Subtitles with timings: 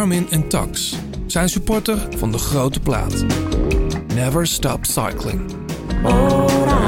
[0.00, 0.96] Garmin en Tax
[1.26, 3.24] zijn supporter van de grote plaat.
[4.14, 5.40] Never stop cycling.
[6.02, 6.80] Ora,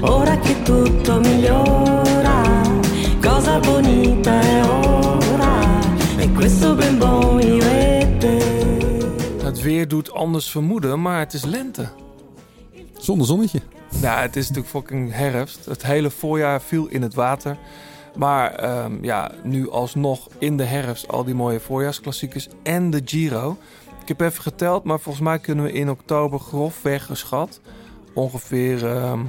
[0.00, 2.62] ora che tutto migliora,
[3.20, 5.80] cosa bonita è ora,
[6.18, 8.06] e questo ben buon e.
[9.42, 11.88] Het weer doet anders vermoeden, maar het is lente.
[12.98, 13.60] Zonder zonnetje.
[14.00, 15.64] Ja, het is natuurlijk fucking herfst.
[15.64, 17.56] Het hele voorjaar viel in het water.
[18.18, 23.56] Maar ehm, ja, nu alsnog in de herfst al die mooie voorjaarsklassiekers en de Giro.
[24.02, 27.60] Ik heb even geteld, maar volgens mij kunnen we in oktober grofweg geschat
[28.14, 29.20] ongeveer ehm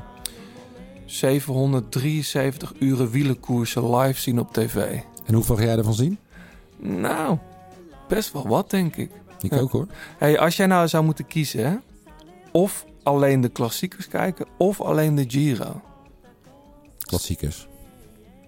[1.05, 4.99] 773 uren wielenkoersen live zien op tv.
[5.25, 6.17] En hoeveel ga jij ervan zien?
[6.77, 7.37] Nou,
[8.07, 9.11] best wel wat denk ik.
[9.41, 9.59] Ik Ja.
[9.59, 9.87] ook hoor.
[10.17, 11.75] Hey, als jij nou zou moeten kiezen, hè?
[12.51, 15.81] of alleen de klassiekers kijken, of alleen de Giro.
[16.99, 17.67] Klassiekers.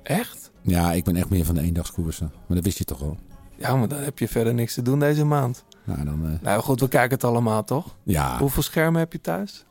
[0.04, 0.52] Echt?
[0.62, 2.32] Ja, ik ben echt meer van de eendagskoersen.
[2.48, 3.18] Maar dat wist je toch wel.
[3.58, 5.64] Ja, maar dan heb je verder niks te doen deze maand.
[5.84, 6.26] Nou, dan...
[6.26, 7.96] eh, Nou goed, we kijken het allemaal, toch?
[8.04, 9.66] ja, Hoeveel schermen heb je thuis?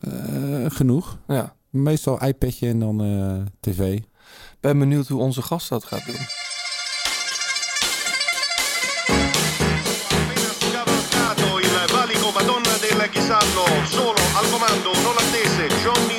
[0.00, 0.10] eh,
[0.68, 1.18] genoeg.
[1.26, 1.54] Ja.
[1.70, 4.00] Meestal iPadje en dan eh, tv.
[4.60, 6.16] Ben benieuwd hoe onze gast dat gaat doen.
[13.90, 16.18] Solo al comando, non attese, Johnny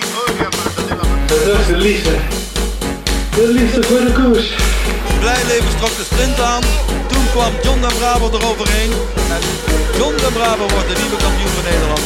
[1.28, 2.51] della is
[3.36, 3.80] de liefde.
[3.80, 4.56] De voor de koers.
[5.20, 6.62] Blijleven trok de sprint aan.
[7.08, 8.92] Toen kwam John den Bravo eroverheen.
[9.36, 9.42] En
[9.98, 12.02] John den Bravo wordt de nieuwe kampioen van Nederland.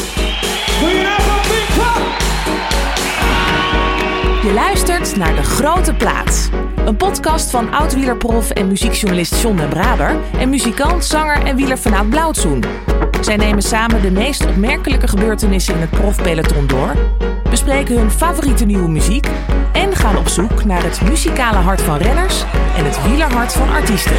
[4.42, 6.48] Je luistert naar De Grote Plaats.
[6.84, 10.16] Een podcast van oud-wielerprof en muziekjournalist John den Braber...
[10.38, 12.64] en muzikant, zanger en wielerfanaat Blauwtsoen.
[13.26, 16.94] Zij nemen samen de meest opmerkelijke gebeurtenissen in het profpeloton door...
[17.50, 19.28] bespreken hun favoriete nieuwe muziek...
[19.72, 22.40] en gaan op zoek naar het muzikale hart van renners...
[22.76, 24.16] en het wielerhart van artiesten.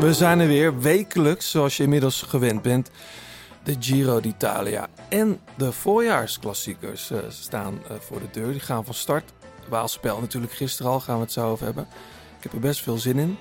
[0.00, 2.90] We zijn er weer wekelijks, zoals je inmiddels gewend bent.
[3.62, 8.52] De Giro d'Italia en de voorjaarsklassiekers eh, staan eh, voor de deur.
[8.52, 9.32] Die gaan van start.
[9.68, 11.88] Waalspel natuurlijk gisteren al, gaan we het zo over hebben.
[12.38, 13.36] Ik heb er best veel zin in.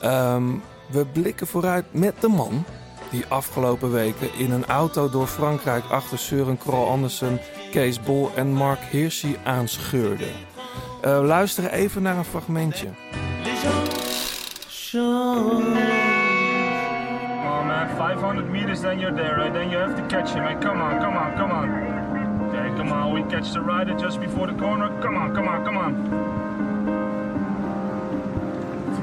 [0.00, 0.44] Ehm,
[0.90, 2.64] we blikken vooruit met de man
[3.10, 8.52] die afgelopen weken in een auto door Frankrijk achter Søren Krol Andersen, Kees Bol en
[8.52, 10.26] Mark Hirschi aanscheurde.
[11.00, 12.88] We luisteren even naar een fragmentje.
[17.44, 19.52] Oh man, 500 meters, then you're there, right?
[19.52, 20.60] Then you have to catch him, man.
[20.60, 21.68] Come on, come on, come on.
[22.48, 23.12] Okay, come on.
[23.14, 24.90] We catch the rider just before the corner.
[25.00, 26.65] Come on, come on, come on.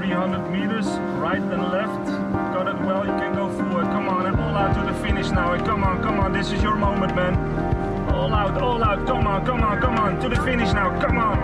[0.03, 0.85] 300 meters,
[1.17, 2.05] right and left.
[2.53, 3.85] Got it well, you can go forward.
[3.85, 5.53] Come on, and all out to the finish now.
[5.53, 7.33] And come on, come on, this is your moment, man.
[8.11, 9.07] All out, all out.
[9.07, 10.19] Come on, come on, come on.
[10.19, 11.37] To the finish now, come on.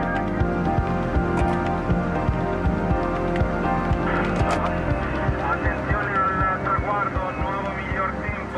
[5.51, 6.17] Attenzione
[6.51, 8.57] al traguardo, nuovo miglior tempo.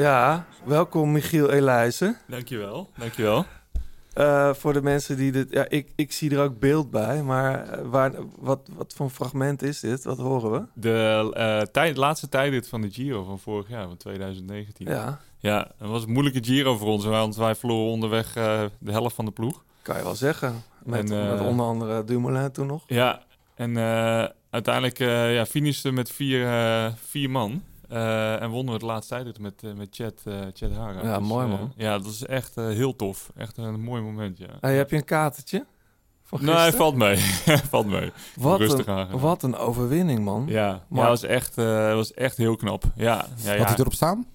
[0.00, 2.16] Ja, welkom Michiel Elijzen.
[2.26, 3.44] Dankjewel, dankjewel.
[4.14, 5.50] Eh voor de mensen die dit...
[5.50, 9.12] Ja, ik, ik zie er ook beeld bij, maar eh, waar, wat, wat voor een
[9.12, 10.04] fragment is dit?
[10.04, 10.62] Wat horen we?
[10.72, 14.86] De eh, tijd, laatste tijdrit van de Giro van vorig jaar, van 2019.
[14.86, 19.14] Ja, Ja, het was een moeilijke Giro voor ons, want wij verloren onderweg de helft
[19.14, 19.64] van de ploeg.
[19.82, 20.62] kan je wel zeggen.
[20.84, 22.84] Met, En, met onder andere Dumoulin toen nog.
[22.86, 23.22] Ja,
[23.54, 23.76] en
[24.50, 24.98] uiteindelijk
[25.34, 26.46] ja, finishten met vier,
[27.08, 27.62] vier man.
[27.94, 30.22] Eh, en wonnen we het laatste tijdrit met, eh, met Chad,
[30.52, 31.02] Chad Hara.
[31.02, 31.72] Ja, mooi, eh, man.
[31.76, 33.30] ja, dat is echt heel tof.
[33.36, 34.46] Echt een mooi moment, ja.
[34.60, 35.66] Hey, heb je een katertje?
[36.30, 36.72] Nee, gisteren?
[36.72, 37.16] valt mee.
[37.70, 38.12] valt mee.
[38.36, 39.20] wat, rustig een, aangedaan.
[39.20, 40.44] wat een overwinning, man.
[40.48, 41.54] Ja, ja Maar- dat was echt,
[41.94, 42.84] was echt heel knap.
[42.94, 43.58] Ja, ja, ja.
[43.58, 44.26] Had hij erop staan?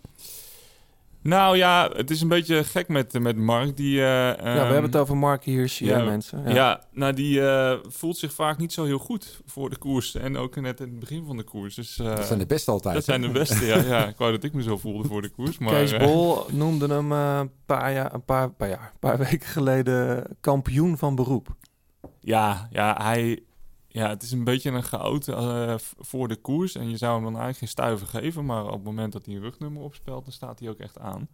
[1.30, 3.78] Nou ja, het is een beetje gek met, met Mark.
[3.78, 6.44] Die, eh, Ja, we hebben het over Mark Hirschi, ja, mensen.
[6.44, 6.84] Ja, Ja.
[6.92, 10.16] nou die eh, voelt zich vaak niet zo heel goed voor de koers.
[10.16, 11.76] En ook net in het begin van de koers.
[11.76, 12.94] Dus, eh, Dat zijn de beste altijd.
[12.96, 14.08] dat zijn de beste, ja, ja.
[14.08, 15.58] Ik wou dat ik me zo voelde voor de koers.
[15.58, 19.18] Maar, Kees eh, Bol noemde hem een paar, jaar, een, paar, paar jaar, een paar
[19.30, 21.56] weken geleden kampioen van beroep.
[22.20, 23.40] ja, ja, hij...
[23.92, 26.76] Ja, het is een beetje een goud eh, voor de koers.
[26.76, 28.46] En je zou hem dan eigenlijk geen stuiver geven.
[28.46, 31.28] Maar op het moment dat hij een rugnummer opspelt, dan staat hij ook echt aan.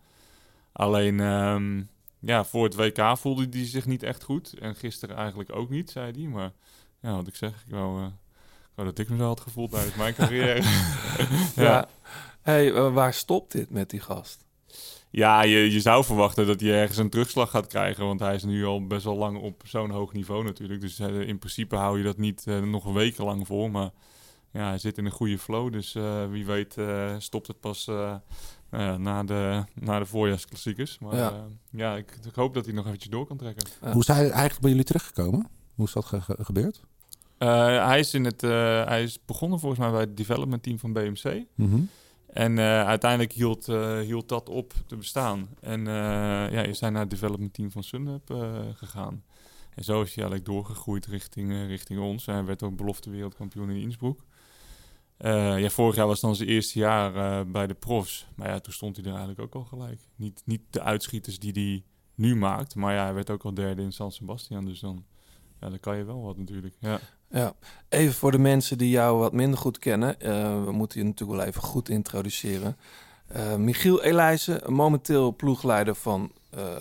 [0.71, 1.83] Alleen, ehm,
[2.19, 4.53] ja, voor het WK voelde hij zich niet echt goed.
[4.59, 6.27] En gisteren eigenlijk ook niet, zei hij.
[6.27, 6.51] Maar
[6.99, 9.71] ja, wat ik zeg, ik wou, eh, ik wou dat ik me zo had gevoeld
[9.71, 10.61] tijdens mijn carrière.
[11.55, 11.63] Ja.
[11.63, 11.87] ja.
[12.41, 14.44] Hey, eh, waar stopt dit met die gast?
[15.17, 18.05] Ja, je, je zou verwachten dat hij ergens een terugslag gaat krijgen.
[18.05, 20.81] Want hij is nu al best wel lang op zo'n hoog niveau natuurlijk.
[20.81, 23.67] Dus eh, in principe hou je dat niet eh, nog wekenlang vol.
[23.69, 23.89] Maar
[24.51, 25.71] ja, hij zit in een goede flow.
[25.71, 26.77] Dus eh, wie weet
[27.17, 27.85] stopt het pas,
[28.69, 30.99] nou na, de, na de voorjaarsklassiekers.
[30.99, 31.21] Maar Ja.
[31.29, 33.67] ja, ja ik, ik hoop dat hij nog eventjes door kan trekken.
[33.81, 33.91] Ja.
[33.91, 35.47] Hoe is hij eigenlijk bij jullie teruggekomen?
[35.75, 36.81] Hoe is dat ge- ge- gebeurd?
[37.37, 41.43] Hij, is in het, hij is begonnen volgens mij bij het development team van BMC.
[41.55, 41.79] Mhm.
[42.35, 45.49] En eh, uiteindelijk hield, eh, hield dat op te bestaan.
[45.59, 45.93] En eh,
[46.51, 49.23] ja, is hij naar het development team van Sunweb eh, gegaan.
[49.75, 52.25] En zo is hij eigenlijk doorgegroeid richting, richting ons.
[52.25, 54.19] Hij werd ook belofte wereldkampioen in Innsbruck.
[55.17, 58.27] Ja, vorig jaar was dan zijn eerste jaar bij de profs.
[58.35, 60.01] Maar ja, toen stond hij er eigenlijk ook al gelijk.
[60.15, 61.83] Niet, niet de uitschieters die hij
[62.15, 62.75] nu maakt.
[62.75, 64.65] Maar ja, hij werd ook al derde in San Sebastian.
[64.65, 65.05] Dus dan,
[65.59, 66.75] ja, dan kan je wel wat natuurlijk.
[66.79, 66.99] Ja.
[67.29, 67.53] Ja,
[67.89, 70.19] even voor de mensen die jou wat minder goed kennen.
[70.19, 72.77] eh, we moeten je natuurlijk wel even goed introduceren.
[73.27, 76.75] Eh, Michiel Elijzen, momenteel ploegleider van eh,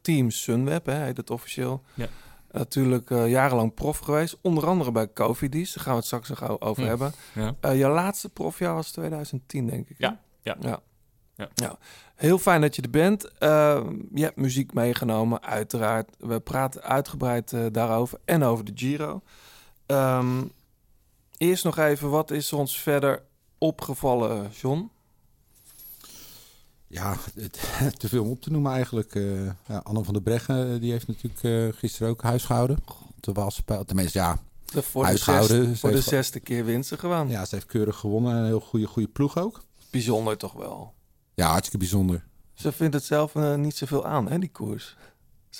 [0.00, 1.82] Team Sunweb, hè, heet het officieel.
[1.94, 2.08] Ja.
[2.52, 5.72] Natuurlijk jarenlang prof geweest, onder andere bij Cofidis.
[5.72, 7.12] Daar gaan we het straks nog over hebben.
[7.34, 7.74] Ja.
[7.74, 9.96] Jouw laatste profjaar was 2010, denk ik.
[9.98, 10.06] hè?
[10.06, 10.56] Ja, ja.
[10.60, 11.48] ja.
[11.54, 11.78] Ja.
[12.14, 13.24] Heel fijn dat je er bent.
[13.38, 13.82] Eh,
[14.14, 16.10] je hebt muziek meegenomen, uiteraard.
[16.18, 19.22] We praten uitgebreid eh, daarover en over de Giro.
[19.86, 20.42] Ehm,
[21.36, 23.22] eerst nog even, wat is ons verder
[23.58, 24.90] opgevallen, John?
[26.86, 27.16] Ja,
[27.98, 29.14] te veel om op te noemen eigenlijk.
[29.14, 32.78] Eh ja, Anne van der Breggen, eh, die heeft natuurlijk gisteren ook huisgehouden.
[33.20, 34.38] Terwijl ze, bij- tenminste, ja,
[34.72, 37.28] De, voor de, zesde, ze voor de zesde keer winsten gewoon.
[37.28, 38.34] ja, ze heeft keurig gewonnen.
[38.36, 39.64] Een heel goede, goede ploeg ook.
[39.90, 40.92] Bijzonder toch wel.
[41.34, 42.24] Ja, hartstikke bijzonder.
[42.52, 44.96] Ze vindt het zelf eh, niet zoveel aan, hè, die koers.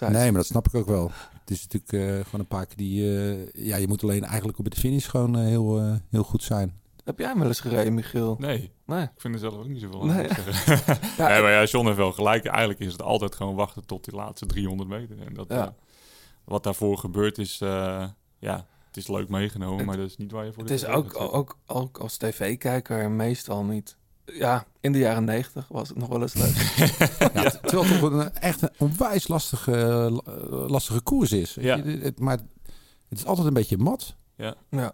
[0.01, 1.11] Nee, maar dat snap ik ook wel.
[1.41, 3.19] Het is natuurlijk eh, gewoon een paar keer die...
[3.19, 6.81] eh, ja, je moet alleen eigenlijk op de finish gewoon heel, heel goed zijn.
[7.05, 8.37] Heb jij hem wel eens gereden, Michiel?
[8.39, 9.03] Nee, Nee.
[9.03, 10.07] ik vind er zelf ook niet zoveel aan.
[10.07, 10.29] Nee.
[11.17, 12.45] Ja, maar ja, John heeft wel gelijk.
[12.45, 15.27] Eigenlijk is het altijd gewoon wachten tot die laatste 300 meter.
[15.27, 15.75] En dat, Ja.
[16.45, 18.07] wat daarvoor gebeurt is, eh,
[18.39, 20.87] ja, het is leuk meegenomen, maar dat is niet waar je voor Het de is
[20.87, 23.97] ook, ook als tv-kijker meestal niet.
[24.25, 26.55] Ja, in de jaren negentig was het nog wel eens leuk.
[27.35, 29.73] Ja, Terwijl het toch een, echt een onwijs lastige,
[30.27, 31.55] eh, lastige koers is.
[31.61, 31.83] Ja.
[32.19, 32.39] Maar
[33.09, 34.17] het is altijd een beetje mat.
[34.37, 34.55] Ja.
[34.71, 34.93] ja,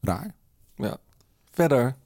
[0.00, 0.34] Raar.
[0.76, 0.96] ja.
[1.50, 1.96] Verder,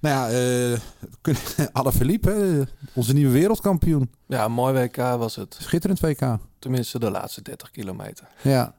[0.00, 0.38] Nou ja,
[0.72, 4.10] eh Alain Philippe, onze nieuwe wereldkampioen.
[4.26, 5.56] ja, mooi WK was het.
[5.60, 6.38] Schitterend WK.
[6.58, 8.26] Tenminste, de laatste 30 kilometer.
[8.42, 8.74] Ja.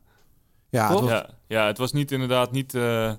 [0.70, 2.74] Ja, het was- Ja, ja, het was niet inderdaad niet...
[2.76, 3.14] eh,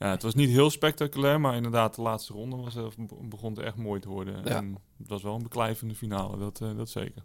[0.00, 2.84] ja, het was niet heel spectaculair, maar inderdaad de laatste ronde was, eh,
[3.20, 4.34] begon het echt mooi te worden.
[4.44, 4.56] Ja.
[4.56, 7.22] En het was wel een beklijvende finale, dat, eh, dat zeker.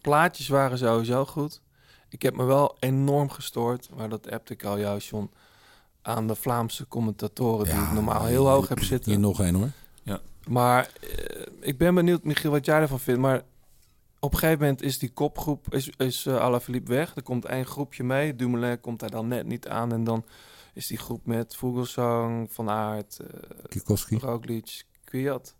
[0.00, 1.60] Plaatjes waren sowieso goed.
[2.08, 5.30] Ik heb me wel enorm gestoord, maar dat appte ik al jou, John,
[6.02, 9.20] aan de Vlaamse commentatoren die Ja, ik normaal heel hoog heb Hier zitten.
[9.20, 9.70] nog één hoor.
[10.48, 13.20] Maar eh, ik ben benieuwd, Michiel, wat jij ervan vindt.
[13.20, 13.42] Maar
[14.20, 17.16] op een gegeven moment is die kopgroep, is, is uh, Alaphilippe weg.
[17.16, 18.36] Er komt één groepje mee.
[18.36, 19.92] Dumoulin komt daar dan net niet aan.
[19.92, 20.24] En dan
[20.74, 23.28] is die groep met Vogelsang, Van Aert, uh,
[23.68, 24.18] Kikowski.
[24.18, 25.56] Roglic, Kwiat.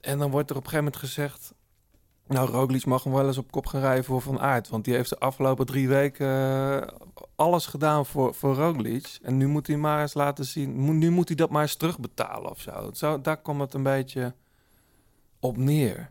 [0.00, 1.54] En dan wordt er op een gegeven moment gezegd...
[2.26, 4.68] Nou, Roglic mag hem wel eens op kop gaan rijden voor Van Aert.
[4.68, 6.88] Want die heeft de afgelopen drie weken uh,
[7.34, 9.18] alles gedaan voor, voor Roglic.
[9.22, 10.98] En nu moet hij maar eens laten zien...
[10.98, 12.90] Nu moet hij dat maar eens terugbetalen of zo.
[12.92, 14.34] zo daar kwam het een beetje
[15.40, 16.10] op neer.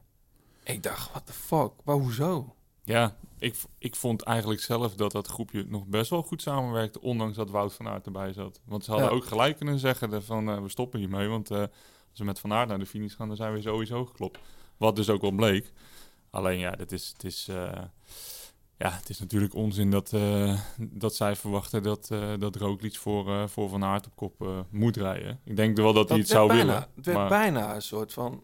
[0.63, 1.71] Ik dacht, what the fuck?
[1.83, 2.55] Maar hoezo?
[2.83, 7.37] Ja, ik, ik vond eigenlijk zelf dat dat groepje nog best wel goed samenwerkte, ondanks
[7.37, 8.61] dat Wout van Aert erbij zat.
[8.65, 9.15] Want ze hadden ja.
[9.15, 12.53] ook gelijk kunnen zeggen van uh, we stoppen hiermee, want uh, als we met Van
[12.53, 14.39] Aert naar de finish gaan, dan zijn we sowieso geklopt.
[14.77, 15.71] Wat dus ook wel bleek.
[16.29, 17.71] Alleen ja, dat is, het is, uh,
[18.77, 20.13] ja, het is natuurlijk onzin dat,
[20.77, 22.07] dat zij verwachten dat,
[22.39, 25.39] dat Roglic voor, voor Van Aert op kop moet rijden.
[25.43, 26.87] Ik denk wel dat, dat hij het zou bijna, willen.
[26.95, 27.29] Het werd maar...
[27.29, 28.43] bijna een soort van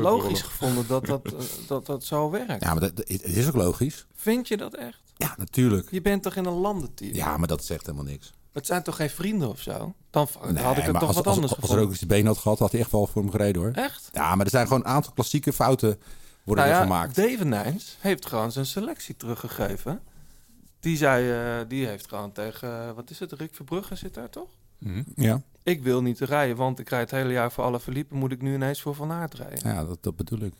[0.00, 2.62] logisch gevonden dat dat, uh, dat dat zo werkt.
[2.62, 4.06] Ja, maar dat, het is ook logisch.
[4.14, 5.00] Vind je dat echt?
[5.16, 5.90] Ja, natuurlijk.
[5.90, 7.14] Je bent toch in een landenteam?
[7.14, 8.32] Ja, maar dat zegt helemaal niks.
[8.52, 9.94] Het zijn toch geen vrienden of zo?
[10.10, 11.88] Dan nee, had ik het toch als, wat als, anders als, gevonden.
[11.88, 13.70] Als er ook been had gehad, had hij echt wel voor hem gereden hoor.
[13.70, 14.10] Echt?
[14.12, 15.98] Ja, maar er zijn gewoon een aantal klassieke fouten
[16.44, 17.16] worden nou er ja, gemaakt.
[17.16, 20.00] David Nijns heeft gewoon zijn selectie teruggegeven.
[20.80, 24.30] Die zei, uh, die heeft gewoon tegen, uh, wat is het, Rick Verbrugge zit daar
[24.30, 24.48] toch?
[24.78, 25.04] Mm -hmm.
[25.16, 25.42] Ja.
[25.62, 28.16] Ik wil niet rijden, want ik rijd het hele jaar voor alle verliepen.
[28.16, 29.68] Moet ik nu ineens voor Van Aert rijden?
[29.68, 30.52] Ja, dat, dat bedoel ik.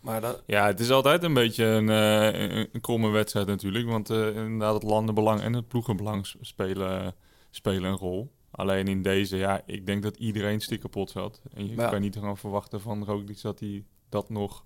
[0.00, 0.42] Maar dat...
[0.46, 3.88] Ja, het is altijd een beetje een, uh, een, kromme wedstrijd natuurlijk.
[3.88, 7.14] Want uh, inderdaad het landenbelang en het ploegenbelang spelen,
[7.50, 8.32] spelen een rol.
[8.50, 11.40] Alleen in deze, ja, ik denk dat iedereen stik kapot zat.
[11.54, 11.88] En je ja.
[11.88, 14.64] kan niet gewoon verwachten van Roglic dat hij dat nog...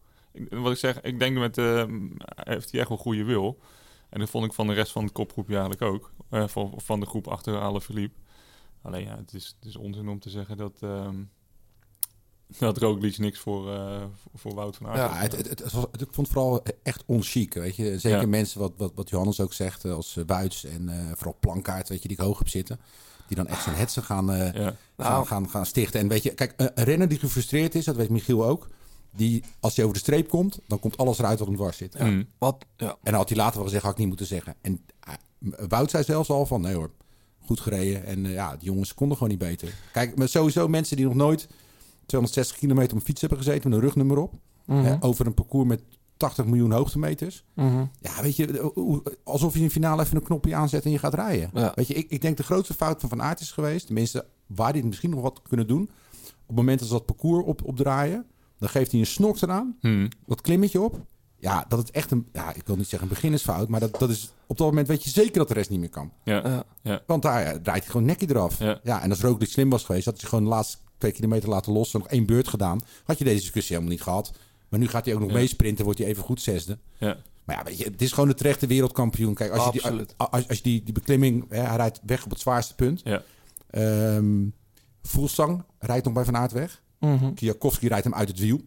[0.51, 1.59] Wat ik zeg, ik denk met...
[1.59, 1.85] Uh,
[2.35, 3.59] heeft hij echt wel goede wil.
[4.09, 6.13] En dat vond ik van de rest van de kopgroep eigenlijk ook.
[6.31, 8.22] Uh, van, van de groep achter Ale Philippe.
[8.83, 10.79] Alleen ja, het is, het is onzin om te zeggen dat...
[10.81, 11.31] Um,
[12.59, 14.03] dat Roglic niks voor, uh,
[14.35, 14.97] voor Wout van Aert.
[14.97, 17.99] Ja, het, het, het, was, ik vond het vooral echt onchic, weet je.
[17.99, 18.27] Zeker ja.
[18.27, 22.03] mensen, wat, wat, wat Johannes ook zegt, als uh, Wuits en uh, vooral Plankaart, weet
[22.03, 22.81] je, die ik hoog heb zitten.
[23.27, 24.63] die dan echt zo'n hetze gaan, eh, Ja.
[24.63, 25.27] gaan, Nou.
[25.27, 26.01] gaan, gaan stichten.
[26.01, 28.69] En weet je, kijk, een, renner die gefrustreerd is, dat weet Michiel ook.
[29.15, 31.99] Die, als hij over de streep komt, dan komt alles eruit wat hem dwars zit.
[31.99, 32.27] Mm.
[32.39, 32.89] Wat, ja.
[32.89, 34.55] En dan had hij later wel gezegd, had ik niet moeten zeggen.
[34.61, 35.15] En eh,
[35.69, 36.91] Wout zei zelfs al van, nee hoor,
[37.45, 38.05] goed gereden.
[38.07, 39.75] En eh, ja, die jongens konden gewoon niet beter.
[39.93, 41.49] Kijk, maar sowieso mensen die nog nooit
[42.07, 44.35] 260 kilometer op een fiets hebben gezeten met een rugnummer op.
[44.67, 44.83] Mhm.
[44.85, 45.83] hè, over een parcours met
[46.17, 47.45] 80 miljoen hoogtemeters.
[47.55, 47.85] Mhm.
[48.01, 50.99] Ja, weet je, hoe- alsof je in de finale even een knopje aanzet en je
[50.99, 51.51] gaat rijden.
[51.55, 51.73] Ja.
[51.75, 54.75] Weet je, ik, ik denk de grootste fout van Van Aert is geweest, tenminste waar
[54.75, 55.83] het misschien nog wat kunnen doen.
[56.23, 58.27] Op het moment dat ze dat parcours op, opdraaien,
[58.59, 60.09] dan geeft hij een snok eraan, Mm.
[60.27, 61.01] dat klimmetje op.
[61.43, 64.11] Ja, dat het echt een, ja, ik wil niet zeggen een beginnersfout, maar dat, dat
[64.11, 66.13] is op dat moment weet je zeker dat de rest niet meer kan.
[66.25, 66.65] Ja.
[66.83, 67.03] Ja.
[67.07, 68.59] Want daar ja, draait hij gewoon nekje eraf.
[68.59, 69.03] Ja.
[69.03, 71.95] en als Roglic slim was geweest, had hij gewoon de laatste twee kilometer laten los
[71.95, 74.33] en nog één beurt gedaan, had je deze discussie helemaal niet gehad.
[74.69, 75.35] Maar nu gaat hij ook nog Ja.
[75.35, 76.79] meesprinten, wordt hij even goed zesde.
[76.99, 77.17] Ja.
[77.45, 79.35] Maar ja, weet je, het is gewoon de terechte wereldkampioen.
[79.35, 82.31] Kijk, als je, die, als, als je die, die beklimming, hè, hij rijdt weg op
[82.31, 83.01] het zwaarste punt.
[83.05, 83.23] Ja.
[83.71, 84.45] Ehm
[85.03, 86.83] Voelsang rijdt nog bij Van Aert weg.
[87.01, 87.35] Mhm.
[87.35, 88.61] Kijakowski rijdt hem uit het wiel.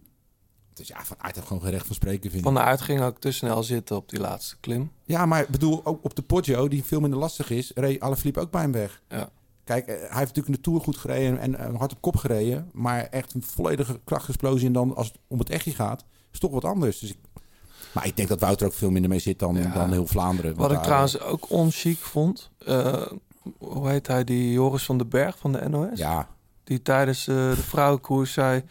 [0.76, 2.44] Dus ja, Van Aert heeft gewoon geen recht van spreken, vind ik.
[2.44, 4.92] Van de Aert ging ook te snel zitten op die laatste klim.
[5.06, 8.40] Ja, maar ik bedoel, ook op de Poggio, die veel minder lastig is, reed Alaphilippe
[8.40, 9.02] ook bij hem weg.
[9.10, 9.30] Ja.
[9.64, 12.16] Kijk, eh, hij heeft natuurlijk in de Tour goed gereden en eh, hard op kop
[12.16, 12.70] gereden.
[12.74, 16.52] Maar echt een volledige krachtexplosie en dan als het om het echtje gaat, is toch
[16.52, 17.00] wat anders.
[17.00, 17.18] Dus ik,
[17.94, 19.74] maar ik denk dat Wouter ook veel minder mee zit dan, Ja.
[19.74, 20.56] dan heel Vlaanderen.
[20.56, 22.50] Wat ik daar- trouwens ook onchic vond.
[22.66, 23.06] eh,
[23.58, 24.24] hoe heet hij?
[24.24, 26.00] Die Joris van den Berg van de NOS.
[26.00, 26.28] Ja,
[26.64, 28.64] Die tijdens eh, de vrouwenkoers zei...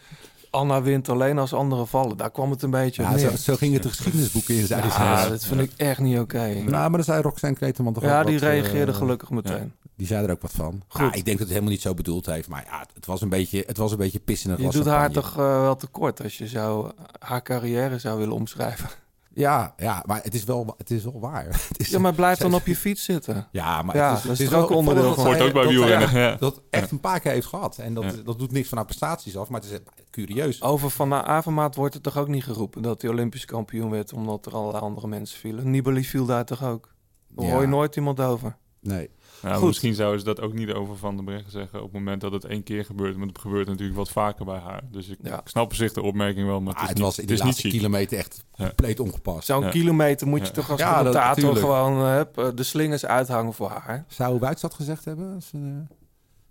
[0.55, 2.17] Anna wint alleen als anderen vallen.
[2.17, 4.67] Daar kwam het een beetje ja zo, zo ging het de geschiedenisboeken in.
[4.67, 4.75] ze.
[4.75, 6.47] Ja, dat vind ik echt niet oké.
[6.47, 9.73] Nou, maar dan zei Roxanne Kreteman toch Ja, die wat, reageerde eh, gelukkig meteen.
[9.95, 10.81] Die zei er ook wat van.
[10.87, 11.01] Goed.
[11.01, 12.47] Ja, ik denk dat het helemaal niet zo bedoeld heeft.
[12.47, 15.29] Maar ja, het was een beetje, het was een beetje pissen Je doet haar toch
[15.29, 18.89] eh, wel tekort als je zou, haar carrière zou willen omschrijven.
[19.35, 21.45] Ja, ja, maar het is wel, het is wel waar.
[21.67, 23.47] Het is, Ja, maar blijf dan op je fiets zitten.
[23.51, 25.61] Ja, maar Ja, het is, dat het is ook onderdeel van- dat Hoort ook bij
[25.63, 26.35] dat wielrennen, ja.
[26.35, 27.77] Dat echt een paar keer heeft gehad.
[27.77, 28.11] En dat, Ja.
[28.23, 29.79] dat doet niks van haar prestaties af, maar het is
[30.11, 30.61] curieus.
[30.61, 34.45] Over Van Avermaat wordt het toch ook niet geroepen dat hij Olympisch kampioen werd omdat
[34.45, 35.69] er allerlei andere mensen vielen.
[35.71, 36.93] Nibali viel daar toch ook?
[37.27, 37.51] Daar Ja.
[37.51, 38.57] hoor je nooit iemand over.
[38.81, 39.09] Nee.
[39.45, 39.67] Nou, Goed.
[39.67, 42.31] misschien zouden ze dat ook niet over Van den Breggen zeggen op het moment dat
[42.31, 43.17] het één keer gebeurt.
[43.17, 44.81] Maar het gebeurt natuurlijk wat vaker bij haar.
[44.91, 45.39] Dus ik, Ja.
[45.39, 47.27] ik snap op zich de opmerking wel, maar het Ah, is het niet, was in
[47.27, 48.65] de laatste kilometer echt Ja.
[48.65, 49.45] compleet ongepast.
[49.45, 49.69] Zo'n Ja.
[49.69, 50.51] kilometer moet je Ja.
[50.51, 54.05] toch als Ja, dat- commentator gewoon eh, eh, de slingers uithangen voor haar.
[54.07, 55.61] Zou Wuits dat gezegd hebben als, eh,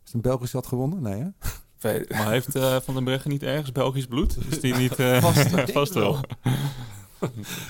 [0.03, 1.03] als een Belgisch had gewonnen?
[1.03, 1.29] Nee, hè?
[2.09, 4.37] Maar heeft eh, Van den Breggen niet ergens Belgisch bloed?
[4.51, 4.95] Is die niet...
[4.97, 6.19] eh, Vast- vast wel.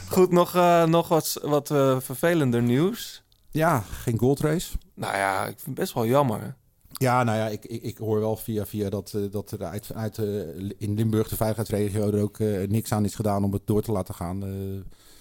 [0.08, 3.22] Goed, nog, eh, nog wat, wat vervelender nieuws.
[3.54, 4.76] Ja, geen goldrace.
[4.94, 6.56] Nou ja, ik vind het best wel jammer.
[6.88, 9.90] Ja, nou ja, ik, ik, ik hoor wel via via dat, eh, dat er uit,
[9.94, 10.24] uit eh,
[10.78, 13.92] in Limburg, de veiligheidsregio, er ook eh, niks aan is gedaan om het door te
[13.92, 14.42] laten gaan.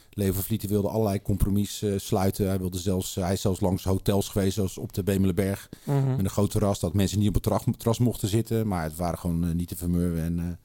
[0.09, 2.47] Leo van Vlieten wilde allerlei compromis sluiten.
[2.47, 5.69] Hij, wilde zelfs, hij is zelfs langs hotels geweest, zoals op de Bemelenberg.
[5.83, 6.09] Mhm.
[6.09, 8.67] Met een groot terras, dat mensen niet op het terras, mochten zitten.
[8.67, 10.59] Maar het waren gewoon niet te vermurwen en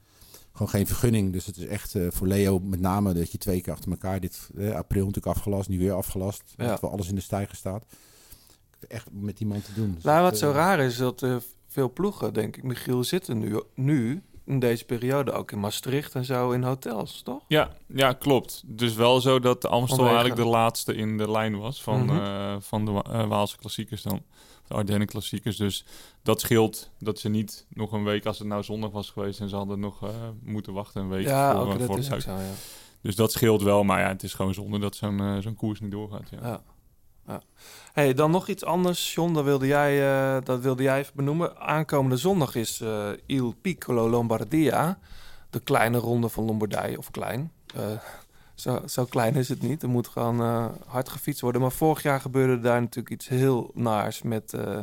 [0.53, 1.33] gewoon geen vergunning.
[1.33, 4.19] Dus het is echt eh, voor Leo met name dat je twee keer achter elkaar...
[4.19, 6.43] Dit eh, april natuurlijk afgelast, nu weer afgelast.
[6.57, 6.67] Ja.
[6.67, 7.83] Dat wel alles in de stijger staat.
[8.87, 9.93] Echt met die man te doen.
[9.93, 11.35] Dus Nou, dat, wat zo eh, raar is, dat eh,
[11.67, 16.25] veel ploegen, denk ik, Michiel, zitten nu, nu in deze periode ook in Maastricht en
[16.25, 17.43] zo in hotels, toch?
[17.47, 18.63] Ja, ja, klopt.
[18.65, 22.15] Dus wel zo dat de Amstel eigenlijk de laatste in de lijn was van, Mhm.
[22.19, 24.21] eh, van de Wa- Waalse klassiekers dan.
[24.69, 25.57] De Ardennen klassiekers.
[25.57, 25.85] Dus
[26.23, 29.49] dat scheelt dat ze niet nog een week, als het nou zondag was geweest en
[29.49, 30.09] ze hadden nog eh,
[30.43, 32.39] moeten wachten een week Ja, voor, ook eh, dat voor is het ook uit.
[32.39, 32.53] zo, ja.
[33.01, 35.79] Dus dat scheelt wel, maar ja, het is gewoon zonde dat zo'n eh, zo'n koers
[35.79, 36.29] niet doorgaat.
[36.29, 36.39] Ja.
[36.41, 36.61] Ja.
[37.27, 37.41] ja.
[37.93, 39.33] Hey, dan nog iets anders, John.
[39.33, 39.99] Dat wilde jij,
[40.41, 41.57] dat wilde jij even benoemen.
[41.57, 42.83] Aankomende zondag is
[43.25, 44.99] Il Piccolo Lombardia.
[45.49, 46.97] De kleine ronde van Lombardije.
[46.97, 47.51] Of klein.
[48.59, 49.83] Zo, zo klein is het niet.
[49.83, 51.61] Er moet gewoon eh, hard gefietst worden.
[51.61, 54.77] Maar vorig jaar gebeurde daar natuurlijk iets heel naars met eh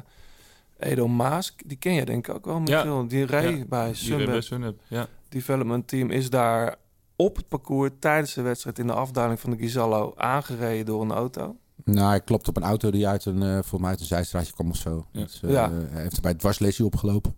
[0.78, 1.54] Edo Maas.
[1.66, 3.02] Die ken je denk ik ook wel, Ja.
[3.02, 4.26] Die reed Ja, bij Sunweb.
[4.26, 5.06] Rebbe Sunweb, ja.
[5.28, 6.76] Development Team is daar
[7.16, 11.12] op het parcours tijdens de wedstrijd in de afdaling van de Gizallo aangereden door een
[11.12, 11.56] auto.
[11.84, 14.52] Nou, hij klopt op een auto die uit een, eh voor mij uit een zijstraatje
[14.52, 15.06] kwam of zo.
[15.12, 15.20] Ja.
[15.22, 15.70] Dus, eh, Ja.
[15.72, 17.36] Hij heeft er bij het dwarslesje opgelopen.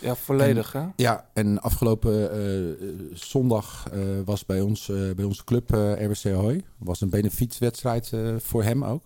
[0.00, 0.86] Ja, volledig hè?
[0.96, 6.64] Ja, en afgelopen eh, zondag eh, was bij, ons, eh, bij onze club RWC Hoy.
[6.78, 9.02] was een benefietswedstrijd eh voor hem ook.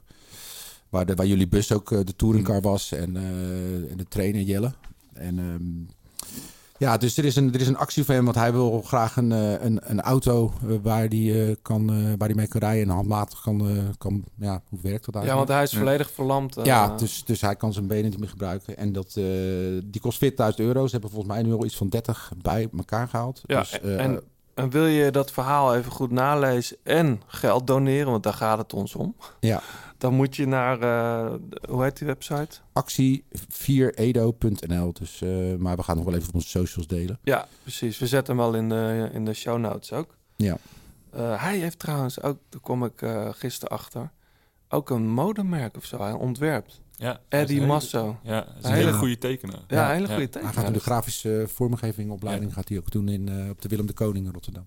[0.89, 4.73] Waar, de, waar jullie bus ook de touringcar was en, eh, en de trainer Jelle.
[5.13, 6.02] En ehm,
[6.83, 9.17] ja, dus er is, een, er is een actie voor hem, want hij wil graag
[9.17, 12.61] een, eh, een, een auto eh, waar hij eh, kan, eh, waar hij mee kan
[12.61, 15.37] rijden en handmatig kan, eh, kan ja, hoe werkt dat Ja, eigenlijk?
[15.37, 15.79] want hij is Ja.
[15.79, 16.57] volledig verlamd.
[16.63, 18.77] Ja, dus, dus hij kan zijn benen niet meer gebruiken.
[18.77, 19.25] En dat, eh,
[19.85, 20.85] die kost 40.000 euro.
[20.87, 23.41] Ze hebben volgens mij nu al iets van 30 bij elkaar gehaald.
[23.47, 24.21] Ja, dus, eh, en
[24.55, 28.73] En wil je dat verhaal even goed nalezen en geld doneren, want daar gaat het
[28.73, 29.15] ons om.
[29.41, 29.61] Ja.
[30.03, 31.35] Dan moet je naar, eh,
[31.69, 32.59] hoe heet die website?
[32.73, 34.93] Actie 4edo.nl.
[34.93, 37.19] Dus, eh, maar we gaan nog wel even op onze socials delen.
[37.23, 37.99] Ja, precies.
[37.99, 40.17] We zetten hem wel in de, in de show notes ook.
[40.37, 40.57] Ja.
[41.11, 44.11] Eh, hij heeft trouwens ook, daar kom ik eh gisteren achter,
[44.69, 46.01] ook een modemerk of zo.
[46.03, 46.81] Hij ontwerpt.
[46.97, 48.17] Ja, Eddie hele- Masso.
[48.23, 49.61] Ja, dat is Een hele hele- goede tekenaar.
[49.69, 50.53] Ja, een hele goede Hij tekenaar.
[50.55, 53.87] gaat in de grafische eh, vormgevingopleiding gaat hij ook doen in, eh, op de Willem
[53.87, 54.67] de Koning in Rotterdam.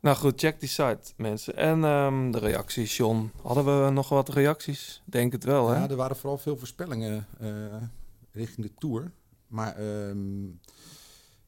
[0.00, 1.56] Nou goed, check die site, mensen.
[1.56, 3.30] En ehm, de reacties, John.
[3.42, 5.02] Hadden we nog wat reacties?
[5.04, 5.76] Denk het wel, hè?
[5.76, 7.48] Ja, er waren vooral veel voorspellingen eh,
[8.32, 9.12] richting de Tour.
[9.46, 10.46] Maar ehm,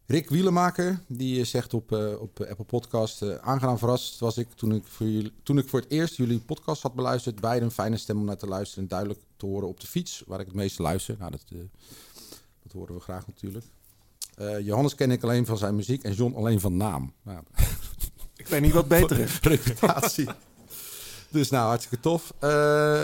[0.07, 3.23] Rick Wielemaker, die zegt op, eh, op Apple Podcast...
[3.23, 6.41] eh, aangenaam verrast was ik toen ik, voor jullie, toen ik voor het eerst jullie
[6.41, 7.41] podcast had beluisterd.
[7.41, 10.23] Beide een fijne stem om naar te luisteren en duidelijk te horen op de fiets...
[10.27, 11.17] waar ik het meeste luister.
[11.19, 11.45] Nou, dat,
[12.63, 13.65] dat horen we graag natuurlijk.
[14.63, 17.13] Johannes ken ik alleen van zijn muziek en John alleen van naam.
[17.23, 17.43] Nou,
[18.43, 19.39] Ik weet niet wat beter is.
[19.57, 20.29] reputatie.
[21.29, 22.33] Dus nou, hartstikke tof.
[22.39, 22.49] Eh,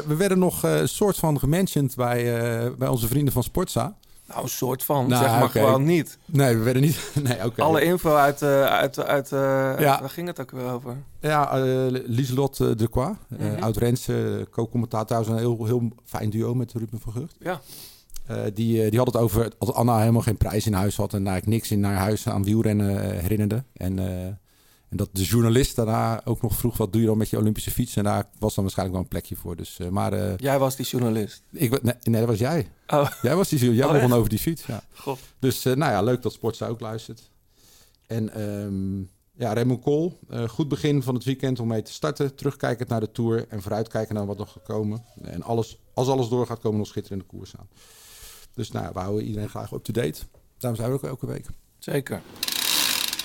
[0.06, 3.96] we werden nog eh, een soort van gementiond bij, eh, bij onze vrienden van Sportza.
[4.26, 5.08] Nou, een soort van.
[5.08, 6.18] Nou, zeg maar gewoon niet.
[6.24, 7.10] Nee, we werden niet...
[7.22, 7.62] Nee, oké.
[7.62, 8.42] Alle info uit...
[8.42, 9.38] eh uit, uit eh,
[9.78, 10.00] Ja.
[10.00, 10.96] Waar ging het ook weer over?
[11.20, 11.64] Ja, eh
[12.06, 13.62] Lieselot de Croix, eh, Mhm.
[13.62, 17.36] oud-Rense, co-commentaar trouwens een heel, heel fijn duo met Ruben van Gucht.
[17.40, 17.60] Ja.
[18.26, 21.26] Eh, die, die had het over dat Anna helemaal geen prijs in huis had en
[21.26, 23.64] eigenlijk niks in haar huis aan wielrennen herinnerde.
[23.72, 24.32] En, eh,
[24.88, 27.70] en dat de journalist daarna ook nog vroeg, wat doe je dan met je Olympische
[27.70, 27.96] fiets?
[27.96, 29.56] En daar was dan waarschijnlijk wel een plekje voor.
[29.56, 31.42] Dus, eh, maar eh, Jij was die journalist.
[31.52, 32.70] ik, nee, nee, dat was jij.
[32.86, 34.82] Oh, Jij was die, jij Oh, begon over die fiets, ja.
[34.94, 35.18] god.
[35.38, 37.30] Dus eh, nou ja, leuk dat Sportza ook luistert.
[38.06, 38.98] En ehm,
[39.44, 40.18] ja, Raymond Kool,
[40.48, 42.34] goed begin van het weekend om mee te starten.
[42.34, 45.04] Terugkijkend naar de Tour en vooruitkijken naar wat nog gekomen.
[45.22, 47.68] En alles, als alles doorgaat, komen nog schitterende koers aan.
[48.54, 50.20] Dus nou we houden iedereen graag up-to-date.
[50.58, 51.46] Daarom zijn we ook elke week.
[51.78, 52.22] Zeker.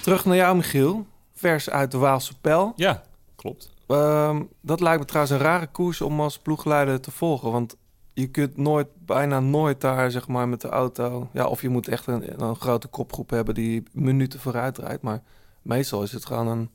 [0.02, 1.06] Terug naar jou, Michiel.
[1.44, 2.74] Vers uit de Waalse Pijl.
[2.76, 3.02] Ja,
[3.36, 3.72] klopt.
[3.88, 7.52] Ehm, dat lijkt me trouwens een rare koers om als ploegleider te volgen.
[7.52, 7.76] Want
[8.14, 11.30] je kunt nooit, bijna nooit daar zeg maar met de auto...
[11.34, 15.02] Ja, of je moet echt een, een grote kopgroep hebben die minuten vooruit rijdt.
[15.02, 15.22] Maar
[15.62, 16.70] meestal is het gewoon een,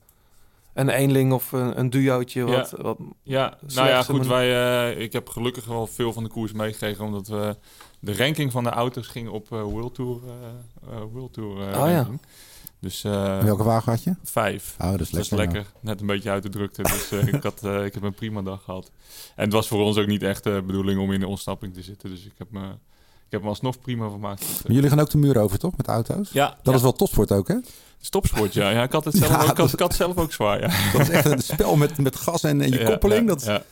[0.75, 2.45] een eenling of een, een duootje.
[2.45, 4.27] Wat, wat, Ja, nou ja, goed.
[4.27, 7.57] Wij, eh, ik heb gelukkig wel veel van de koers meegekregen, omdat we
[8.01, 10.21] de ranking van de auto's ging op eh World Tour.
[10.89, 12.07] eh, World Tour Oh ja.
[12.81, 14.15] Dus eh, Welke wagen had je?
[14.25, 14.75] vijf.
[14.81, 15.67] Oh, dat is Dat is lekker.
[15.81, 16.83] Net een beetje uit de drukte.
[16.83, 18.91] Dus eh, ik, had, eh, ik heb een prima dag gehad.
[19.37, 21.83] En het was voor ons ook niet echt de bedoeling om in de ontsnapping te
[21.83, 22.11] zitten.
[22.11, 22.61] Dus ik heb me,
[23.27, 24.41] ik heb me alsnog prima vermaakt.
[24.63, 25.77] Maar jullie gaan ook de muur over, toch?
[25.77, 26.31] Met auto's?
[26.33, 26.73] Ja, Dat ja.
[26.73, 27.57] is wel topsport ook, hè?
[28.01, 28.71] Stopsport, ja.
[28.71, 30.69] ja ik, had het zelf Ja, ook, ik, had, ik zelf ook zwaar, ja.
[30.93, 33.29] Dat is echt een spel met, met gas en, en je koppeling.
[33.29, 33.63] Ja, dat...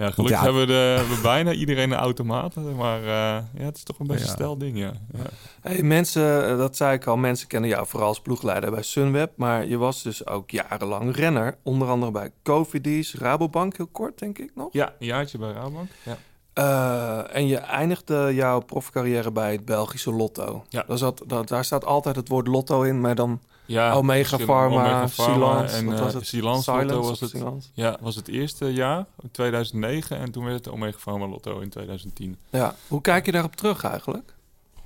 [0.00, 0.10] ja.
[0.10, 0.42] gelukkig ja.
[0.42, 2.54] hebben we, de, we bijna iedereen een automaat.
[2.54, 4.30] Maar eh, ja, het is toch een beetje Ja.
[4.30, 4.92] een stel ding, ja.
[5.12, 5.24] ja.
[5.60, 9.32] Hey, mensen, eh, dat zei ik al, mensen kennen jou vooral als ploegleider bij Sunweb.
[9.36, 11.56] Maar je was dus ook jarenlang renner.
[11.62, 14.68] Onder andere bij Cofidis, Rabobank, heel kort denk ik nog.
[14.72, 15.90] Ja, een jaartje bij Rabobank.
[16.02, 16.16] Ja.
[16.52, 20.64] Eh, en je eindigde jouw profcarrière bij het Belgische Lotto.
[20.68, 20.84] Ja.
[20.86, 24.76] Daar, zat, daar, daar staat altijd het woord Lotto in, maar dan Ja, Omega Pharma,
[24.76, 25.76] Omega Pharma Silence.
[25.76, 26.26] en wat eh, was het?
[26.26, 27.30] Silence Silence Lotto was het.
[27.30, 27.68] Silence?
[27.72, 30.18] Ja, was het eerste jaar, 2009.
[30.18, 32.36] En toen werd het Omega Pharma Lotto in 2010.
[32.50, 32.74] Ja.
[32.88, 34.34] Hoe kijk je daarop terug eigenlijk?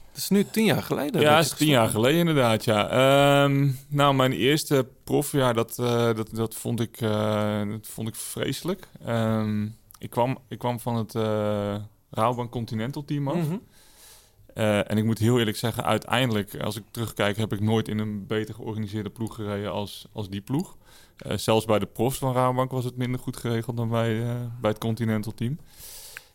[0.09, 1.21] Het is nu tien jaar geleden.
[1.21, 2.89] Ja, je is tien jaar geleden inderdaad, ja.
[2.89, 8.15] Ehm, nou, mijn eerste profjaar, dat, eh, dat, dat, vond ik, eh, dat vond ik
[8.15, 8.89] vreselijk.
[9.05, 9.65] Ehm,
[9.99, 11.15] ik, kwam, ik kwam van het
[12.11, 13.35] Rabobank Continental team af.
[13.35, 13.57] Mhm.
[14.55, 17.99] Eh, en ik moet heel eerlijk zeggen, uiteindelijk, als ik terugkijk, heb ik nooit in
[17.99, 20.77] een beter georganiseerde ploeg gereden als, als die ploeg.
[21.17, 24.35] Eh, zelfs bij de profs van Rabobank was het minder goed geregeld dan bij, eh,
[24.61, 25.59] bij het Continental team.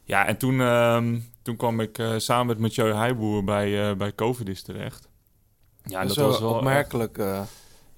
[0.03, 5.07] Ja, en toen, ehm, toen kwam ik samen met Mathieu Heijboer bij, bij Covidis terecht.
[5.83, 7.17] Ja, dat dat was wel opmerkelijk.
[7.17, 7.41] eh.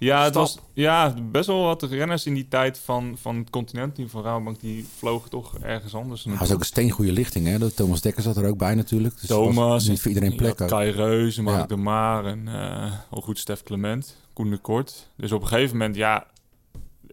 [0.05, 4.09] Ja, het was ja, best wel wat renners in die tijd van, van het continentteam
[4.09, 6.23] van Rabobank, die vlogen toch ergens anders.
[6.23, 7.57] Dat was ook een steengoede lichting, hè?
[7.59, 9.19] Dat Thomas Dekker zat er ook bij natuurlijk.
[9.19, 10.71] Dus Thomas, niet voor iedereen plek ja, ook.
[10.71, 11.65] Kai Reus, Mark Ja.
[11.65, 15.07] de Maar en eh al goed Stef Clement, Koen de Kort.
[15.15, 16.27] Dus op een gegeven moment, ja,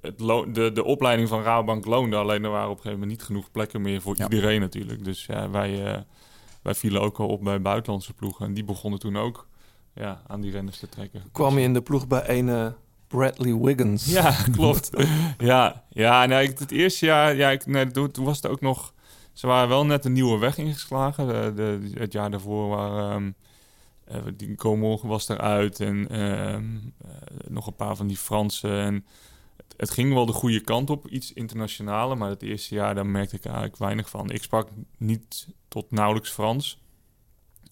[0.01, 2.17] het lo- de, de opleiding van Rabobank loonde.
[2.17, 4.25] Alleen er waren op een gegeven moment niet genoeg plekken meer voor Ja.
[4.25, 5.05] iedereen natuurlijk.
[5.05, 6.01] Dus ja, wij, eh,
[6.63, 8.47] wij vielen ook al op bij buitenlandse ploegen.
[8.47, 9.47] En die begonnen toen ook
[9.99, 11.23] ja, aan die renners te trekken.
[11.33, 12.75] kwam je in de ploeg bij een
[13.07, 14.07] Bradley Wiggins.
[14.07, 14.91] Ja, klopt.
[15.39, 18.61] ja, ja nee, ik- het eerste jaar, ja, ik, nee, toen toen was het ook
[18.61, 18.95] nog.
[19.33, 21.27] Ze waren wel net een nieuwe weg ingeslagen.
[21.27, 23.11] De, de, het jaar daarvoor waren.
[23.13, 23.31] ehm,
[24.27, 26.65] eh, die Comor was eruit en ehm,
[27.05, 27.11] eh,
[27.49, 28.71] nog een paar van die Fransen.
[28.81, 29.07] En
[29.57, 32.17] het, het ging wel de goede kant op, iets internationaler.
[32.19, 34.31] Maar het eerste jaar, daar merkte ik eigenlijk weinig van.
[34.31, 36.79] Ik sprak niet tot nauwelijks Frans.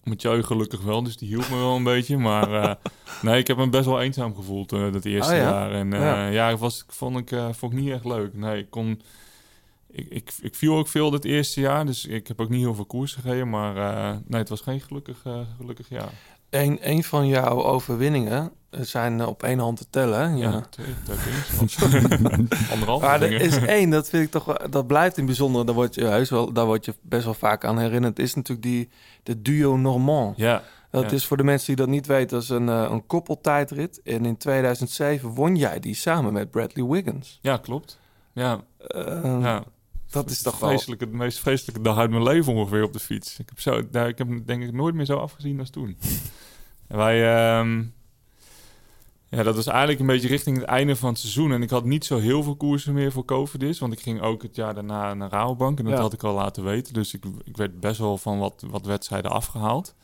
[0.07, 2.17] Mathieu gelukkig wel, dus die hielp me wel een beetje.
[2.17, 2.75] Maar eh,
[3.21, 5.43] nee, ik heb me best wel eenzaam gevoeld eh, dat eerste Oh ja?
[5.43, 5.71] jaar.
[5.71, 6.27] En eh, Ja.
[6.27, 8.33] ja, ik was, vond, ik, vond ik niet echt leuk.
[8.33, 9.01] Nee, ik kon...
[9.91, 12.75] Ik, ik, ik viel ook veel dat eerste jaar, dus ik heb ook niet heel
[12.75, 13.49] veel koers gereden.
[13.49, 13.73] Maar
[14.27, 15.17] nee, het was geen gelukkig,
[15.57, 16.11] gelukkig jaar.
[16.49, 20.37] Een, een van jouw overwinningen zijn eh, op één hand te tellen.
[20.37, 20.61] Ja, Ja.
[20.69, 21.17] twee, twee.
[22.71, 23.01] Anderhalf.
[23.01, 25.65] Maar er is één, dat vind ik toch wel- dat blijft in bijzonder.
[25.65, 28.19] Daar word je heus wel, daar word je best wel vaak aan herinnerd.
[28.19, 28.89] Is natuurlijk die
[29.23, 30.37] de duo Normand.
[30.37, 31.15] Ja, Dat ja.
[31.15, 34.01] is voor de mensen die dat niet weten, dat is een, eh, een koppeltijdrit.
[34.03, 37.39] En in 2007 won jij die samen met Bradley Wiggins.
[37.41, 37.99] ja, klopt.
[38.33, 39.63] Ja, Eh, ja.
[40.09, 40.69] Dat is toch wel...
[40.69, 43.39] vreselijke, de meest vreselijke dag uit mijn leven ongeveer op de fiets.
[43.39, 45.97] Ik heb, zo, daar, ik heb hem denk ik nooit meer zo afgezien als toen.
[46.87, 47.83] En wij, ehm,
[49.29, 51.51] ja, dat was eigenlijk een beetje richting het einde van het seizoen.
[51.51, 53.79] En ik had niet zo heel veel koersen meer voor Covidis.
[53.79, 55.77] Want ik ging ook het jaar daarna naar Rabobank.
[55.79, 55.99] En dat Ja.
[56.01, 56.93] had ik al laten weten.
[56.93, 59.95] Dus ik, ik werd best wel van wat, wat wedstrijden afgehaald.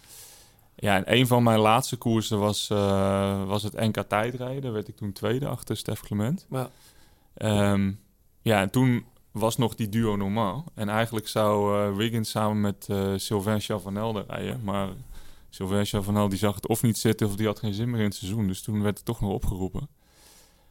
[0.75, 4.61] Ja, en een van mijn laatste koersen was, eh, was het NK tijdrijden.
[4.61, 6.45] Daar werd ik toen tweede achter Stef Clement.
[6.49, 6.69] Ja.
[7.33, 7.91] Ehm,
[8.41, 10.63] ja, en toen was nog die duo normaal.
[10.73, 14.61] En eigenlijk zou eh, Wiggins samen met eh Sylvain Chavanel rijden.
[14.63, 14.87] Maar
[15.53, 18.05] Sylvain Chavanel die zag het of niet zitten of die had geen zin meer in
[18.05, 18.47] het seizoen.
[18.47, 19.89] Dus toen werd het toch nog opgeroepen.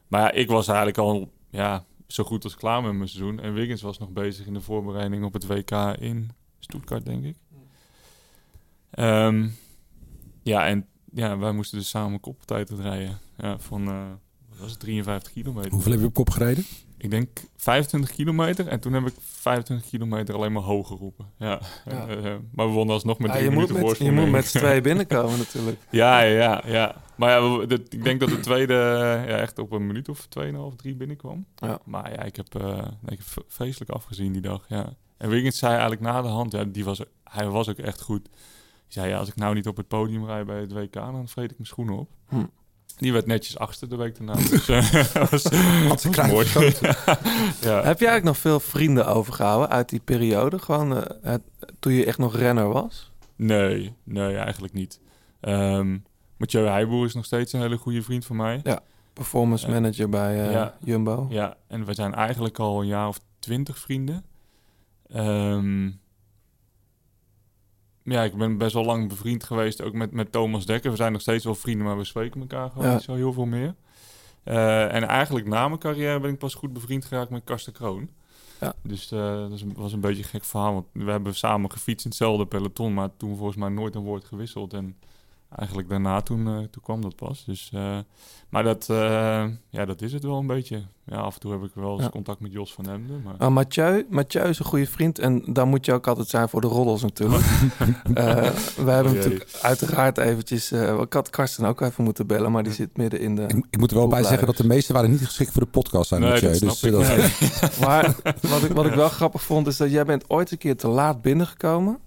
[0.09, 3.41] Maar ja, ik was eigenlijk al ja, zo goed als klaar met mijn seizoen.
[3.41, 7.37] En Wiggins was nog bezig in de voorbereiding op het WK in Stuttgart, denk ik.
[8.91, 9.49] Ehm,
[10.43, 13.19] ja, en ja, wij moesten dus samen koppeltijd rijden.
[13.37, 14.11] Ja, van eh,
[14.59, 15.71] was het 53 kilometer.
[15.71, 16.65] Hoeveel heb je op kop gereden?
[17.03, 18.69] Ik denk 25 kilometer.
[18.69, 21.27] En toen heb ik 25 kilometer alleen maar hoog geroepen.
[21.39, 21.61] Ja.
[21.91, 22.07] Ja.
[22.07, 24.31] Eh, eh, maar we wonnen alsnog met Ja, drie je moet minuten met, je moet
[24.31, 25.79] met z'n tweeën binnenkomen natuurlijk.
[25.91, 26.95] Ja, ja, ja.
[27.17, 30.09] Maar ja, we- de- ik denk dat de tweede eh, ja, echt op een minuut
[30.09, 31.47] of 2,5, 3 binnenkwam.
[31.57, 31.79] Ja.
[31.85, 32.47] Maar ja, ik heb,
[33.05, 34.65] ik heb v- vreselijk afgezien die dag.
[34.69, 34.95] Ja.
[35.17, 38.25] En Wiggins zei eigenlijk na de hand, ja, die was, hij was ook echt goed.
[38.25, 38.33] Die
[39.01, 41.51] zei, ja, als ik nou niet op het podium rij bij het WK, dan vreet
[41.51, 42.09] ik mijn schoenen op.
[42.29, 42.45] Hm.
[42.97, 44.35] Die werd netjes achtste de week daarna.
[44.49, 45.45] Dus, eh, dat was,
[46.31, 46.47] mooi.
[47.61, 47.83] ja.
[47.83, 50.59] Heb jij eigenlijk nog veel vrienden overgehouden uit die periode?
[50.59, 51.43] Gewoon eh, het-
[51.79, 53.11] toen je echt nog renner was?
[53.37, 55.01] Nee, nee, eigenlijk niet.
[55.41, 55.97] Ehm
[56.37, 58.63] Mathieu Heijboer is nog steeds een hele goede vriend van mij.
[59.13, 59.73] Performance Ja.
[59.73, 60.77] manager bij eh, Ja.
[60.85, 61.27] Jumbo.
[61.31, 64.25] Ja, en we zijn eigenlijk al een jaar of twintig vrienden.
[65.09, 65.91] Ehm,
[68.05, 70.91] ja, ik ben best wel lang bevriend geweest, ook met, met Thomas Dekker.
[70.91, 72.93] We zijn nog steeds wel vrienden, maar we spreken elkaar gewoon Ja.
[72.93, 73.75] niet zo heel veel meer.
[74.45, 78.09] Eh, en eigenlijk na mijn carrière ben ik pas goed bevriend geraakt met Karsten Kroon.
[78.61, 78.75] Ja.
[78.83, 82.11] Dus eh, dat was een beetje een gek verhaal, want we hebben samen gefietst in
[82.11, 84.73] hetzelfde peloton, maar toen volgens mij nooit een woord gewisseld.
[84.73, 84.97] En
[85.57, 87.45] eigenlijk daarna toen, eh, toen kwam dat pas.
[87.45, 87.99] Dus, eh,
[88.49, 90.83] maar dat, eh, ja, dat is het wel een beetje.
[91.07, 92.09] Ja, af en toe heb ik wel eens Ja.
[92.11, 93.23] contact met Jos van Hemden.
[93.23, 93.35] Maar...
[93.39, 96.61] Maar Mathieu, Mathieu is een goede vriend en daar moet je ook altijd zijn voor
[96.61, 97.43] de roddels natuurlijk.
[98.15, 98.35] Eh,
[98.77, 100.73] we hebben Oh, natuurlijk uiteraard eventjes...
[100.73, 103.43] eh ik had Karsten ook even moeten bellen, maar die zit midden in de...
[103.43, 105.69] Ik, ik moet er wel bij zeggen dat de meeste waren niet geschikt voor de
[105.69, 106.21] podcast zijn.
[106.21, 107.79] Nee, snap dus, dat-.
[107.87, 110.77] Maar wat ik, wat ik wel grappig vond, is dat jij bent ooit een keer
[110.77, 111.99] te laat binnengekomen.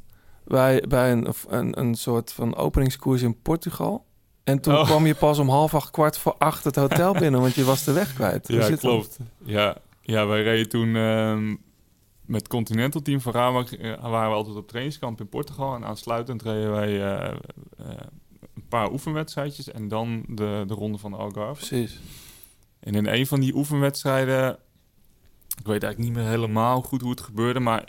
[0.45, 4.05] Bij, bij een, een, een soort van openingskoers in Portugal.
[4.43, 4.83] En toen Oh.
[4.85, 7.83] kwam je pas om half acht, kwart voor acht het hotel binnen, want je was
[7.83, 8.47] de weg kwijt.
[8.47, 8.79] Hoe Ja, dat?
[8.79, 9.17] klopt.
[9.43, 11.55] Ja, ja, wij reden toen ehm,
[12.21, 13.69] met Continental Team van Ramak.
[13.71, 15.75] eh, waren we altijd op trainingskamp in Portugal.
[15.75, 17.35] En aansluitend reden wij eh, eh,
[18.55, 21.65] een paar oefenwedstrijdjes en dan de, de ronde van de Algarve.
[21.67, 21.99] Precies.
[22.79, 24.49] En in een van die oefenwedstrijden,
[25.59, 27.87] ik weet eigenlijk niet meer helemaal goed hoe het gebeurde, maar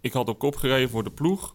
[0.00, 1.54] ik had op kop gereden voor de ploeg.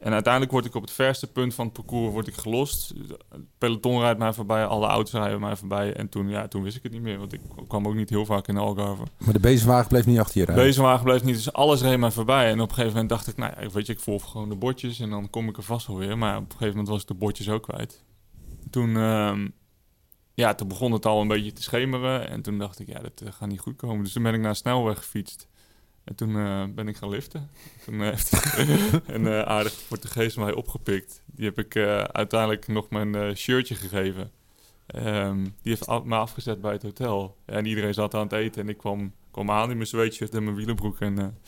[0.00, 2.92] En uiteindelijk word ik op het verste punt van het parcours word ik gelost.
[3.28, 5.92] Het peloton rijdt mij voorbij, alle auto's rijden mij voorbij.
[5.92, 8.24] En toen, ja, toen wist ik het niet meer, want ik kwam ook niet heel
[8.24, 9.02] vaak in de Algarve.
[9.18, 10.64] maar de bezemwagen bleef niet achter je rijden.
[10.64, 12.50] Deze wagen bleef niet, dus alles reed mij voorbij.
[12.50, 14.56] En op een gegeven moment dacht ik, nou ja, weet je, ik volg gewoon de
[14.56, 16.18] bordjes en dan kom ik er vast wel weer.
[16.18, 18.04] Maar op een gegeven moment was ik de bordjes ook kwijt.
[18.70, 19.48] Toen, ehm,
[20.34, 22.28] ja, toen begon het al een beetje te schemeren.
[22.28, 24.04] En toen dacht ik, ja, dat eh, gaat niet goed komen.
[24.04, 25.48] Dus toen ben ik naar snelweg gefietst.
[26.10, 27.50] En toen eh, ben ik gaan liften.
[27.84, 28.32] Toen eh, heeft
[29.14, 31.22] een eh, aardig Portugees mij opgepikt.
[31.26, 31.76] Die heb ik
[32.12, 34.30] uiteindelijk nog mijn shirtje gegeven.
[34.86, 37.36] Ehm, die heeft af- me afgezet bij het hotel.
[37.44, 38.62] En iedereen zat aan het eten.
[38.62, 41.00] En ik kwam, kwam aan in mijn zweetshirt en mijn wielerbroek.
[41.00, 41.38] En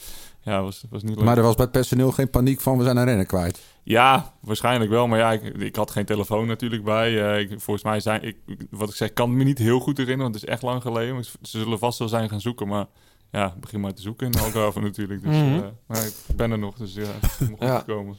[0.42, 1.25] ja, was, was niet leuk.
[1.25, 3.62] Maar er was bij het personeel geen paniek van we zijn een renner kwijt.
[3.83, 5.07] Ja, waarschijnlijk wel.
[5.07, 7.40] Maar ja, ik, ik had geen telefoon natuurlijk bij.
[7.40, 8.22] Ik, volgens mij zijn...
[8.22, 8.37] Ik,
[8.70, 10.31] wat ik zeg, kan me niet heel goed herinneren.
[10.33, 11.25] Want het is echt lang geleden.
[11.25, 12.68] Ze zullen vast wel zijn gaan zoeken.
[12.68, 12.87] Maar
[13.32, 15.22] ja, begin maar te zoeken in Algarve natuurlijk.
[15.22, 15.54] Dus Mhm.
[15.54, 16.76] eh, maar ik ben er nog.
[16.76, 17.82] Dus ja, het moet goed Ja.
[17.86, 18.16] komen.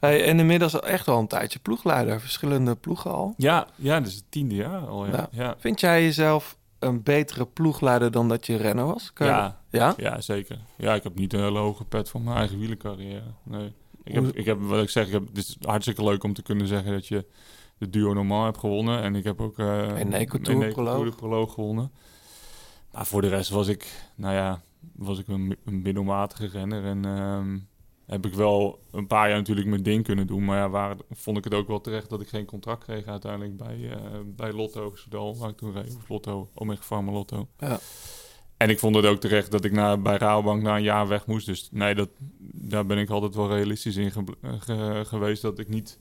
[0.00, 3.34] Hey, en inmiddels echt al een tijdje ploegleider, verschillende ploegen al.
[3.36, 5.06] Ja, ja, dus het tiende jaar al.
[5.06, 5.28] Ja, Ja.
[5.30, 5.54] ja.
[5.58, 9.12] Vind jij jezelf een betere ploegleider dan dat je renner was?
[9.12, 9.94] Kan je- Ja, Ja?
[9.96, 10.58] ja, zeker.
[10.76, 13.22] Ja, ik heb niet een hele hoge pet van mijn eigen wielercarrière.
[13.42, 13.72] Nee.
[14.04, 16.42] Ik heb, ik heb, wat ik zeg, ik heb, het is hartstikke leuk om te
[16.42, 17.26] kunnen zeggen dat je
[17.78, 19.02] de duo normaal hebt gewonnen.
[19.02, 21.90] En ik heb ook eh En Eneco Tour proloog gewonnen.
[22.96, 24.62] Maar voor de rest was ik, nou ja,
[24.94, 26.84] was ik een, mi- een middelmatige renner.
[26.84, 27.58] En ehm,
[28.06, 30.44] heb ik wel een paar jaar natuurlijk mijn ding kunnen doen.
[30.44, 33.56] Maar ja, waar, vond ik het ook wel terecht dat ik geen contract kreeg uiteindelijk
[33.56, 35.96] bij, eh, bij Lotto Soudal, waar ik toen reed.
[35.96, 37.48] Of Lotto, Omega Pharma Lotto.
[37.58, 37.78] Ja.
[38.56, 41.26] En ik vond het ook terecht dat ik na, bij Rabobank na een jaar weg
[41.26, 41.46] moest.
[41.46, 42.08] Dus nee, dat,
[42.52, 45.42] daar ben ik altijd wel realistisch in ge- eh, ge- geweest.
[45.42, 45.98] Dat ik niet...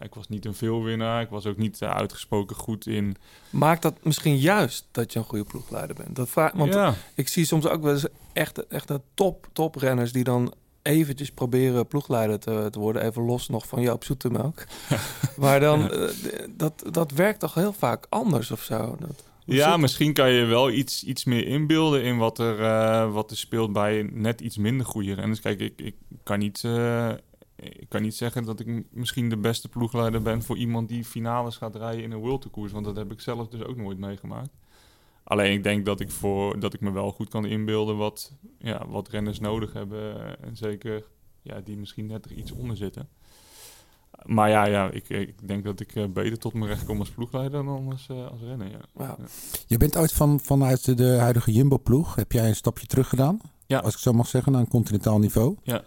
[0.00, 1.22] Ja, ik was niet een veelwinnaar.
[1.22, 3.16] Ik was ook niet eh, uitgesproken goed in...
[3.50, 6.16] Maakt dat misschien juist dat je een goede ploegleider bent?
[6.16, 9.74] Dat vraag, want ja, ik zie soms ook wel eens echt, echt een top, top
[9.74, 13.02] renners die dan eventjes proberen ploegleider te, te worden.
[13.02, 14.64] Even los nog van Joop Zoetemelk.
[15.36, 16.08] maar dan, eh,
[16.50, 18.96] dat, dat werkt toch heel vaak anders of zo?
[18.98, 23.30] Dat, ja misschien kan je wel iets, iets meer inbeelden in wat er, eh, wat
[23.30, 25.40] er speelt bij net iets minder goede renners.
[25.40, 26.64] Kijk, ik, ik, kan niet,
[27.60, 31.56] ik kan niet zeggen dat ik misschien de beste ploegleider ben voor iemand die finales
[31.56, 32.72] gaat rijden in een World Tour koers.
[32.72, 34.50] Want dat heb ik zelf dus ook nooit meegemaakt.
[35.24, 38.86] Alleen ik denk dat ik, voor, dat ik me wel goed kan inbeelden wat, ja,
[38.88, 40.24] wat renners nodig hebben.
[40.40, 41.04] eh, En zeker
[41.42, 43.08] ja, die misschien net er iets onder zitten.
[44.24, 47.10] Maar ja, ja ik, ik denk dat ik eh, beter tot mijn recht kom als
[47.10, 48.70] ploegleider dan als, eh, als renner.
[48.70, 48.80] Ja.
[48.98, 49.16] Ja.
[49.66, 53.40] Je bent ooit van, vanuit de huidige Jumbo-ploeg, heb jij een stapje terug gedaan?
[53.66, 53.78] Ja.
[53.78, 55.56] Als ik zo mag zeggen, naar een continentaal niveau.
[55.62, 55.82] Ja.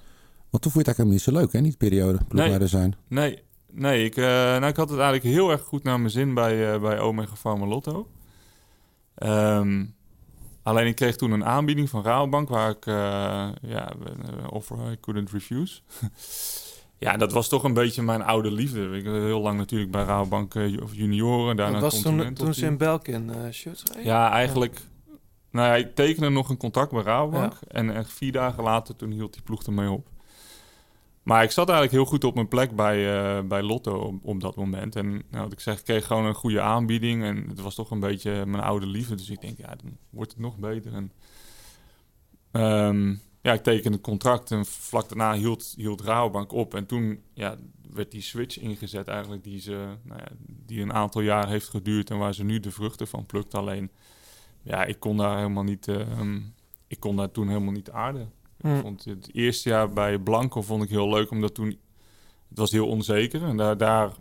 [0.54, 1.60] Want toen vond je het eigenlijk helemaal niet zo leuk, hè?
[1.60, 2.96] Niet periode, ploegleider zijn.
[3.08, 3.40] Nee,
[3.72, 6.74] nee ik, eh, nou, ik had het eigenlijk heel erg goed naar mijn zin bij,
[6.74, 8.08] eh, bij Omega Pharma Lotto.
[9.16, 9.86] Ehm,
[10.64, 13.92] alleen ik kreeg toen een aanbieding van Rabobank waar ik, eh, ja,
[14.50, 15.80] offer I couldn't refuse.
[17.06, 18.98] ja, dat was toch een beetje mijn oude liefde.
[18.98, 22.78] Ik heel lang natuurlijk bij Rabobank ju- junioren, daarna dat was toen, toen ze in
[22.78, 24.04] Belkin eh shirts reden?
[24.06, 24.82] Ja, eigenlijk.
[25.52, 27.54] Nou ja, ik tekende nog een contract bij Rabobank.
[27.68, 30.12] En echt vier dagen later, toen hield die ploeg ermee op.
[31.24, 34.40] Maar ik zat eigenlijk heel goed op mijn plek bij, eh, bij Lotto op, op
[34.42, 34.96] dat moment.
[34.96, 37.24] En nou, wat ik zeg, ik kreeg gewoon een goede aanbieding.
[37.24, 39.16] En het was toch een beetje mijn oude liefde.
[39.16, 40.94] Dus ik denk, ja, dan wordt het nog beter.
[40.94, 41.12] En,
[42.52, 46.74] ehm, ja, ik tekende het contract en vlak daarna hield, hield Rabobank op.
[46.74, 47.58] En toen ja,
[47.92, 52.10] werd die switch ingezet eigenlijk die, ze, nou ja, die een aantal jaar heeft geduurd...
[52.10, 53.54] en waar ze nu de vruchten van plukt.
[53.54, 53.92] Alleen,
[54.62, 55.88] ja, ik kon daar helemaal niet...
[55.88, 56.40] ehm,
[56.88, 58.32] ik kon daar toen helemaal niet aarden.
[58.64, 61.80] Ik vond het eerste jaar bij Blanco vond ik heel leuk, omdat toen...
[62.50, 63.78] Het was heel onzeker en daar...
[63.78, 64.12] daar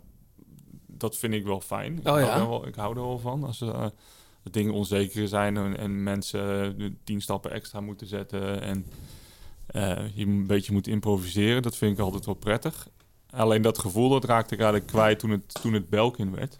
[0.87, 1.97] dat vind ik wel fijn.
[1.97, 2.25] Ik, Oh ja?
[2.25, 3.43] hou, er wel, ik hou er wel van.
[3.43, 8.61] Als dat dingen onzeker zijn en, en mensen tien stappen extra moeten zetten...
[8.61, 8.85] en
[9.65, 11.61] eh, je een beetje moet improviseren.
[11.61, 12.87] Dat vind ik altijd wel prettig.
[13.29, 16.59] Alleen dat gevoel dat raakte ik eigenlijk kwijt toen het, toen het Belkin werd.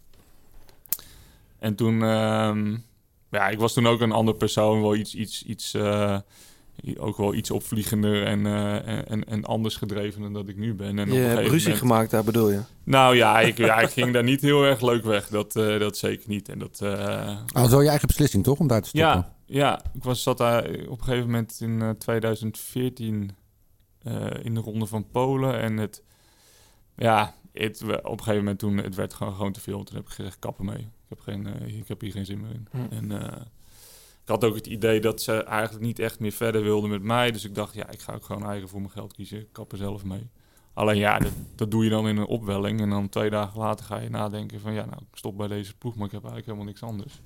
[1.60, 2.04] En toen...
[2.04, 2.78] ehm,
[3.32, 5.15] ja, ik was toen ook een ander persoon, wel iets...
[5.15, 6.19] iets, iets eh,
[6.97, 10.88] ook wel iets opvliegender en, eh, en, en anders gedreven dan dat ik nu ben.
[10.88, 12.59] En op een Je hebt ruzie moment- gemaakt daar bedoel je?
[12.83, 15.27] Nou ja ik, ja, ik ging daar niet heel erg leuk weg.
[15.27, 16.49] Dat, eh, dat zeker niet.
[16.49, 18.59] En dat, eh, Ah, dat is wel je eigen beslissing, toch?
[18.59, 19.09] Om daar te stoppen.
[19.12, 23.31] ja, ja, ik was, zat daar op een gegeven moment in eh, 2014
[24.03, 25.59] eh, in de ronde van Polen.
[25.59, 26.03] En het,
[26.95, 29.83] ja, het, op een gegeven moment toen, het werd gewoon, gewoon te veel.
[29.83, 30.77] Toen heb ik gezegd, kappen mee.
[30.79, 32.67] Ik heb, geen, eh, ik heb hier geen zin meer in.
[32.71, 32.93] Hm.
[32.95, 33.41] En eh,
[34.23, 37.31] ik had ook het idee dat ze eigenlijk niet echt meer verder wilden met mij.
[37.31, 39.39] Dus ik dacht, ja, ik ga ook gewoon eigen voor mijn geld kiezen.
[39.39, 40.29] Ik kap er zelf mee.
[40.73, 42.81] Alleen ja, dat, dat doe je dan in een opwelling.
[42.81, 44.73] En dan twee dagen later ga je nadenken van...
[44.73, 47.21] ja, nou, ik stop bij deze ploeg, maar ik heb eigenlijk helemaal niks anders.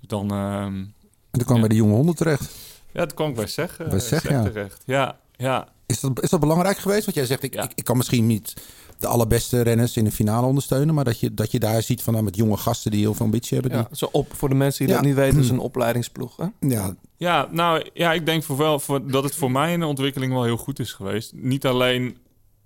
[0.00, 0.30] Dus dan...
[0.30, 0.94] ehm, En
[1.30, 1.60] toen kwam Ja.
[1.60, 2.54] bij de jonge honden terecht.
[2.92, 4.42] ja, dat kwam ik bij zeg, eh, Bij Zeg, Zeg ja.
[4.42, 4.82] terecht.
[4.86, 5.68] Ja, ja.
[5.86, 7.04] Is dat, is dat belangrijk geweest?
[7.04, 7.62] Want jij zegt, ik, Ja.
[7.62, 8.54] ik, ik kan misschien niet
[8.98, 10.94] de allerbeste renners in de finale ondersteunen.
[10.94, 13.24] Maar dat je, dat je daar ziet van nou, met jonge gasten die heel veel
[13.24, 13.78] ambitie hebben.
[13.78, 15.00] Ja, zo op, voor de mensen die Ja.
[15.00, 16.36] dat niet weten, is een opleidingsploeg.
[16.36, 16.46] Hè?
[16.60, 19.80] Die, ja, Ja, nou ja, ik denk voor wel voor, dat het voor mij in
[19.80, 21.32] de ontwikkeling wel heel goed is geweest.
[21.34, 22.16] Niet alleen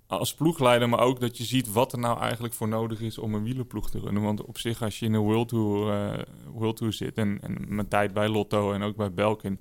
[0.07, 3.33] als ploegleider, maar ook dat je ziet wat er nou eigenlijk voor nodig is om
[3.33, 4.23] een wielerploeg te runnen.
[4.23, 6.19] Want op zich, als je in een World Tour, eh,
[6.53, 9.59] World Tour zit en, en mijn tijd bij Lotto en ook bij Belkin,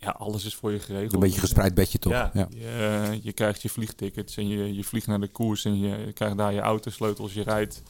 [0.00, 1.12] ja, alles is voor je geregeld.
[1.12, 2.12] een beetje gespreid bedje toch?
[2.12, 2.46] Ja, Ja.
[2.50, 6.12] Je, eh, je krijgt je vliegtickets en je, je vliegt naar de koers en je
[6.12, 7.82] krijgt daar je autosleutels, je rijdt.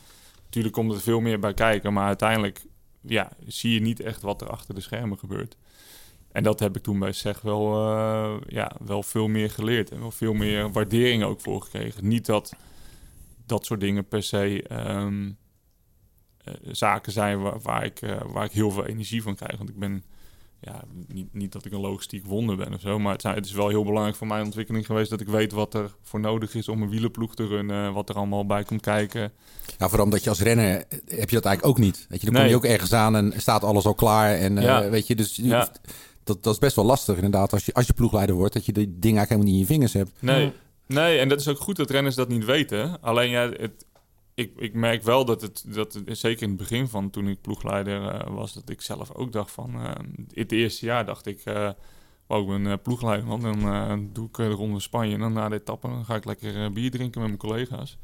[0.45, 2.65] Natuurlijk komt er veel meer bij kijken, maar uiteindelijk
[3.01, 5.57] ja, zie je niet echt wat er achter de schermen gebeurt.
[6.33, 10.01] En dat heb ik toen bij SEG wel, eh, ja, wel veel meer geleerd en
[10.01, 12.09] wel veel meer waardering ook voor gekregen.
[12.09, 12.55] Niet dat
[13.47, 15.31] dat soort dingen per se ehm,
[16.45, 19.57] eh, zaken zijn waar, waar, ik, waar ik heel veel energie van krijg.
[19.57, 20.05] Want ik ben
[20.61, 23.53] ja, niet, niet dat ik een logistiek wonder ben of zo, maar het, het is
[23.53, 26.69] wel heel belangrijk voor mijn ontwikkeling geweest dat ik weet wat er voor nodig is
[26.69, 29.33] om een wielenploeg te runnen, wat er allemaal bij komt kijken.
[29.79, 32.07] Ja, vooral omdat je als renner eh, heb je dat eigenlijk ook niet.
[32.09, 34.35] Weet je, dan kom je ook ergens aan en staat alles al klaar.
[34.35, 34.89] En eh, Ja.
[34.91, 35.57] weet je, dus je Ja.
[35.59, 35.81] hoeft-
[36.25, 38.53] dat, dat is best wel lastig inderdaad als je, als je ploegleider wordt.
[38.55, 40.11] Dat je die dingen eigenlijk helemaal niet in je vingers hebt.
[40.19, 40.53] Nee,
[40.87, 43.01] Nee, en dat is ook goed dat renners dat niet weten.
[43.03, 43.85] Alleen ja, het,
[44.41, 48.09] ik, ik merk wel dat het, dat zeker in het begin van toen ik ploegleider
[48.09, 49.75] eh, was, dat ik zelf ook dacht van,
[50.33, 51.43] in het eerste jaar dacht ik,
[52.27, 53.41] wow, ik ben ploegleider, man.
[53.41, 56.73] Dan doe ik de ronde Spanje en dan na de etappe dan ga ik lekker
[56.73, 57.99] bier drinken met mijn collega's.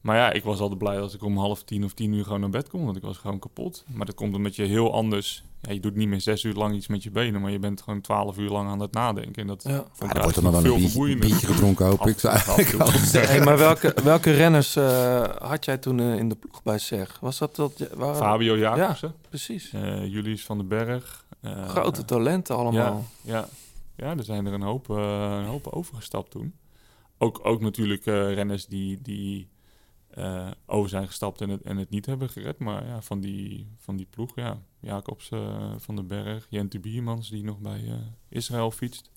[0.00, 2.40] Maar ja, ik was altijd blij als ik om half tien of tien uur gewoon
[2.40, 3.84] naar bed kon, want ik was gewoon kapot.
[3.92, 6.74] Maar dat komt omdat je heel anders, ja, je doet niet meer zes uur lang
[6.74, 9.42] iets met je benen, maar je bent gewoon twaalf uur lang aan het nadenken.
[9.42, 9.84] En dat Ja.
[9.92, 12.24] vond Ja, ik wordt er nog wel veel een biertje, gedronken, hoop ik.
[12.24, 13.12] Af-.
[13.12, 17.18] Hey, maar welke, welke renners eh, had jij toen eh, in de ploeg bij SEG?
[17.20, 17.88] Was dat dat?
[17.94, 19.72] Waren, Fabio Jacobsen, Precies.
[19.72, 21.24] eh Julius van den Berg.
[21.40, 23.04] eh, Grote talenten allemaal.
[23.22, 23.48] Ja, ja.
[24.06, 26.54] ja, er zijn er een hoop, eh, een hoop overgestapt toen.
[27.18, 29.48] Ook, ook natuurlijk eh, renners die, die
[30.14, 32.58] eh, over zijn gestapt en het, en het niet hebben gered.
[32.58, 34.58] Maar ja, van die, van die ploeg, ja.
[34.80, 35.40] Jacobs eh,
[35.78, 37.94] van den Berg, Jente Biermans die nog bij eh,
[38.28, 39.10] Israël fietst.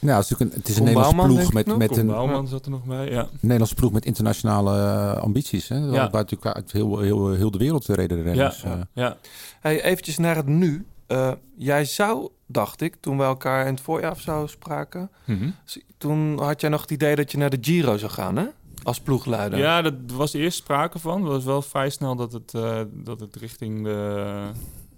[0.00, 2.48] Nou, het is, natuurlijk een, het is een Nederlandse Bouwman, ploeg met, met een Bouwman
[2.48, 3.28] zat er nog bij, ja.
[3.40, 5.68] Nederlandse ploeg met internationale ambities.
[5.68, 5.76] Hè?
[5.76, 5.90] Ja.
[5.90, 8.62] Waar natuurlijk uit heel, heel, heel de wereld reden de Ja, renners.
[8.62, 8.80] eh.
[8.92, 9.16] ja.
[9.60, 10.86] Hey, eventjes naar het nu.
[11.06, 15.10] Eh, jij zou, dacht ik, toen we elkaar in het voorjaar of zo spraken...
[15.24, 15.50] Mhm.
[15.98, 18.46] toen had jij nog het idee dat je naar de Giro zou gaan, hè?
[18.88, 19.58] Als ploegleider.
[19.58, 21.22] Ja, dat was eerst sprake van.
[21.22, 24.50] Het was wel vrij snel dat het, eh, dat het richting, de,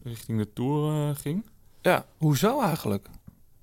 [0.05, 1.45] richting de Tour eh, ging.
[1.81, 3.07] Ja, hoezo eigenlijk?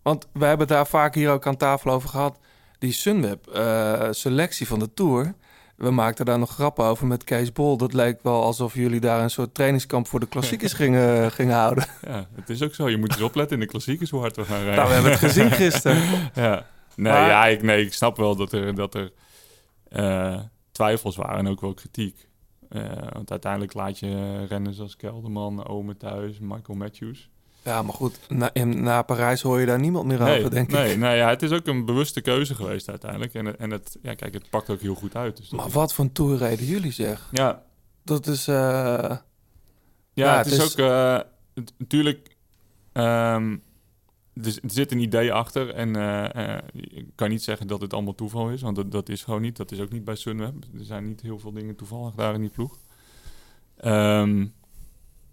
[0.01, 2.39] Want we hebben daar vaak hier ook aan tafel over gehad.
[2.79, 5.33] Die Sunweb-selectie van de Tour.
[5.75, 7.77] We maakten daar nog grappen over met Kees Bol.
[7.77, 11.85] Dat leek wel alsof jullie daar een soort trainingskamp voor de klassiekers gingen, gingen houden.
[12.07, 12.89] Ja, het is ook zo.
[12.89, 14.75] Je moet eens opletten in de klassiekers hoe hard we gaan rijden.
[14.75, 16.01] Nou, we hebben het gezien gisteren.
[16.33, 16.65] ja.
[16.95, 19.11] Nee, Maar- ja, ik, nee, ik snap wel dat er, dat er
[19.89, 20.39] eh,
[20.71, 22.27] twijfels waren en ook wel kritiek.
[22.69, 22.81] Eh,
[23.13, 27.29] want uiteindelijk laat je renners als Kelderman, Ome Thuis, Michael Matthews.
[27.63, 30.91] Ja, maar goed, na, na Parijs hoor je daar niemand meer nee, over, denk nee,
[30.91, 30.97] ik.
[30.97, 33.33] nou ja, het is ook een bewuste keuze geweest uiteindelijk.
[33.33, 35.37] En, en het, ja, kijk, het pakt ook heel goed uit.
[35.37, 37.29] Dus Maar wat voor een Tour jullie, zeg?
[37.31, 37.63] Ja,
[38.03, 38.47] Dat is...
[38.47, 39.21] eh, Ja,
[40.13, 40.89] Ja, het, het is, is- ook
[41.53, 42.35] het- natuurlijk.
[44.43, 45.69] Er, zit een idee achter.
[45.73, 49.09] En eh, eh, ik kan niet zeggen dat het allemaal toeval is, want dat, dat
[49.09, 49.57] is gewoon niet.
[49.57, 50.53] Dat is ook niet bij Sunweb.
[50.79, 52.77] Er zijn niet heel veel dingen toevallig daar in die ploeg.
[53.77, 54.45] Ehm,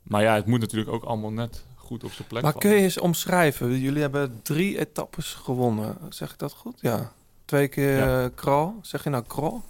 [0.02, 2.68] maar ja, het moet natuurlijk ook allemaal net goed op zijn plek maar vallen.
[2.68, 3.78] kun je eens omschrijven?
[3.80, 5.96] Jullie hebben drie etappes gewonnen.
[6.08, 6.78] Zeg ik dat goed?
[6.80, 7.12] Ja.
[7.44, 8.24] Twee keer Ja.
[8.24, 8.78] eh, Kral.
[8.82, 9.62] Zeg je nou Kral?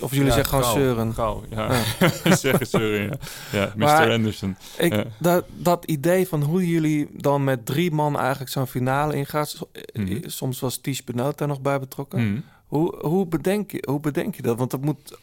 [0.00, 1.14] Of jullie Ja, zeggen gewoon gauw, Seuren?
[1.14, 1.82] Gauw, ja.
[2.36, 3.16] zeggen Seuren, ja.
[3.58, 3.78] Ja, Mr.
[3.84, 4.56] Maar- Anderson.
[4.78, 9.48] Ik, dat, dat idee van hoe jullie dan met drie man eigenlijk zo'n finale ingaat.
[9.48, 10.18] so- eh, Mhm.
[10.28, 12.30] Soms was Ties Benoot daar nog bij betrokken.
[12.30, 12.40] Mhm.
[12.66, 14.58] Hoe, hoe, bedenk je, hoe bedenk je dat?
[14.58, 15.18] Want dat moet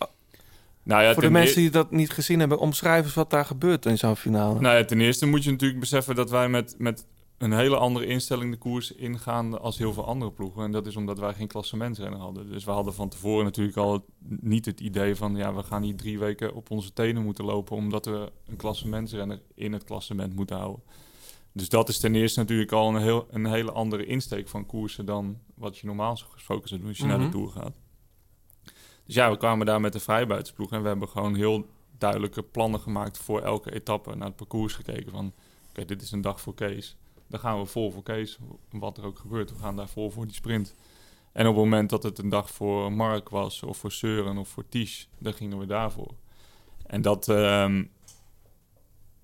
[0.84, 3.86] Nou ja, voor de mensen die dat niet gezien hebben, omschrijven eens wat daar gebeurt
[3.86, 4.60] in zo'n finale.
[4.60, 7.06] Nou ja, ten eerste moet je natuurlijk beseffen dat wij met, met
[7.42, 10.64] een hele andere instelling de koers ingaan als heel veel andere ploegen.
[10.64, 12.50] En dat is omdat wij geen klassementsrenner hadden.
[12.50, 14.04] Dus we hadden van tevoren natuurlijk al het-
[14.42, 15.36] niet het idee van...
[15.36, 17.76] ja, we gaan hier drie weken op onze tenen moeten lopen...
[17.76, 20.84] omdat we een klassementsrenner in het klassement moeten houden.
[21.54, 25.06] Dus dat is ten eerste natuurlijk al een, heel, een hele andere insteek van koersen...
[25.06, 27.26] dan wat je normaal gesproken zou doen als je naar Mhm.
[27.26, 27.76] de Tour gaat.
[29.06, 30.72] Dus ja, we kwamen daar met de vrijbuitensploeg...
[30.72, 31.66] en we hebben gewoon heel
[31.98, 34.16] duidelijke plannen gemaakt voor elke etappe...
[34.16, 35.34] naar het parcours gekeken van...
[35.70, 36.96] oké, dit is een dag voor Kees.
[37.32, 38.38] Dan gaan we vol voor Kees,
[38.72, 39.52] wat er ook gebeurt.
[39.52, 40.76] We gaan daar vol voor die sprint.
[41.32, 44.48] En op het moment dat het een dag voor Mark was, of voor Seuren, of
[44.50, 46.12] voor Ties, dan gingen we daarvoor.
[46.86, 47.84] En dat, ehm,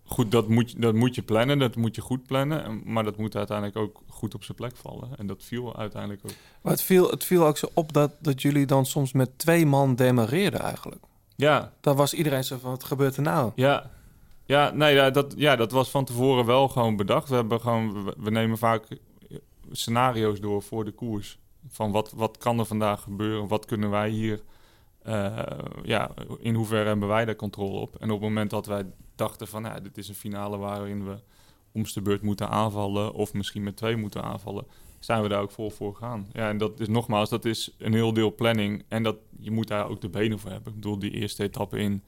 [0.06, 3.04] goed, dat moet, je- dat moet je plannen, dat moet je goed plannen, en- maar
[3.04, 5.10] dat moet uiteindelijk ook goed op zijn plek vallen.
[5.18, 6.32] En dat viel uiteindelijk ook.
[6.62, 9.66] Maar het viel, het viel ook zo op dat, dat jullie dan soms met twee
[9.66, 11.04] man demareerden eigenlijk.
[11.36, 13.52] Ja, Daar was iedereen zo van, wat gebeurt er nou?
[13.56, 13.92] Ja,
[14.48, 17.30] ja, nee, ja, dat, ja, dat was van tevoren wel gewoon bedacht.
[17.30, 18.88] We, hebben gewoon, we, nemen vaak
[19.72, 21.40] scenario's door voor de koers.
[21.68, 23.48] Van wat, wat kan er vandaag gebeuren?
[23.48, 24.42] Wat kunnen wij hier...
[25.02, 25.38] eh,
[25.84, 27.96] ja, in hoeverre hebben wij daar controle op?
[27.96, 29.64] En op het moment dat wij dachten van...
[29.64, 31.20] Ja, dit is een finale waarin we
[31.72, 33.14] om de beurt moeten aanvallen...
[33.14, 34.66] of misschien met twee moeten aanvallen...
[35.00, 36.28] zijn we daar ook vol voor gegaan.
[36.34, 38.84] Ja, en dat is nogmaals, dat is een heel deel planning.
[38.88, 40.74] En dat, je moet daar ook de benen voor hebben.
[40.74, 42.04] Ik bedoel, die eerste etappe in...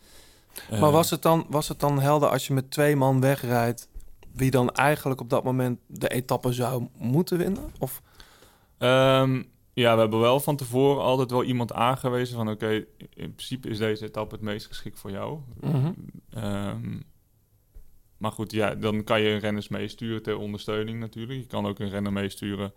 [0.69, 3.89] Maar eh, was het, dan, was het dan helder als je met twee man wegrijdt...
[4.31, 7.71] wie dan eigenlijk op dat moment de etappe zou moeten winnen?
[7.79, 8.01] Of,
[8.79, 9.43] Ehm,
[9.73, 12.49] ja, we hebben wel van tevoren altijd wel iemand aangewezen van...
[12.49, 15.39] oké, in principe is deze etappe het meest geschikt voor jou.
[15.61, 15.91] Mhm.
[16.29, 16.99] Ehm,
[18.17, 21.39] maar goed, ja, dan kan je renners meesturen ter ondersteuning natuurlijk.
[21.39, 22.73] Je kan ook een renner meesturen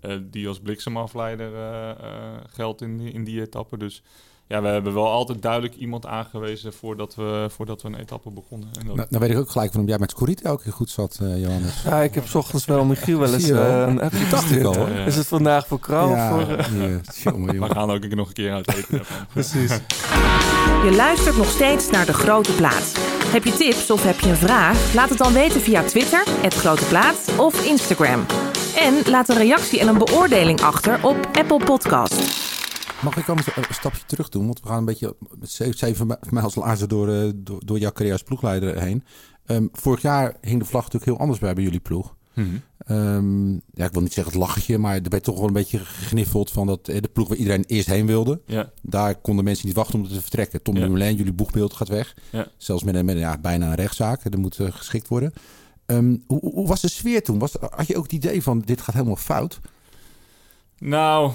[0.00, 3.78] eh, die als bliksemafleider eh, geldt in die, in die etappe.
[3.78, 4.02] Dus
[4.48, 8.68] ja, we hebben wel altijd duidelijk iemand aangewezen voordat we, voordat we een etappe begonnen.
[8.80, 9.88] En dat, Nou, nou weet ik ook gelijk van hem.
[9.88, 11.82] Jij met Scorita ook heel goed zat, eh, Johannes.
[11.84, 14.48] Ja, ik heb 's ochtends wel Michiel wel eens eh, een appje Dat dacht ik
[14.48, 14.76] gestuurd.
[14.76, 14.88] al.
[14.88, 15.04] Ja, ja.
[15.04, 16.56] Is het vandaag voor Krauw of voor...
[16.80, 19.02] ja, jongen, we gaan ook nog een keer uit eten.
[19.32, 19.70] Precies.
[20.84, 22.92] Je luistert nog steeds naar De Grote Plaat.
[23.26, 24.94] Heb je tips of heb je een vraag?
[24.94, 28.26] Laat het dan weten via Twitter, het Grote Plaat of Instagram.
[28.76, 32.45] En laat een reactie en een beoordeling achter op Apple Podcast.
[33.02, 34.46] Mag ik anders een stapje terug doen?
[34.46, 35.16] Want we gaan een beetje
[35.70, 39.04] zeven mi- mijls laarzen door, eh, door, door jouw carrière als ploegleider heen.
[39.46, 42.14] Ehm, vorig jaar hing de vlag natuurlijk heel anders bij bij jullie ploeg.
[42.34, 42.46] Mhm.
[42.78, 45.78] Ehm, ja, ik wil niet zeggen het lachertje, maar er werd toch wel een beetje
[45.78, 48.40] gegniffeld van dat eh, de ploeg waar iedereen eerst heen wilde.
[48.46, 50.62] Ja, Daar konden mensen niet wachten om te vertrekken.
[50.62, 50.80] Tom Ja.
[50.82, 52.16] Dumoulin, jullie boegbeeld gaat weg.
[52.30, 52.48] Ja.
[52.56, 54.24] Zelfs met een, met ja, bijna een rechtszaak.
[54.24, 55.32] Er moet eh, geschikt worden.
[55.86, 57.38] Ehm, hoe, hoe was de sfeer toen?
[57.38, 59.60] Was, had je ook het idee van dit gaat helemaal fout?
[60.78, 61.32] Nou,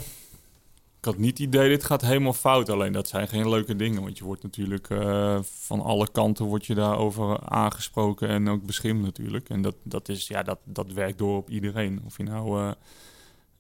[1.01, 2.69] ik had niet het idee, dit gaat helemaal fout.
[2.69, 4.01] Alleen dat zijn geen leuke dingen.
[4.01, 9.01] Want je wordt natuurlijk eh, van alle kanten wordt je daarover aangesproken en ook beschimd
[9.01, 9.49] natuurlijk.
[9.49, 12.01] En dat, dat, is, ja, dat, dat werkt door op iedereen.
[12.05, 12.61] Of je nou...
[12.61, 12.71] eh,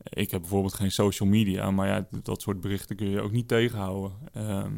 [0.03, 3.47] ik heb bijvoorbeeld geen social media, maar ja, dat soort berichten kun je ook niet
[3.47, 4.11] tegenhouden.
[4.33, 4.73] Ehm,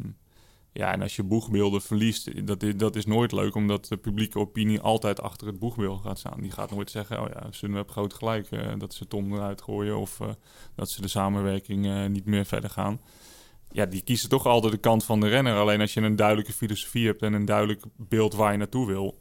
[0.76, 4.38] ja, en als je boegbeelden verliest, dat is, dat is nooit leuk, omdat de publieke
[4.38, 6.40] opinie altijd achter het boegbeeld gaat staan.
[6.40, 9.98] Die gaat nooit zeggen, oh ja, Sunweb groot gelijk eh, dat ze Tom eruit gooien
[9.98, 10.28] of eh,
[10.74, 13.00] dat ze de samenwerking eh, niet meer verder gaan.
[13.70, 15.56] Ja, die kiezen toch altijd de kant van de renner.
[15.56, 19.18] Alleen als je een duidelijke filosofie hebt en een duidelijk beeld waar je naartoe wil,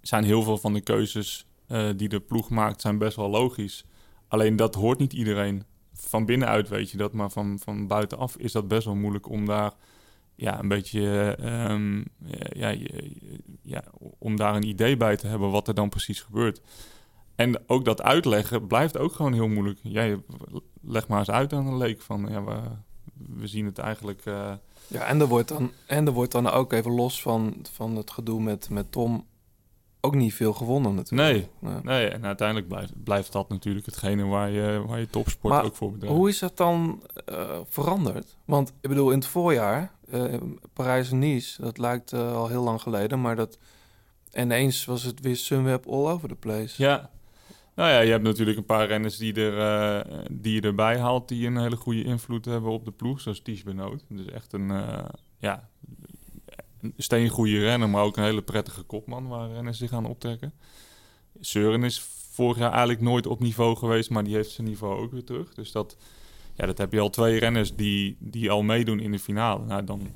[0.00, 1.46] zijn heel veel van de keuzes
[1.96, 3.84] die de ploeg maakt, zijn best wel logisch.
[4.28, 5.64] Alleen dat hoort niet iedereen.
[5.92, 9.46] Van binnenuit weet je dat, maar van, van buitenaf is dat best wel moeilijk om
[9.46, 9.72] daar
[10.34, 12.02] ja, een beetje ehm,
[12.52, 12.74] ja,
[13.62, 13.84] ja,
[14.18, 16.60] om daar een idee bij te hebben wat er dan precies gebeurt.
[17.34, 19.78] En ook dat uitleggen blijft ook gewoon heel moeilijk.
[19.82, 20.22] Jij
[20.82, 22.60] leg maar eens uit aan een leek van ja, we,
[23.14, 24.20] we zien het eigenlijk.
[24.24, 24.52] eh,
[24.86, 28.10] Ja, en er wordt dan, en er wordt dan ook even los van, van het
[28.10, 29.26] gedoe met, met Tom
[30.00, 31.32] ook niet veel gewonnen natuurlijk.
[31.32, 31.80] nee, Nee.
[31.82, 35.76] nee, en uiteindelijk blijft, blijft dat natuurlijk hetgene waar je, waar je topsport Maar ook
[35.76, 36.16] voor bedrijft.
[36.16, 38.36] Hoe is dat dan eh, veranderd?
[38.44, 40.40] Want ik bedoel, in het voorjaar, eh
[40.72, 43.58] Parijs en Nice, dat lijkt eh, al heel lang geleden, maar dat
[44.32, 46.82] ineens was het weer Sunweb all over the place.
[46.82, 47.10] Ja.
[47.74, 51.28] Nou ja, je hebt natuurlijk een paar renners die, er, eh, die je erbij haalt...
[51.28, 53.20] die een hele goede invloed hebben op de ploeg.
[53.20, 54.04] Zoals Ties Benoot.
[54.08, 54.68] Dus echt een,
[55.38, 55.68] ja,
[56.80, 57.88] een steengoede renner...
[57.88, 60.52] maar ook een hele prettige kopman waar renners zich aan optrekken.
[61.40, 62.00] Seuren is
[62.30, 64.10] vorig jaar eigenlijk nooit op niveau geweest...
[64.10, 65.54] maar die heeft zijn niveau ook weer terug.
[65.54, 65.96] Dus dat,
[66.54, 69.64] ja, dat heb je al twee renners die, die al meedoen in de finale.
[69.64, 70.08] Nou, dan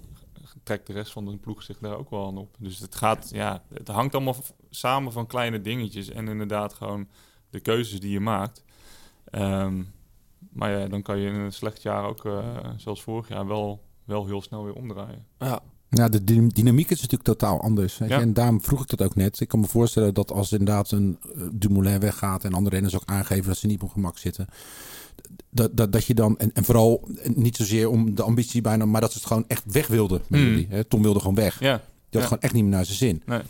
[0.62, 2.54] trekt de rest van de ploeg zich daar ook wel aan op.
[2.58, 4.36] Dus het gaat, ja, het hangt allemaal
[4.70, 7.08] samen van kleine dingetjes en inderdaad gewoon
[7.50, 8.64] de keuzes die je maakt.
[9.24, 9.82] Ehm,
[10.52, 13.82] maar ja, dan kan je in een slecht jaar ook, eh, zoals vorig jaar, wel,
[14.04, 15.26] wel heel snel weer omdraaien.
[15.38, 15.60] Ja.
[15.88, 17.98] Ja, de dy- dynamiek is natuurlijk totaal anders.
[17.98, 18.14] Weet je?
[18.14, 18.20] Ja.
[18.20, 19.40] En daarom vroeg ik dat ook net.
[19.40, 22.44] Ik kan me voorstellen dat als inderdaad een eh, Dumoulin weggaat...
[22.44, 24.46] en andere renners ook aangeven dat ze niet op gemak zitten...
[25.50, 28.84] Dat, dat, dat je dan, en, en vooral niet zozeer om de ambitie bijna...
[28.84, 30.48] maar dat ze het gewoon echt weg wilden met Hmm.
[30.48, 30.66] jullie.
[30.70, 30.84] Hè?
[30.84, 31.60] Tom wilde gewoon weg.
[31.60, 32.20] Ja, Die had Ja.
[32.22, 33.22] gewoon echt niet meer naar zijn zin.
[33.26, 33.40] Nee.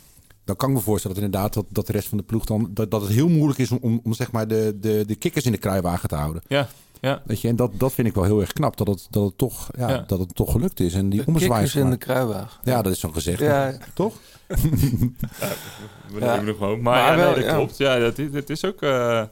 [0.43, 2.69] Dan kan ik me voorstellen dat inderdaad dat, dat de rest van de ploeg dan...
[2.73, 5.45] dat, dat het heel moeilijk is om, om, om zeg maar de, de, de kikkers
[5.45, 6.41] in de kruiwagen te houden.
[6.47, 6.67] ja,
[7.01, 7.21] ja.
[7.25, 8.77] Weet je, en dat, dat vind ik wel heel erg knap.
[8.77, 10.03] Dat het, dat het, toch, ja, Ja.
[10.07, 10.93] Dat het toch gelukt is.
[10.93, 12.59] En die De ommezwaai is kikkers in de kruiwagen.
[12.63, 13.39] Ja, dat is zo'n gezegd.
[13.39, 14.15] Ja, Toch?
[14.47, 14.57] We
[16.19, 16.31] Ja.
[16.31, 16.81] nemen nog gewoon.
[16.81, 17.53] Maar, Maar ja, nee, wel, dat ja.
[17.55, 17.77] klopt.
[17.77, 18.81] Ja, dat, is- het is ook...
[18.81, 19.23] eh,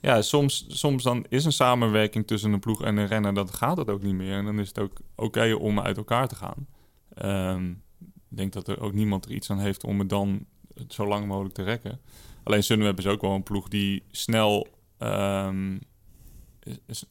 [0.00, 3.34] ja, soms, soms dan is een samenwerking tussen een ploeg en een renner...
[3.34, 4.36] dan gaat het ook niet meer.
[4.36, 6.66] En dan is het ook oké om uit elkaar te gaan.
[7.14, 7.70] Ehm,
[8.00, 10.46] ik denk dat er ook niemand er iets aan heeft om het dan
[10.88, 12.00] zo lang mogelijk te rekken.
[12.42, 14.66] Alleen Sunweb is ook wel een ploeg die snel...
[14.98, 15.76] ehm,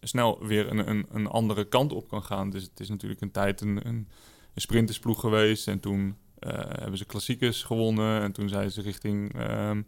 [0.01, 2.49] snel weer een, een, een andere kant op kan gaan.
[2.49, 4.07] Dus het is natuurlijk een tijd een, een,
[4.53, 5.67] een sprintersploeg geweest.
[5.67, 8.21] En toen eh, hebben ze klassiekers gewonnen.
[8.21, 9.81] En toen zijn ze richting ehm,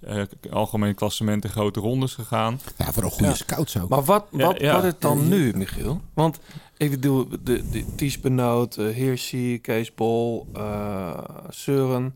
[0.00, 2.60] eh, k- algemeen klassement en grote rondes gegaan.
[2.76, 3.34] Ja, voor een goede Ja.
[3.34, 3.88] scouts ook.
[3.88, 4.72] Maar wat, wat, ja.
[4.74, 6.00] wat is het dan nu, Michiel?
[6.14, 6.38] Want
[6.76, 11.18] ik bedoel, de, de Ties Benoot, uh, Hirschi, Kees Bol, eh
[11.48, 12.14] Seuren...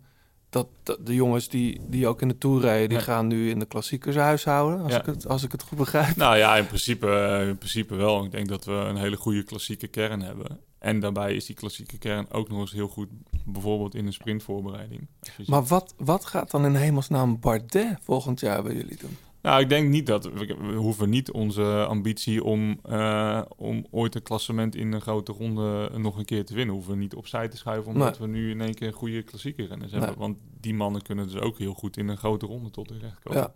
[0.51, 2.89] Dat, dat- de jongens die, die ook in de Tour rijden...
[2.89, 3.05] die Ja.
[3.05, 4.99] gaan nu in de klassiekers huishouden, als, Ja.
[5.01, 6.16] ik het, als ik het goed begrijp.
[6.16, 8.24] Nou ja, in principe, eh, in principe wel.
[8.24, 10.61] Ik denk dat we een hele goede klassieke kern hebben.
[10.83, 13.09] En daarbij is die klassieke kern ook nog eens heel goed...
[13.45, 15.07] bijvoorbeeld in een sprintvoorbereiding.
[15.37, 19.16] Ziet- Maar wat, wat gaat dan in hemelsnaam Bardet volgend jaar bij jullie doen?
[19.43, 24.14] Nou, ik denk niet dat we, we hoeven niet onze ambitie om, eh, om ooit
[24.14, 26.74] een klassement in een grote ronde nog een keer te winnen.
[26.74, 29.64] Hoeven we niet opzij te schuiven omdat we nu in één keer een goede klassieke
[29.66, 30.09] renners hebben.
[30.11, 30.18] Nee.
[30.18, 33.41] Want die mannen kunnen dus ook heel goed in een grote ronde tot terecht komen.
[33.41, 33.55] Ja.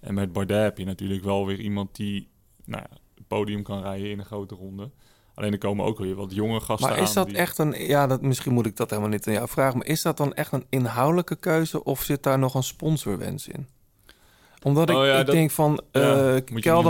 [0.00, 2.28] En met Bardet heb je natuurlijk wel weer iemand die
[2.64, 2.82] nou
[3.14, 4.90] het podium kan rijden in een grote ronde.
[5.34, 7.02] Alleen er komen ook weer wat jonge gasten Maar aan.
[7.04, 7.74] is dat die- echt een...
[7.86, 9.78] Ja, dat, misschien moet ik dat helemaal niet aan jou vragen.
[9.78, 11.84] Maar is dat dan echt een inhoudelijke keuze...
[11.84, 13.68] of zit daar nog een sponsorwens in?
[14.62, 15.80] Omdat ik, Oh ja, ik dat- denk van...
[15.92, 16.16] ja, eh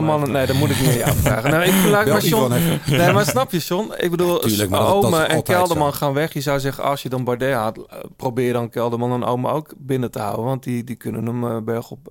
[0.02, 1.50] mij Nee, dat moet ik niet aan jou vragen.
[1.50, 2.52] Nou, ik verlaat maar John...
[2.90, 3.92] Nee, maar snap je, John?
[3.96, 5.96] Ik bedoel, Tuurlijk, maar dat- dat is Ome en Kelderman zo.
[5.98, 6.32] gaan weg.
[6.32, 7.76] Je zou zeggen, als je dan Bardet haalt...
[7.86, 10.44] eh, probeer dan Kelderman en Ome ook binnen te houden.
[10.44, 12.08] Want die, die kunnen hem eh, bergop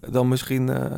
[0.00, 0.68] dan misschien...
[0.68, 0.96] eh,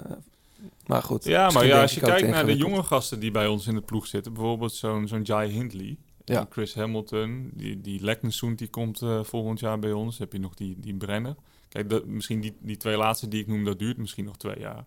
[0.91, 1.25] maar goed.
[1.25, 3.81] Ja, maar ja, als je kijkt naar de jonge gasten die bij ons in de
[3.81, 6.39] ploeg zitten, bijvoorbeeld zo'n zo'n Jai Hindley, Ja.
[6.41, 10.19] en Chris Hamilton, die, die Leknessoen die komt eh, volgend jaar bij ons.
[10.19, 11.35] heb je nog die, die Brenner.
[11.69, 14.59] Kijk, dat, misschien die, die twee laatste die ik noem, dat duurt misschien nog twee
[14.59, 14.85] jaar.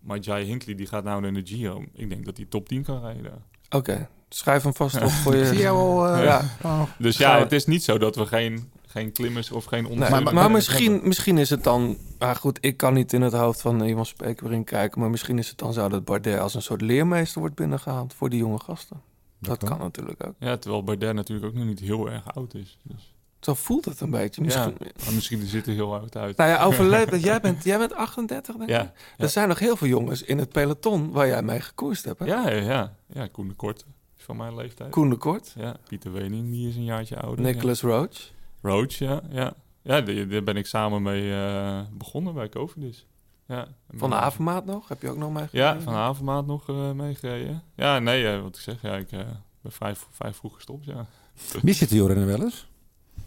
[0.00, 1.84] Maar Jai Hindley die gaat nou naar de Giro.
[1.92, 3.44] Ik denk dat hij top 10 kan rijden.
[3.70, 5.46] Oké, schrijf hem vast op voor je...
[5.54, 6.06] Zie jou al...
[6.14, 6.42] eh, Ja.
[6.62, 6.82] oh.
[6.98, 10.32] Dus ja, het is niet zo dat we geen, geen klimmers of geen Nee, ondersteuners
[10.32, 11.96] maar, misschien, misschien is het dan...
[12.18, 15.00] Maar goed, ik kan niet in het hoofd van iemand Spekerin kijken...
[15.00, 18.14] maar misschien is het dan zo dat Bardet als een soort leermeester wordt binnengehaald...
[18.14, 19.00] voor die jonge gasten.
[19.38, 19.68] Dat, kan.
[19.68, 20.34] kan natuurlijk ook.
[20.38, 22.78] Ja, terwijl Bardet natuurlijk ook nog niet heel erg oud is.
[22.82, 24.42] Dus, Zo voelt het een beetje.
[24.42, 26.36] Misschien, ja, maar misschien ziet er heel oud uit.
[26.36, 27.22] Nou ja, over leeftijd.
[27.30, 28.76] Jij bent, jij bent 38, denk ik?
[28.76, 32.18] Ja, Er zijn nog heel veel jongens in het peloton waar jij mee gekoerst hebt.
[32.18, 32.24] Hè?
[32.24, 32.96] ja, ja, ja.
[33.06, 33.84] ja Koen de Kort
[34.18, 34.90] is van mijn leeftijd.
[34.90, 37.44] Koen de Kort, Ja, Pieter Wening, die is een jaartje ouder.
[37.44, 38.34] Nicholas Roach.
[38.62, 39.20] Roach, ja.
[39.30, 43.06] Ja, ja daar, daar ben ik samen mee eh, begonnen bij Cofidis.
[43.48, 43.68] Ja.
[43.90, 44.88] Van de Avermaat nog?
[44.88, 47.62] Heb je ook nog mee Ja, van de Havenmaat nog eh, meegereden.
[47.74, 49.20] Ja, nee, eh, wat ik zeg, ja, ik eh,
[49.60, 51.06] ben vrij, vrij vroeg gestopt, ja.
[51.62, 51.94] Mis je het
[52.24, 52.66] wel eens?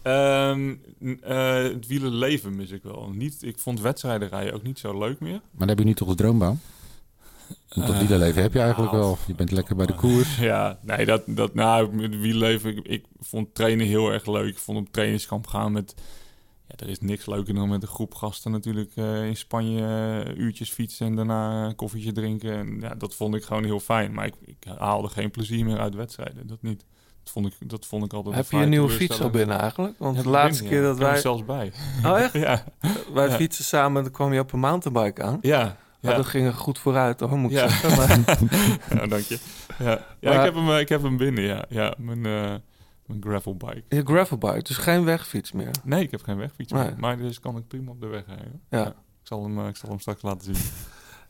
[0.02, 0.74] Ehm,
[1.22, 3.10] eh, het wielerleven mis ik wel.
[3.14, 5.30] Niet, ik vond wedstrijden rijden ook niet zo leuk meer.
[5.30, 6.60] Maar dan heb je nu toch de droombaan?
[7.74, 9.18] Want dat wielerleven heb je eigenlijk wel.
[9.26, 10.36] Je bent lekker bij de koers.
[10.38, 14.48] Ja, nee, dat, dat, nou, met het wielerleven, ik, ik vond trainen heel erg leuk.
[14.48, 15.94] Ik vond op trainingskamp gaan met,
[16.68, 19.80] ja, er is niks leuker dan met een groep gasten natuurlijk eh, in Spanje
[20.26, 22.52] eh, uurtjes fietsen en daarna een koffietje drinken.
[22.52, 24.12] En ja, dat vond ik gewoon heel fijn.
[24.12, 26.84] Maar ik, ik haalde geen plezier meer uit wedstrijden, dat niet.
[27.22, 29.98] Dat vond ik, dat vond ik altijd Heb je een nieuwe fiets al binnen eigenlijk?
[29.98, 31.20] Want Ja, de laatste keer ja, dat ik heb hem wij...
[31.20, 31.72] zelfs bij.
[32.04, 32.32] Oh echt?
[32.48, 32.64] ja,
[33.12, 33.34] Wij Ja.
[33.34, 35.38] fietsen samen, dan kwam je op een mountainbike aan.
[35.40, 35.76] ja.
[36.00, 36.14] Ja.
[36.16, 37.68] Dat ging er goed vooruit hoor, moet ik Ja.
[37.68, 37.96] zeggen.
[37.96, 38.38] Maar,
[39.00, 39.38] ja, dank je.
[39.78, 39.84] Ja,
[40.20, 41.64] ja Maar- ik, heb hem, eh, ik heb hem binnen, ja.
[41.68, 42.54] Ja, mijn, eh
[43.06, 43.82] mijn gravelbike.
[43.88, 45.70] je gravelbike, dus geen wegfiets meer.
[45.84, 46.82] Nee, ik heb geen wegfiets Nee.
[46.84, 46.94] meer.
[46.98, 48.60] Maar dus kan ik prima op de weg rijden.
[48.70, 48.86] Ja.
[48.86, 48.92] Ik,
[49.22, 50.64] zal hem, eh, ik zal hem straks laten zien.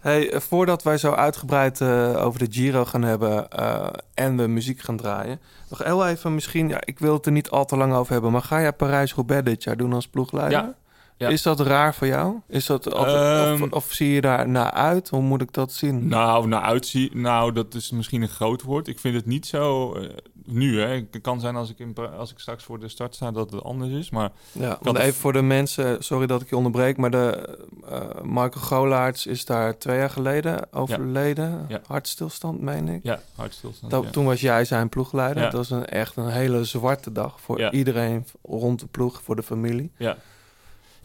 [0.01, 4.81] Hey, voordat wij zo uitgebreid eh, over de Giro gaan hebben eh, en we muziek
[4.81, 5.41] gaan draaien.
[5.71, 8.33] Nog heel even misschien, ja, ik wil het er niet al te lang over hebben,
[8.33, 10.59] maar ga jij Parijs-Roubaix dit jaar doen als ploegleider?
[10.59, 10.75] Ja.
[11.21, 11.29] Ja.
[11.29, 12.35] Is dat raar voor jou?
[12.49, 13.73] Is dat altijd, of, Ehm.
[13.73, 15.09] of zie je daar naar uit?
[15.09, 16.09] Hoe moet ik dat zien?
[16.09, 18.89] Nou, naar uitzie, nou, dat is misschien een groot woord.
[18.89, 20.09] Ik vind het niet zo eh,
[20.45, 20.81] nu.
[20.81, 20.87] Hè.
[20.87, 23.63] Het kan zijn als ik, in, als ik straks voor de start sta dat het
[23.63, 24.11] anders is.
[24.11, 27.59] Maar Ja, want even voor de mensen, sorry dat ik je onderbreek, maar de
[27.89, 31.65] eh Marco Golaerts is daar twee jaar geleden overleden.
[31.69, 31.81] Ja.
[31.87, 33.01] Hartstilstand, meen ik.
[33.03, 33.93] ja, hartstilstand.
[33.93, 34.13] Dat.
[34.13, 35.43] Toen was jij zijn ploegleider.
[35.43, 39.43] Dat was een, echt een hele zwarte dag voor iedereen rond de ploeg, voor de
[39.43, 39.93] familie.
[39.97, 40.17] Ja,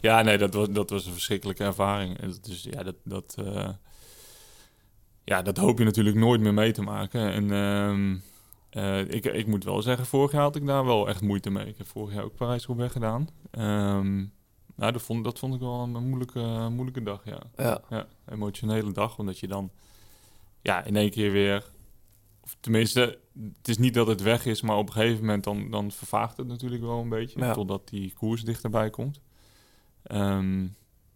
[0.06, 2.18] ja nee, dat was, dat was een verschrikkelijke ervaring.
[2.18, 3.68] En Dus ja, dat, dat, eh,
[5.24, 7.32] ja, dat hoop je natuurlijk nooit meer mee te maken.
[7.32, 8.16] En ehm,
[8.70, 11.66] eh, ik, ik moet wel zeggen, vorig jaar had ik daar wel echt moeite mee.
[11.66, 13.28] Ik heb vorig jaar ook Parijs-Roubaix gedaan.
[13.50, 14.16] Ehm,
[14.74, 17.42] nou, dat vond, dat vond ik wel een moeilijke, moeilijke dag, ja.
[17.56, 17.80] Ja.
[17.90, 18.06] ja.
[18.28, 19.70] Emotionele dag, omdat je dan
[20.62, 21.74] ja, in één keer weer...
[22.42, 23.18] Of tenminste,
[23.56, 26.36] het is niet dat het weg is, maar op een gegeven moment dan, dan vervaagt
[26.36, 27.40] het natuurlijk wel een beetje.
[27.40, 27.52] Ja.
[27.52, 29.20] Totdat die koers dichterbij komt.
[30.06, 30.66] Ehm,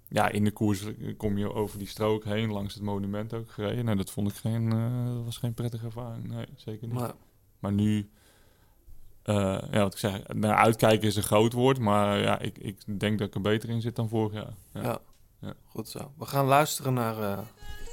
[0.08, 0.84] ja, in de koers
[1.16, 3.84] kom je over die strook heen, langs het monument ook gereden.
[3.84, 6.28] Nou, dat vond ik geen, eh, dat was geen prettige ervaring.
[6.28, 6.98] Nee, zeker niet.
[6.98, 7.12] Maar,
[7.58, 8.10] Maar nu,
[9.22, 11.78] eh, ja, wat ik zeg, naar uitkijken is een groot woord.
[11.78, 14.54] Maar ja, ik, ik denk dat ik er beter in zit dan vorig jaar.
[14.72, 14.82] Ja.
[14.82, 15.00] ja.
[15.40, 15.54] Ja.
[15.66, 16.12] goed zo.
[16.18, 17.38] We gaan luisteren naar eh,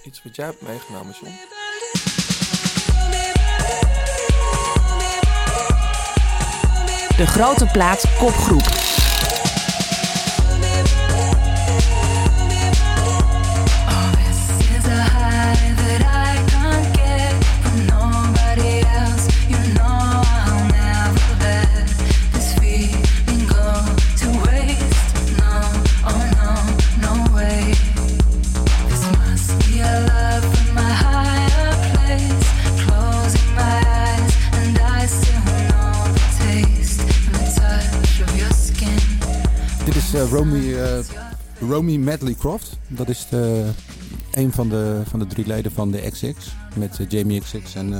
[0.05, 1.35] iets wat jij hebt meegenomen, John.
[7.17, 8.96] De grote plaats kopgroep.
[40.25, 40.99] Romy, eh,
[41.69, 42.77] Romy Medley Croft.
[42.87, 43.69] Dat is de,
[44.31, 46.55] een van de, van de drie leden van de XX.
[46.75, 47.99] Met eh, Jamie XX en eh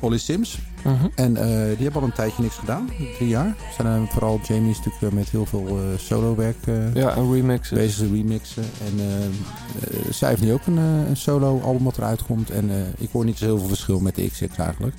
[0.00, 0.58] Ollie Sims.
[0.84, 1.06] Mhm.
[1.14, 1.44] En eh,
[1.76, 3.54] die hebben al een tijdje niks gedaan, drie jaar.
[3.76, 7.32] Zijn, eh, vooral Jamie is natuurlijk eh, met heel veel eh solo-werk eh, Ja, een
[7.32, 7.68] remix.
[7.70, 8.62] bezig remixen.
[8.62, 12.50] En eh, eh, zij heeft nu ook een, eh, een solo-album wat eruit komt.
[12.50, 14.96] En eh, ik hoor niet zo heel veel verschil met de XX eigenlijk.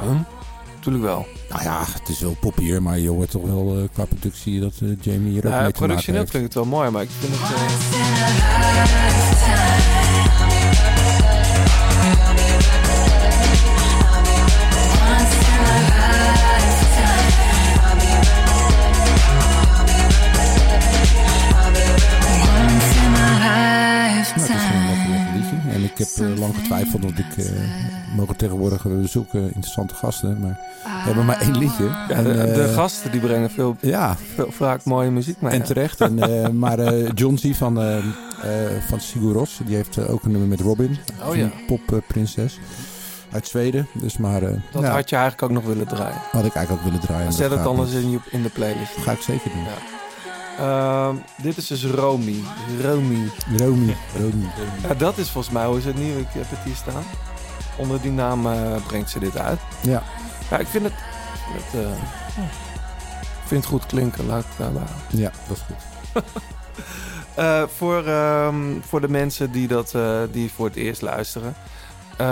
[0.00, 0.20] Huh?
[0.80, 1.26] Tuurlijk wel.
[1.48, 4.72] Nou ja, het is wel poppier, maar je hoort toch wel eh, qua productie dat
[4.82, 7.40] eh, Jamie hier ook Ja, mee productioneel klinkt het wel mooi, maar ik vind het...
[26.14, 27.44] heb eh, lang getwijfeld, want ik eh
[28.16, 30.40] mogen tegenwoordig we zoeken interessante gasten.
[30.40, 31.84] Maar we hebben maar één liedje.
[31.84, 35.52] ja, En, de, de eh, gasten die brengen veel, Ja, veel, vaak mooie muziek mee.
[35.52, 36.00] en terecht.
[36.00, 38.04] En, eh, maar eh John Z van, eh eh
[38.88, 40.98] van Sigur Ros, die heeft ook een nummer met Robin.
[41.28, 41.50] Oh ja.
[41.66, 42.58] Popprinses.
[43.32, 43.86] uit Zweden.
[43.92, 46.20] Dus maar eh, Dat ja, had je eigenlijk ook nog willen draaien.
[46.32, 47.32] had ik eigenlijk ook willen draaien.
[47.32, 48.94] Zet het anders in, je, in de playlist.
[48.94, 49.62] Dat ga ik zeker doen.
[49.62, 49.98] Ja.
[50.60, 52.42] Ehm, dit is dus Romy.
[52.82, 53.30] Romy.
[53.56, 53.96] Romy.
[54.18, 54.50] Romy.
[54.82, 56.12] Ja, dat is volgens mij, hoe is het nu?
[56.12, 57.02] Ik heb het hier staan.
[57.76, 59.58] Onder die naam eh, brengt ze dit uit.
[59.82, 60.02] Ja.
[60.50, 60.92] Ja, ik vind het...
[60.92, 61.90] Ik het, eh,
[63.20, 64.26] ik vind het goed klinken.
[64.26, 65.18] Laat daarbij houden.
[65.18, 66.22] Ja, dat is goed.
[67.34, 69.94] Eh, voor, ehm, voor de mensen die, dat,
[70.32, 71.54] die voor het eerst luisteren.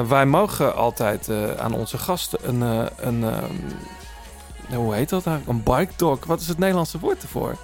[0.09, 2.61] Wij mogen altijd aan onze gasten een...
[2.97, 3.55] een ehm,
[4.76, 5.59] hoe heet dat eigenlijk?
[5.59, 6.24] Een bike dog.
[6.24, 7.57] Wat is het Nederlandse woord ervoor?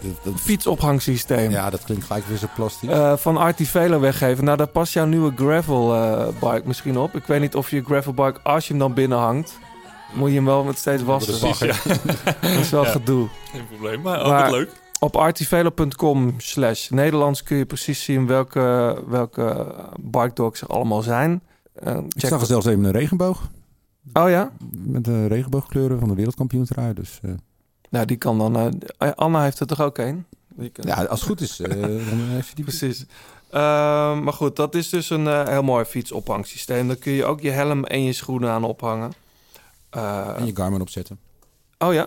[0.00, 1.50] Dat, dat- Fietsophangssysteem.
[1.50, 2.88] ja, dat klinkt gelijk weer zo plastisch.
[2.90, 4.44] Eh, van Artie Velo weggeven.
[4.44, 7.14] Nou, daar past jouw nieuwe gravel eh, bike misschien op.
[7.16, 9.58] Ik weet niet of je gravel bike, als je hem dan binnen hangt,
[10.14, 11.38] moet je hem wel met steeds wassen.
[11.38, 11.94] Precies, ja.
[12.40, 12.90] Dat is wel Ja.
[12.90, 13.28] gedoe.
[13.52, 14.70] Geen probleem, maar ook Maar- leuk.
[15.00, 21.42] Op artivelo.com slash Nederlands kun je precies zien welke, welke bike dogs er allemaal zijn.
[21.74, 23.50] Eh, ik zag er zelfs even een regenboog.
[24.12, 24.50] Oh ja?
[24.72, 26.94] Met de regenboogkleuren van de wereldkampioen trui.
[26.94, 27.30] Dus eh,
[27.88, 28.80] Nou, die kan dan...
[28.98, 30.26] eh, Anna heeft er toch ook een?
[30.74, 31.70] Ja, als het goed is, eh,
[32.10, 33.04] dan heeft je die Precies.
[33.50, 36.86] Ehm, maar goed, dat is dus een eh, heel mooi fietsophangsysteem.
[36.86, 39.12] Dan kun je ook je helm en je schoenen aan ophangen.
[39.90, 41.18] Eh, En je Garmin opzetten.
[41.78, 42.06] oh ja?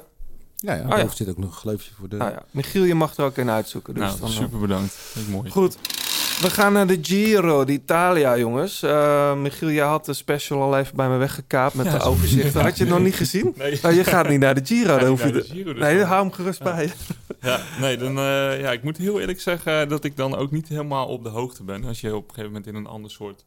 [0.61, 0.79] Ja, ja.
[0.81, 0.87] ja.
[0.87, 2.15] boven zit ook nog een gleufje voor de...
[2.15, 3.93] Nou ja, Michiel, je mag er ook in uitzoeken.
[3.93, 4.97] Dus nou, dan, eh, super bedankt.
[5.13, 5.49] Dat is mooi.
[5.49, 5.77] Goed,
[6.41, 8.83] we gaan naar de Giro d'Italia, jongens.
[8.83, 12.61] Eh, Michiel, jij had de special al even bij me weggekaapt met Ja, de overzichten.
[12.61, 13.53] Had je het nog niet gezien?
[13.57, 13.79] Nee.
[13.85, 14.97] Oh, je gaat niet naar de Giro.
[14.97, 16.65] Dan hoef je de de- Giro, dus nee, dan- hou hem gerust Ja.
[16.75, 16.91] bij je.
[17.41, 20.67] Ja, nee, dan, eh, ja, ik moet heel eerlijk zeggen dat ik dan ook niet
[20.67, 21.83] helemaal op de hoogte ben.
[21.83, 23.43] Als je op een gegeven moment in een ander soort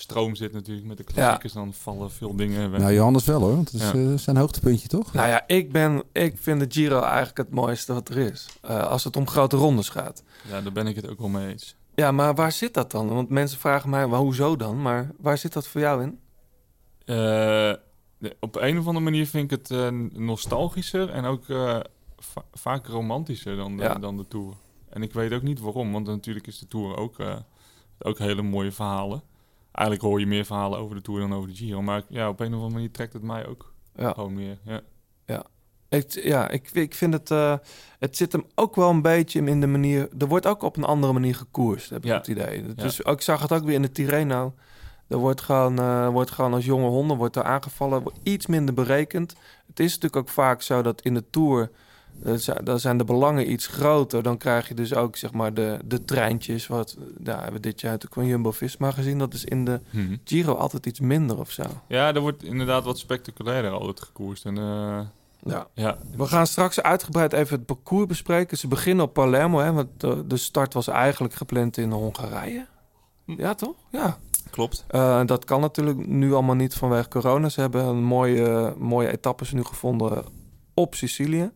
[0.00, 2.80] stroom zit natuurlijk met de klassiekers, dan vallen veel dingen weg.
[2.80, 3.54] Nou, Johannes wel hoor.
[3.54, 3.98] Want het is Ja.
[4.12, 5.12] eh, zijn hoogtepuntje toch?
[5.12, 8.46] Nou ja, ik, ben, ik vind de Giro eigenlijk het mooiste wat er is.
[8.62, 10.22] Eh, als het om grote rondes gaat.
[10.48, 11.76] Ja, daar ben ik het ook wel mee eens.
[11.94, 13.08] Ja, maar waar zit dat dan?
[13.08, 14.82] Want mensen vragen mij, hoezo dan?
[14.82, 16.18] Maar waar zit dat voor jou in?
[17.04, 17.72] Eh,
[18.40, 21.80] op een of andere manier vind ik het eh, nostalgischer en ook eh,
[22.18, 23.94] va- vaak romantischer dan de, Ja.
[23.94, 24.54] dan de Tour.
[24.88, 27.36] En ik weet ook niet waarom, want natuurlijk is de Tour ook, eh,
[27.98, 29.22] ook hele mooie verhalen.
[29.80, 31.82] Eigenlijk hoor je meer verhalen over de Tour dan over de Giro.
[31.82, 34.12] Maar ja, op een of andere manier trekt het mij ook Ja.
[34.12, 34.58] gewoon meer.
[34.64, 34.80] Ja.
[35.88, 37.30] Ik, ja, ik, ik vind het...
[37.30, 37.54] eh,
[37.98, 40.08] het zit hem ook wel een beetje in de manier...
[40.18, 42.16] Er wordt ook op een andere manier gekoerst, heb ik Ja.
[42.16, 42.66] het idee.
[42.66, 42.72] Ja.
[42.74, 44.54] Dus ik zag het ook weer in de Tirreno.
[45.08, 48.02] Er wordt gewoon, eh, wordt gewoon als jonge honden wordt er aangevallen.
[48.02, 49.34] Wordt iets minder berekend.
[49.66, 51.70] Het is natuurlijk ook vaak zo dat in de Tour...
[52.64, 54.22] Dan zijn de belangen iets groter.
[54.22, 56.66] Dan krijg je dus ook zeg maar de, de treintjes.
[56.66, 59.18] Wat, daar hebben we dit jaar natuurlijk van Jumbo-Visma gezien.
[59.18, 60.16] Dat is in de Mhm.
[60.24, 61.62] Giro altijd iets minder of zo.
[61.88, 64.44] ja, er wordt inderdaad wat spectaculairder altijd gekoerst.
[64.44, 65.00] En, eh,
[65.44, 65.66] Ja.
[65.74, 68.58] ja, We gaan straks uitgebreid even het parcours bespreken.
[68.58, 72.66] Ze beginnen op Palermo, hè, want de, de start was eigenlijk gepland in Hongarije.
[73.24, 73.74] Ja, toch?
[73.90, 74.18] Ja.
[74.50, 74.84] klopt.
[74.88, 77.48] Eh, dat kan natuurlijk nu allemaal niet vanwege corona.
[77.48, 80.24] Ze hebben een mooie, mooie etappes nu gevonden
[80.74, 81.50] op Sicilië.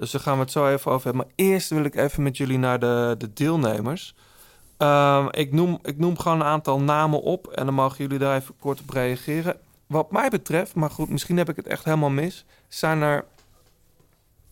[0.00, 1.26] Dus daar gaan we het zo even over hebben.
[1.26, 4.14] Maar eerst wil ik even met jullie naar de, de deelnemers.
[4.76, 8.36] Ehm, ik, noem, ik noem gewoon een aantal namen op en dan mogen jullie daar
[8.36, 9.60] even kort op reageren.
[9.86, 13.24] Wat mij betreft, maar goed, misschien heb ik het echt helemaal mis, zijn er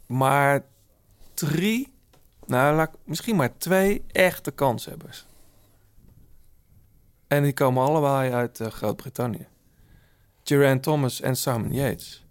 [0.07, 0.65] maar
[1.35, 1.93] drie,
[2.47, 5.27] nou misschien maar twee echte kanshebbers.
[7.27, 9.47] En die komen allebei uit eh, Groot-Brittannië.
[10.45, 12.27] Geraint Thomas en Simon Yates.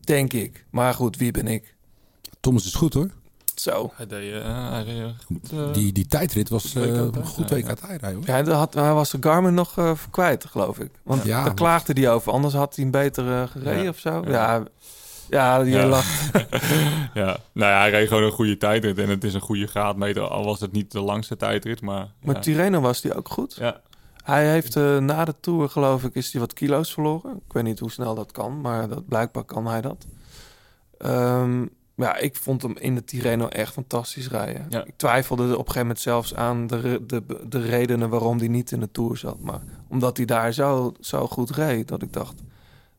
[0.00, 0.64] Denk ik.
[0.70, 1.78] Maar goed, wie ben ik?
[2.40, 3.10] Thomas is goed hoor.
[3.54, 3.92] Zo.
[3.94, 5.52] Hij deed, eh, hij eh, goed.
[5.52, 7.74] eh, Die, die tijdrit was eh, tijd, een goed WK ja.
[7.74, 8.22] tijdrijden hoor.
[8.26, 10.90] Ja, hij, had, hij was de Garmin nog eh, kwijt, geloof ik.
[11.02, 11.44] Want Ja.
[11.44, 12.32] daar klaagde hij over.
[12.32, 13.88] Anders had hij een beter eh, gereden Ja.
[13.88, 14.22] of zo.
[14.26, 14.30] Ja.
[14.30, 14.62] Ja,
[15.28, 15.86] ja, die Ja.
[15.86, 16.30] lacht.
[17.14, 20.22] ja, nou ja, hij reed gewoon een goede tijdrit en het is een goede graadmeter.
[20.28, 22.08] Al was het niet de langste tijdrit, maar...
[22.22, 22.40] Maar ja.
[22.40, 23.54] Tirreno was die ook goed.
[23.58, 23.80] Ja,
[24.24, 27.36] Hij heeft eh, na de Tour, geloof ik, is hij wat kilo's verloren.
[27.46, 30.06] Ik weet niet hoe snel dat kan, maar dat, blijkbaar kan hij dat.
[30.98, 31.66] Ehm,
[32.00, 34.66] ja, ik vond hem in de Tirreno echt fantastisch rijden.
[34.68, 34.84] Ja.
[34.84, 38.70] Ik twijfelde op een gegeven moment zelfs aan de, de, de redenen waarom hij niet
[38.72, 39.40] in de Tour zat.
[39.40, 42.34] Maar omdat hij daar zo, zo goed reed, dat ik dacht...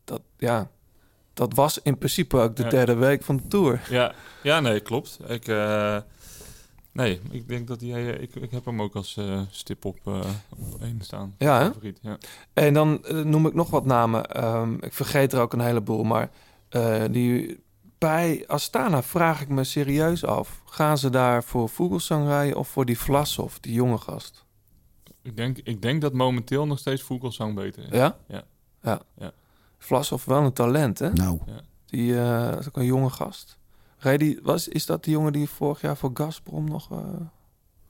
[0.03, 0.69] Dat, ja,
[1.33, 2.69] dat was in principe ook de Ja.
[2.69, 3.81] derde week van de Tour.
[3.89, 5.19] Ja, ja nee, klopt.
[5.27, 5.97] Ik, eh,
[6.91, 7.91] nee, ik denk dat hij...
[8.15, 11.35] eh, Ik, ik heb hem ook als eh, stip op, op één staan.
[11.37, 12.17] Ja, ja.
[12.53, 14.25] En dan noem ik nog wat namen.
[14.25, 16.29] Ehm, ik vergeet er ook een heleboel, maar
[17.11, 17.63] die,
[18.01, 20.61] bij Astana vraag ik me serieus af.
[20.65, 24.45] Gaan ze daar voor Vogelsang rijden of voor die Vlasov, die jonge gast?
[25.21, 27.89] Ik denk, ik denk dat momenteel nog steeds Vogelsang beter is.
[27.89, 28.17] Ja?
[28.27, 28.43] Ja.
[28.81, 29.01] Ja.
[29.17, 29.31] Ja.
[29.77, 31.11] Vlasov wel een talent, hè?
[31.13, 31.39] Nou,
[31.85, 33.57] Die eh, is ook een jonge gast.
[34.17, 36.91] Die, was, is dat die jongen die vorig jaar voor Gazprom nog...
[36.91, 36.97] eh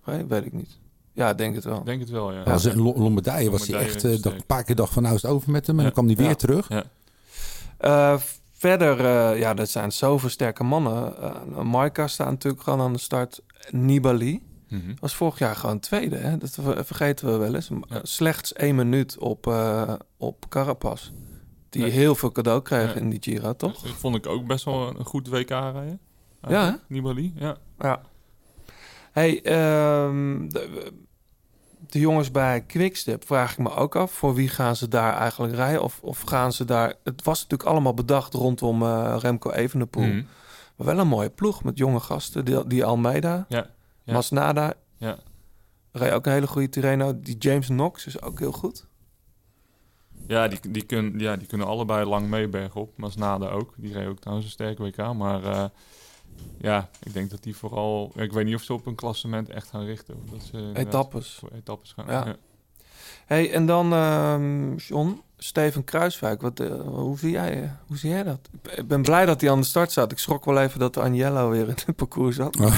[0.04, 0.28] reed?
[0.28, 0.80] Weet ik niet.
[1.14, 1.78] Ja, ik denk het wel.
[1.80, 2.46] Ik denk het wel, ja.
[2.46, 5.32] in Lo- Lombardije was hij echt eh, een paar keer dacht van nou is het
[5.32, 5.76] over met hem.
[5.80, 5.92] En Ja.
[5.92, 6.36] dan kwam hij weer Ja.
[6.36, 6.70] terug.
[6.70, 6.84] Ja.
[8.62, 11.14] Verder, eh, ja, dat zijn zoveel sterke mannen.
[11.20, 13.42] Uh, Maika staat natuurlijk gewoon aan de start.
[13.70, 14.94] Nibali Mhm.
[15.00, 16.16] was vorig jaar gewoon tweede.
[16.16, 16.38] Hè?
[16.38, 17.70] Dat ver- vergeten we wel eens.
[17.88, 18.00] Ja.
[18.04, 21.12] Slechts één minuut op, eh op Carapaz.
[21.70, 23.00] Die heel veel cadeau kreeg Ja.
[23.00, 23.82] in die Giro, toch?
[23.82, 26.00] Dat vond ik ook best wel een goed WK rijden.
[26.48, 26.80] Ja?
[26.88, 27.58] Nibali, ja.
[27.80, 28.02] Ja.
[29.12, 30.92] Hey, de,
[31.92, 34.12] de jongens bij Quickstep vraag ik me ook af.
[34.12, 35.84] Voor wie gaan ze daar eigenlijk rijden?
[35.84, 36.94] Of, of gaan ze daar...
[37.04, 40.04] Het was natuurlijk allemaal bedacht rondom eh, Remco Evenepoel.
[40.04, 40.24] Mhm.
[40.76, 42.46] Maar wel een mooie ploeg met jonge gasten.
[42.46, 43.70] Die, die Almeida, Ja.
[44.04, 44.14] Ja.
[44.14, 44.74] Masnada.
[44.98, 45.18] Ja.
[45.92, 47.20] Reed ook een hele goede Tirreno.
[47.20, 48.88] Die James Knox is ook heel goed.
[50.28, 52.98] Ja, die, die, kun, ja, die kunnen allebei lang mee bergop.
[52.98, 53.74] Masnada ook.
[53.78, 55.14] Die reed ook trouwens een sterke WK.
[55.14, 55.66] Maar eh,
[56.58, 58.12] ja, ik denk dat die vooral...
[58.16, 60.16] Ik weet niet of ze op een klassement echt gaan richten.
[60.32, 61.34] Dat ze inderdaad Etappes.
[61.40, 62.06] Voor etappes gaan.
[62.08, 62.26] Ja.
[62.26, 62.36] Ja.
[63.26, 66.42] Hey, en dan, ehm John, Steven Kruiswijk.
[66.42, 68.40] Wat, eh, hoe, zie jij, hoe zie jij dat?
[68.76, 70.12] Ik ben- blij dat hij aan de start zat.
[70.12, 72.60] Ik schrok wel even dat Agnello weer in het parcours zat.
[72.60, 72.78] Oh.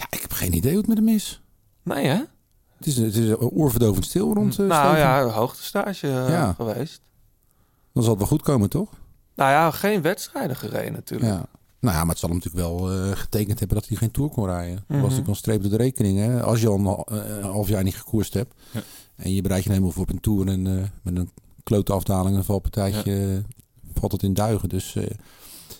[0.00, 1.42] ja, ik heb geen idee hoe het met hem is.
[1.82, 2.22] Nee, hè?
[2.76, 4.98] Het is, het is oorverdovend stil rond eh, nou Steven.
[4.98, 6.52] ja, hoogtestage eh, Ja.
[6.52, 7.00] geweest.
[7.92, 8.90] Dan zal het wel goed komen, toch?
[9.34, 11.30] Nou ja, geen wedstrijden gereden natuurlijk.
[11.32, 11.46] Ja.
[11.80, 14.30] Nou ja, maar het zal hem natuurlijk wel eh, getekend hebben dat hij geen Tour
[14.30, 14.74] kon rijden.
[14.76, 14.94] Dat Mhm.
[15.00, 16.18] was natuurlijk een streep door de rekening.
[16.18, 16.42] Hè?
[16.42, 16.86] Als je al een,
[17.26, 18.54] eh, een half jaar niet gekoerst hebt...
[18.70, 18.80] Ja.
[19.16, 20.48] en je bereidt je helemaal voor op een Tour...
[20.48, 21.30] en eh, met een
[21.64, 23.28] klote afdaling, een valpartijtje...
[23.28, 24.68] eh, valt het in duigen.
[24.68, 25.04] Dus eh,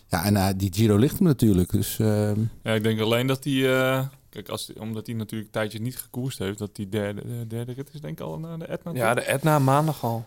[0.09, 1.70] ja, en die Giro ligt hem natuurlijk.
[1.70, 2.30] Dus eh,
[2.62, 3.78] Ja, ik denk alleen dat hij...
[3.78, 6.59] eh, kijk, als, omdat hij natuurlijk een tijdje niet gekoerst heeft...
[6.59, 8.92] dat die derde, de derde rit is denk ik al naar de Etna.
[8.94, 10.24] Ja, de Etna maandag al.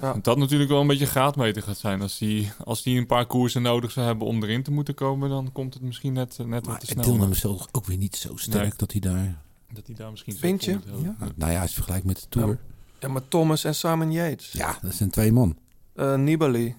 [0.00, 2.02] Dat dat natuurlijk wel een beetje graadmeter gaat zijn.
[2.02, 5.28] Als die, als die een paar koersen nodig zou hebben om erin te moeten komen...
[5.28, 7.04] dan komt het misschien net, net wat maar te het snel.
[7.04, 8.72] deelname is ook weer niet zo sterk Nee.
[8.76, 9.38] dat hij daar...
[9.72, 10.36] Dat hij daar misschien...
[10.36, 10.78] Vind zo je?
[11.02, 12.58] Ja, nou ja, als je vergelijkt met de Tour...
[12.98, 14.52] Ja, maar Thomas en Simon Yates.
[14.52, 15.56] Ja, dat zijn twee man.
[15.94, 16.74] Eh, Nibali.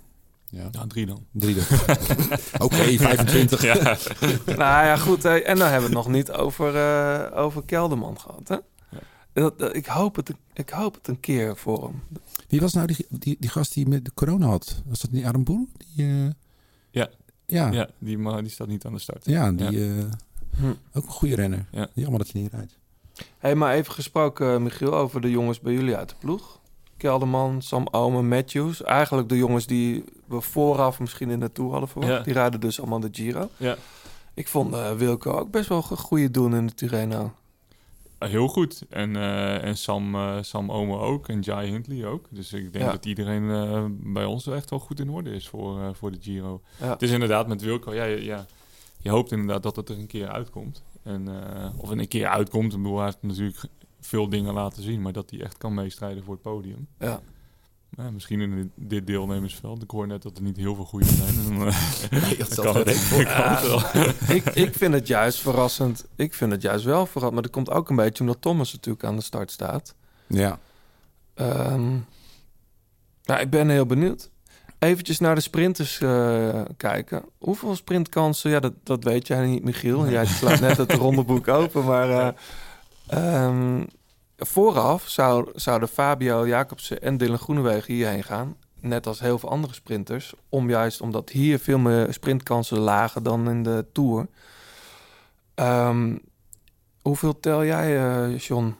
[0.49, 0.67] Ja.
[0.71, 1.25] Ja, drie dan.
[1.31, 1.63] Drie dan.
[2.65, 3.61] Oké, 25.
[3.61, 3.73] Ja.
[4.45, 5.23] nou ja, goed.
[5.23, 5.37] hè.
[5.37, 8.57] En dan hebben we het nog niet over, eh, over Kelderman gehad, hè?
[9.33, 12.01] Dat, dat- ik, hoop het, ik hoop het een keer voor hem.
[12.47, 14.81] Wie was nou die, die, die gast die met de corona had?
[14.85, 15.67] Was dat niet Adam Boel?
[15.77, 16.25] Die, eh,
[16.91, 17.09] Ja.
[17.45, 17.71] Ja.
[17.71, 19.25] Ja, die, ma- die staat niet aan de start.
[19.25, 20.03] Ja, die eh,
[20.57, 20.67] Hm.
[20.93, 21.65] ook een goede renner.
[21.71, 21.87] Ja.
[21.93, 22.77] Jammer dat hij niet rijdt.
[23.37, 26.59] Hey, maar even gesproken, eh, Michiel, over de jongens bij jullie uit de ploeg.
[26.97, 28.83] Kelderman, Sam Omen, Matthews.
[28.83, 32.11] Eigenlijk de jongens die we vooraf misschien in de Tour hadden verwacht.
[32.13, 32.19] Ja.
[32.23, 33.49] Die rijden dus allemaal de Giro.
[33.57, 33.75] Ja.
[34.33, 37.33] Ik vond eh, Wilco ook best wel een goede doen in de Tirreno.
[38.19, 38.83] Uh, Heel goed.
[38.89, 41.27] En, eh, en Sam, eh, Sam Omer ook.
[41.27, 42.25] En Jai Hindley ook.
[42.29, 42.91] Dus ik denk Ja.
[42.91, 46.61] dat iedereen eh, bij ons echt wel goed in orde is voor, voor de Giro.
[46.79, 46.89] Ja.
[46.89, 47.93] Het is inderdaad met Wilco.
[47.93, 48.45] Ja, ja, ja,
[48.99, 50.83] je hoopt inderdaad dat het er een keer uitkomt.
[51.03, 51.27] En,
[51.77, 52.73] of een keer uitkomt.
[52.73, 53.63] Ik bedoel, hij heeft natuurlijk
[53.99, 55.01] veel dingen laten zien.
[55.01, 56.87] Maar dat hij echt kan meestrijden voor het podium.
[56.99, 57.21] Ja.
[58.11, 59.83] Misschien in dit- deelnemersveld.
[59.83, 61.61] Ik hoor net dat er niet heel veel goede zijn.
[61.67, 61.77] Eh,
[62.23, 62.87] Nee, dat kan het,
[64.37, 66.05] ik, ik vind het juist verrassend.
[66.15, 67.33] Ik vind het juist wel verrassend.
[67.33, 69.95] Maar dat komt ook een beetje omdat Thomas natuurlijk aan de start staat.
[70.27, 70.59] Ja.
[71.33, 71.89] Ehm,
[73.23, 74.29] nou, ik ben heel benieuwd.
[74.79, 77.23] Eventjes naar de sprinters eh, kijken.
[77.37, 78.49] Hoeveel sprintkansen?
[78.51, 80.09] Ja, dat, dat weet jij niet, Michiel.
[80.09, 81.85] Jij slaat net het rondeboek open.
[81.85, 82.33] Maar eh,
[83.45, 83.83] ehm,
[84.37, 88.55] vooraf zou, zouden Fabio Jacobsen en Dylan Groenewegen hierheen gaan.
[88.79, 90.33] Net als heel veel andere sprinters.
[90.49, 94.27] Om juist omdat hier veel meer sprintkansen lagen dan in de Tour.
[95.55, 96.17] Ehm,
[97.01, 98.75] hoeveel tel jij, eh, John?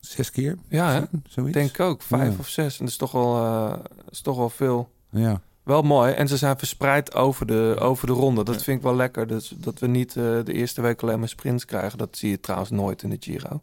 [0.00, 0.58] Zes keer?
[0.68, 1.00] Ja, hè?
[1.28, 1.52] Zoiets?
[1.54, 2.02] denk ik ook.
[2.02, 2.38] Vijf Ja.
[2.38, 2.72] of zes.
[2.78, 3.78] En dat is toch wel, eh,
[4.10, 4.90] is toch wel veel.
[5.10, 5.40] Ja.
[5.64, 6.12] Wel mooi.
[6.12, 8.44] En ze zijn verspreid over de, over de ronde.
[8.44, 9.26] Dat vind ik wel lekker.
[9.26, 11.98] Dus dat we niet eh, de eerste week alleen maar sprints krijgen.
[11.98, 13.60] Dat zie je trouwens nooit in de Giro.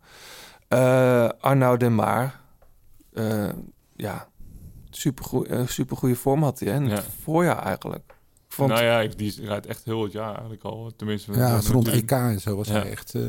[0.68, 2.40] Eh Arnaud Demar.
[3.14, 3.50] Eh
[3.96, 4.28] ja,
[4.90, 6.70] super, uh, super goede vorm had hij.
[6.70, 6.76] Hè?
[6.76, 7.12] In het Ja.
[7.24, 8.04] voorjaar eigenlijk.
[8.48, 10.92] Ik vond, Nou ja, die rijdt echt heel het jaar eigenlijk al.
[10.96, 12.74] Tenminste, Ja, rond EK en zo was Ja.
[12.74, 13.16] hij echt...
[13.16, 13.22] eh,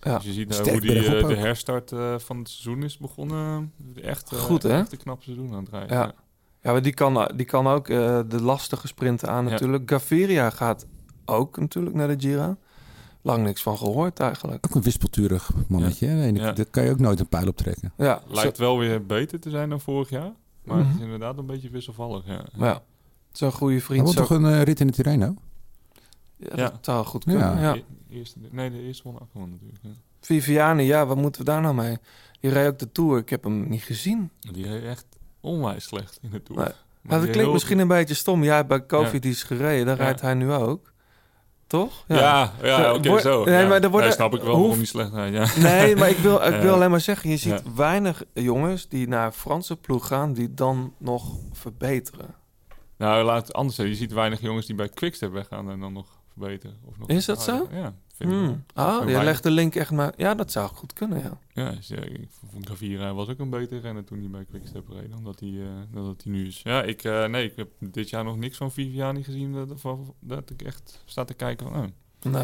[0.00, 0.16] ja.
[0.16, 3.72] Dus je ziet nou hoe die, eh, de herstart eh, van het seizoen is begonnen.
[4.02, 4.78] Echt, eh, Goed, hè?
[4.80, 5.96] Echt een knap seizoen aan het rijden.
[5.96, 6.12] Ja.
[6.62, 9.50] Ja, maar die kan, die kan ook eh, de lastige sprinten aan Ja.
[9.50, 9.90] natuurlijk.
[9.90, 10.86] Gaviria gaat
[11.24, 12.56] ook natuurlijk naar de Gira.
[13.24, 14.66] Lang niks van gehoord eigenlijk.
[14.66, 16.06] ook een wispelturig mannetje.
[16.08, 16.52] Ja.
[16.52, 17.92] Daar kan je ook nooit een pijl op trekken.
[17.96, 20.32] Ja, Lijkt wel weer beter te zijn dan vorig jaar.
[20.64, 20.96] Maar het Mhm.
[20.96, 22.26] is inderdaad een beetje wisselvallig.
[22.26, 22.44] Ja.
[22.58, 22.72] ja.
[22.72, 22.82] Het
[23.34, 24.02] is een goede Hij vriend.
[24.02, 25.34] wordt Zo, toch een eh, rit in de Tirreno?
[26.36, 26.68] ja, Ja.
[26.68, 27.40] Dat zou goed kunnen.
[27.60, 27.60] Ja.
[27.60, 27.74] Ja.
[27.74, 29.14] E- Eerste, nee, de eerste won
[29.50, 29.78] natuurlijk.
[29.82, 29.90] Ja.
[30.20, 31.96] Viviani, ja, wat moeten we daar nou mee?
[32.40, 33.18] Die reed ook de Tour.
[33.18, 34.30] Ik heb hem niet gezien.
[34.40, 35.06] Die reed echt
[35.42, 36.62] onwijs slecht in Tour.
[36.62, 36.72] Nee.
[37.02, 38.44] Maar Ja, dat klinkt misschien een beetje stom.
[38.44, 40.02] Jij hebt bij Covid is gereden, daar Ja.
[40.02, 40.92] rijdt hij nu ook.
[41.66, 42.04] Toch?
[42.08, 42.16] Ja,
[42.62, 43.44] ja, Ja, oké, zo.
[43.44, 43.68] nee, ja.
[43.68, 45.34] maar worden- Nee, snap ik wel hoe- waarom die slecht rijdt.
[45.56, 45.60] Ja.
[45.62, 46.70] Nee, maar ik wil, ik wil Ja.
[46.72, 47.72] alleen maar zeggen, je ziet Ja.
[47.74, 52.34] weinig jongens die naar Franse ploeg gaan, die dan nog verbeteren.
[52.96, 53.94] Nou, laat het anders zeggen.
[53.94, 56.76] Je ziet weinig jongens die bij Quickstep weggaan en dan nog verbeteren.
[56.84, 57.68] Of nog Is dat zo?
[57.72, 57.94] Ja.
[58.22, 58.64] Hmm.
[58.74, 60.12] Zo je legt de link echt maar...
[60.16, 61.38] Ja, dat zou goed kunnen, ja.
[61.52, 64.88] Ja, dus, ja, ik vond Gavira was ook een betere renner toen hij bij Quickstep
[64.88, 66.60] reed dan dat hij, eh, dan dat hij nu is.
[66.62, 69.82] Ja, ik, eh, nee, ik heb dit jaar nog niks van Viviani gezien dat,
[70.20, 71.86] dat ik echt sta te kijken van, oh,
[72.32, 72.42] Nee,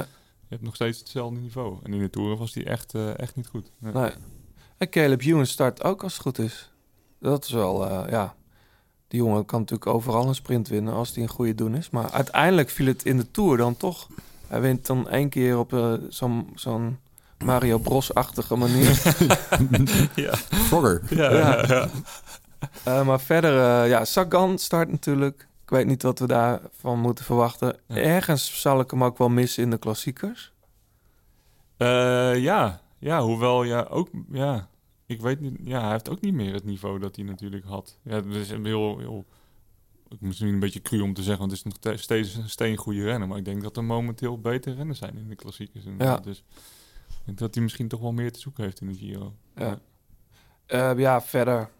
[0.48, 1.78] je hebt nog steeds hetzelfde niveau.
[1.82, 3.70] En in de Tour was hij echt, eh, echt niet goed.
[3.78, 4.10] Nee.
[4.76, 6.70] En Caleb Ewan start ook als het goed is.
[7.20, 8.36] Dat is wel, eh, ja...
[9.08, 11.90] Die jongen kan natuurlijk overal een sprint winnen als hij een goede doen is.
[11.90, 14.08] Maar uiteindelijk viel het in de Tour dan toch.
[14.48, 16.98] Hij wint dan één keer op eh, zo'n zo'n
[17.44, 19.02] Mario Bros-achtige manier.
[20.14, 20.34] ja.
[20.36, 21.02] Frogger.
[21.08, 21.38] Ja, Ja.
[21.38, 21.88] ja, ja.
[22.84, 25.46] Eh, maar verder, eh, ja, Sagan start natuurlijk.
[25.62, 27.76] Ik weet niet wat we daarvan moeten verwachten.
[27.86, 27.96] Ja.
[27.96, 30.52] Ergens zal ik hem ook wel missen in de klassiekers.
[31.76, 32.80] Eh, ja.
[32.98, 34.68] ja, hoewel ja, ook, ja,
[35.06, 37.98] ik weet niet, ja, hij heeft ook niet meer het niveau dat hij natuurlijk had.
[38.02, 39.24] Ja, dat is een heel, heel
[40.20, 43.02] misschien een beetje cru om te zeggen, want het is nog te- steeds een steengoede
[43.04, 45.84] renner, maar ik denk dat er momenteel betere renners zijn in de klassiekers.
[45.84, 46.24] inderdaad.
[46.24, 46.42] Dus
[47.08, 49.34] ik denk dat hij misschien toch wel meer te zoeken heeft in de Giro.
[49.56, 49.78] Ja.
[50.66, 51.70] Eh, ja, verder.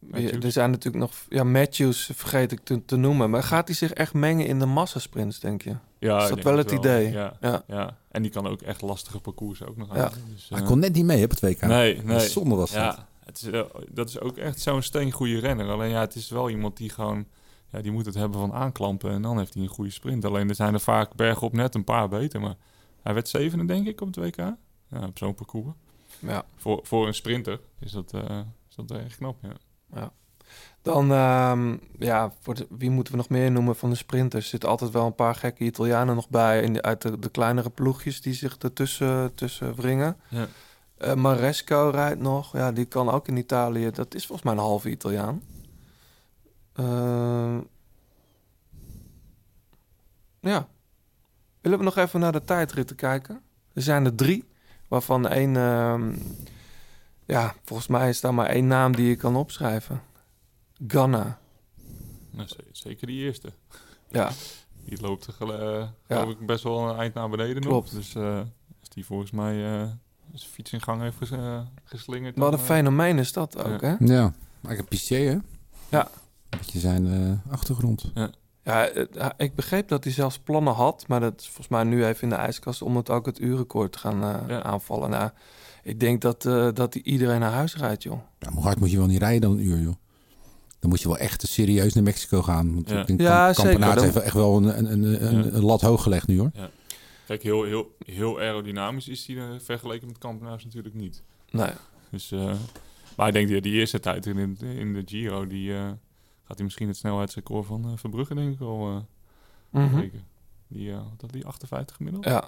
[0.00, 0.44] Matthews.
[0.44, 1.14] Er zijn natuurlijk nog...
[1.28, 3.30] Ja, Matthews vergeet ik te, te noemen.
[3.30, 5.76] Maar gaat hij zich echt mengen in de massasprints, denk je?
[5.98, 7.10] Ja, Is ik dat wel het idee?
[7.10, 7.62] Ja, Ja.
[7.66, 7.96] ja.
[8.10, 9.96] En die kan ook echt lastige parcoursen ook nog aan.
[9.96, 10.10] Ja.
[10.32, 11.60] Dus, Hij eh, kon net niet mee op het WK.
[11.60, 12.20] Nee, nee.
[12.20, 12.80] Zonde was dat.
[12.96, 15.68] Ja, het is, dat is ook echt zo'n steengoede renner.
[15.70, 17.26] Alleen ja, het is wel iemand die gewoon...
[17.72, 20.24] Ja, die moet het hebben van aanklampen en dan heeft hij een goede sprint.
[20.24, 22.40] Alleen er zijn er vaak bergop net een paar beter.
[22.40, 22.54] Maar
[23.02, 24.36] hij werd zevende, denk ik, op het WK.
[24.36, 25.74] Ja, op zo'n parcours.
[26.18, 26.44] Ja.
[26.56, 28.38] Voor, voor een sprinter is dat, eh
[28.70, 30.10] is dat echt knap, ja.
[30.82, 34.44] Dan, ehm, ja, voor de- wie moeten we nog meer noemen van de sprinters?
[34.44, 36.62] Er zitten altijd wel een paar gekke Italianen nog bij.
[36.62, 40.16] In de, uit de, de kleinere ploegjes die zich ertussen tussen wringen.
[40.28, 40.46] Ja.
[40.98, 42.52] Eh, Maresco rijdt nog.
[42.52, 43.90] Ja, die kan ook in Italië.
[43.90, 45.42] Dat is volgens mij een halve Italiaan.
[46.72, 47.60] Ehm,
[50.40, 50.68] ja.
[51.60, 53.40] Willen we nog even naar de tijdritten kijken?
[53.72, 54.44] Er zijn er drie,
[54.88, 55.56] waarvan één...
[55.56, 56.14] ehm,
[57.24, 60.02] ja, volgens mij is daar maar één naam die je kan opschrijven.
[60.86, 61.38] Ghana.
[62.30, 63.52] Nou, zeker die eerste.
[64.10, 64.30] Ja,
[64.84, 66.16] Die loopt er eh, Ja.
[66.20, 67.92] geloof ik best wel een eind naar beneden Klopt.
[67.92, 68.02] nog.
[68.02, 68.38] Dus eh,
[68.80, 69.88] als die volgens mij eh,
[70.34, 72.36] zijn fiets in gang heeft ges- eh, geslingerd...
[72.36, 73.94] wat een eh, fenomeen is dat ook, hè?
[73.98, 75.38] Ja, maar ik heb Pistier, hè?
[75.88, 76.08] Ja.
[76.52, 78.10] Een beetje zijn eh, achtergrond.
[78.64, 81.84] Ja, het- ja, ik begreep dat hij zelfs plannen had, maar dat is volgens mij
[81.84, 84.62] nu even in de ijskast om het ook het uurrecord te gaan eh, Ja.
[84.62, 85.10] aanvallen.
[85.10, 85.30] Nou,
[85.82, 88.18] ik denk dat, eh, dat hij iedereen naar huis rijdt, joh.
[88.38, 89.94] Ja, maar hoe hard moet je wel niet rijden dan een uur, joh?
[90.78, 92.74] Dan moet je wel echt serieus naar Mexico gaan.
[92.74, 93.00] Want Ja.
[93.00, 93.70] ik denk, Ja, Kamp- zeker.
[93.70, 95.50] Kampenaerts Dan- heeft echt wel een, een, een, een, Ja.
[95.52, 96.50] een lat hoog gelegd nu, hoor.
[97.26, 101.22] Kijk, heel, heel, heel aerodynamisch is hij vergeleken met Kampenaars natuurlijk niet.
[101.50, 101.70] Nee.
[102.10, 102.52] Dus, eh,
[103.16, 105.90] maar ik denk die, die eerste tijd in, de- in de Giro, die eh,
[106.44, 109.04] gaat hij misschien het snelheidsrecord van eh, Verbrugge denk ik al
[109.72, 110.24] eh breken.
[110.68, 112.24] Die, eh, wat had die 58 gemiddeld?
[112.24, 112.44] Ja,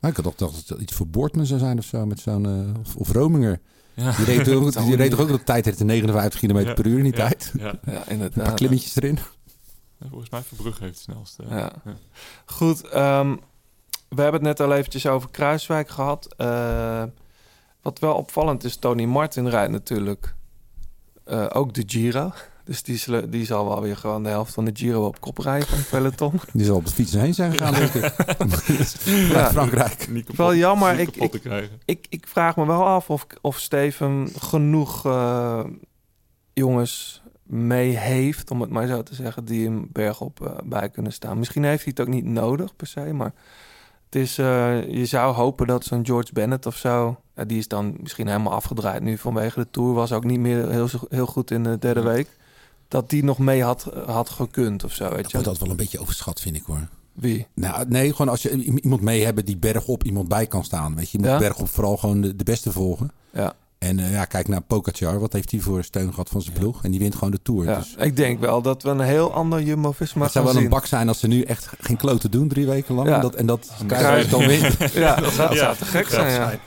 [0.00, 2.06] Maar ik had toch dat het iets voor Boortman zou zijn of zo.
[2.06, 3.60] Met zo'n, eh, of, of Rominger.
[3.94, 4.12] Ja.
[4.16, 6.74] Die reed, toch- die reed toch ook de tijd heeft 59 km Ja.
[6.74, 7.52] per uur in die Ja, tijd.
[7.58, 7.64] Ja.
[7.64, 8.54] ja Een paar inderdaad.
[8.54, 9.18] klimmetjes erin.
[9.98, 11.42] Ja, Volgens mij Verbrugge heeft het snelste.
[11.42, 11.72] eh, Ja.
[12.44, 13.36] Goed, ehm,
[14.08, 16.34] we hebben het net al eventjes over Kruiswijk gehad.
[16.36, 17.04] Eh,
[17.82, 20.34] wat wel opvallend is, Tony Martin rijdt natuurlijk
[21.24, 22.32] eh, ook de Giro.
[22.66, 25.38] Dus die, zullen- die zal wel weer gewoon de helft van de Giro op kop
[25.38, 26.32] rijden van het peloton.
[26.52, 28.02] Die zal op de fiets heen zijn gegaan, denk ik.
[29.32, 29.50] Ja.
[29.50, 30.08] Frankrijk.
[30.08, 31.80] Niet kapot, Wel jammer, niet ik- ik- te krijgen.
[31.84, 35.64] ik, ik vraag me wel af of, of Steven genoeg eh,
[36.52, 41.12] jongens mee heeft, om het maar zo te zeggen, die hem bergop eh, bij kunnen
[41.12, 41.38] staan.
[41.38, 43.32] Misschien heeft hij het ook niet nodig per se, maar
[44.04, 47.96] het is, eh, je zou hopen dat zo'n George Bennett of zo die is dan
[48.00, 49.92] misschien helemaal afgedraaid nu vanwege de Tour.
[49.94, 52.28] Was ook niet meer heel, zo- heel goed in de derde week.
[52.88, 55.32] Dat die nog mee had, had gekund of zo, weet Dat je.
[55.32, 56.88] wordt dat wel een beetje overschat, vind ik hoor.
[57.12, 57.46] Wie?
[57.54, 58.50] Nou, nee, gewoon als je
[58.82, 60.94] iemand mee hebben die bergop iemand bij kan staan.
[60.94, 61.38] Weet je, je moet Ja?
[61.38, 63.10] bergop vooral gewoon de, de beste volgen.
[63.32, 63.54] Ja.
[63.86, 65.20] En eh, ja, kijk naar Pogacar.
[65.20, 66.84] Wat heeft hij voor steun gehad van zijn ploeg?
[66.84, 67.64] En die wint gewoon de Tour.
[67.64, 70.68] Ja, Dus ik denk wel dat we een heel ander Jumbo-Visma het zou wel een
[70.68, 73.08] bak zijn als ze nu echt geen kloten doen drie weken lang.
[73.08, 73.14] Ja.
[73.14, 73.72] En dat, en dat
[74.30, 74.76] dan wint.
[74.92, 76.34] Ja, dat zou, te gek zijn, ja.
[76.34, 76.58] zijn.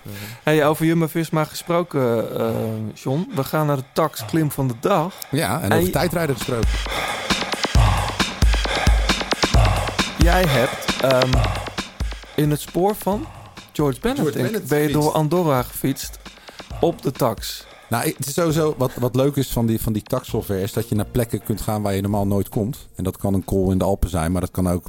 [0.44, 2.50] Hey, over Jumbo-Visma gesproken, eh,
[2.94, 3.32] John.
[3.36, 5.14] We gaan naar de tax klim van de dag.
[5.32, 6.70] Ja, en En over je- tijdrijden gesproken.
[10.18, 11.32] Jij hebt ehm,
[12.36, 13.26] in het spoor van
[13.74, 16.20] George Bennett, George Bennett ben je door Andorra gefietst
[16.80, 17.66] op de tax.
[17.90, 20.62] Nou, het is sowieso wat, wat leuk is van die, van die taxsoftware...
[20.62, 22.88] is dat je naar plekken kunt gaan waar je normaal nooit komt.
[22.96, 24.86] En dat kan een call in de Alpen zijn, maar dat kan ook...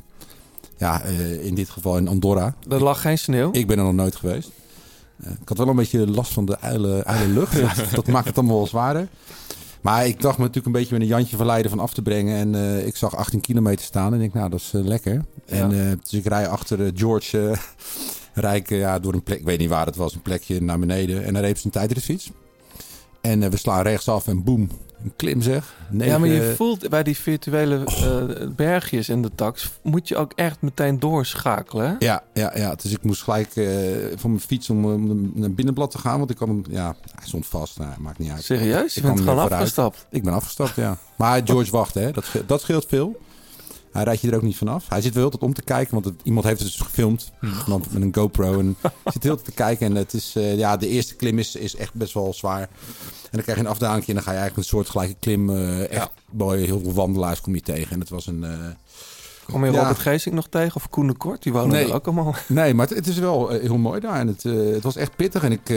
[0.76, 2.54] Ja, eh, in dit geval in Andorra.
[2.68, 3.48] Er lag geen sneeuw.
[3.52, 4.50] Ik ben er nog nooit geweest.
[5.22, 7.60] Eh, ik had wel een beetje last van de uile, uile lucht.
[7.94, 9.08] dat maakt het allemaal wel zwaarder.
[9.80, 12.36] Maar ik dacht me natuurlijk een beetje met een Jantje verleiden van af te brengen.
[12.36, 15.24] En eh, ik zag 18 kilometer staan en ik denk, nou, dat is lekker.
[15.46, 17.56] En dus ik rij achter George,
[18.40, 20.62] rij ik, eh, ja, door een plek, ik weet niet waar het was, een plekje
[20.62, 21.24] naar beneden.
[21.24, 22.30] En dan reed zijn tijdritfiets.
[23.20, 24.68] En eh, we slaan rechtsaf en boem,
[25.04, 25.74] een klim zeg.
[25.98, 29.70] ja, maar je Negen- voelt bij die virtuele eh, bergjes in de tax...
[29.82, 31.94] moet je ook echt meteen doorschakelen, hè?
[31.98, 33.66] Ja, ja, ja, dus ik moest gelijk eh,
[34.16, 36.18] van mijn fiets om, om naar binnenblad te gaan.
[36.18, 37.78] Want ik had hem, ja, hij stond vast.
[37.78, 38.42] Nou, maakt niet uit.
[38.44, 38.94] Serieus?
[38.94, 40.06] Je Ik kan bent gewoon afgestapt.
[40.10, 40.98] Ik ben afgestapt, ja.
[41.16, 42.10] Maar George wacht, hè.
[42.12, 43.20] Dat, dat scheelt veel.
[43.92, 44.88] Hij rijdt je er ook niet vanaf.
[44.88, 47.32] Hij zit wel heel tijd om te kijken, want het- iemand heeft het dus gefilmd
[47.66, 48.58] dan met een GoPro.
[48.58, 48.76] En
[49.12, 49.86] zit heel te kijken.
[49.86, 52.60] En het is, eh, ja, de eerste klim is, is echt best wel zwaar.
[52.60, 52.68] En
[53.30, 55.50] dan krijg je een afdaling en dan ga je eigenlijk een soort gelijke klim.
[55.50, 57.92] eh, echt mooi, heel veel wandelaars kom je tegen.
[57.92, 58.44] En het was een...
[58.44, 58.50] eh,
[59.46, 59.78] Kom je Ja.
[59.78, 60.76] Robert Geesink nog tegen?
[60.76, 61.42] Of Koen de Kort?
[61.42, 61.84] Die wonen Nee.
[61.88, 62.34] er ook allemaal.
[62.48, 64.18] Nee, maar het, het is wel heel mooi daar.
[64.18, 65.44] En het, het was echt pittig.
[65.44, 65.68] En ik,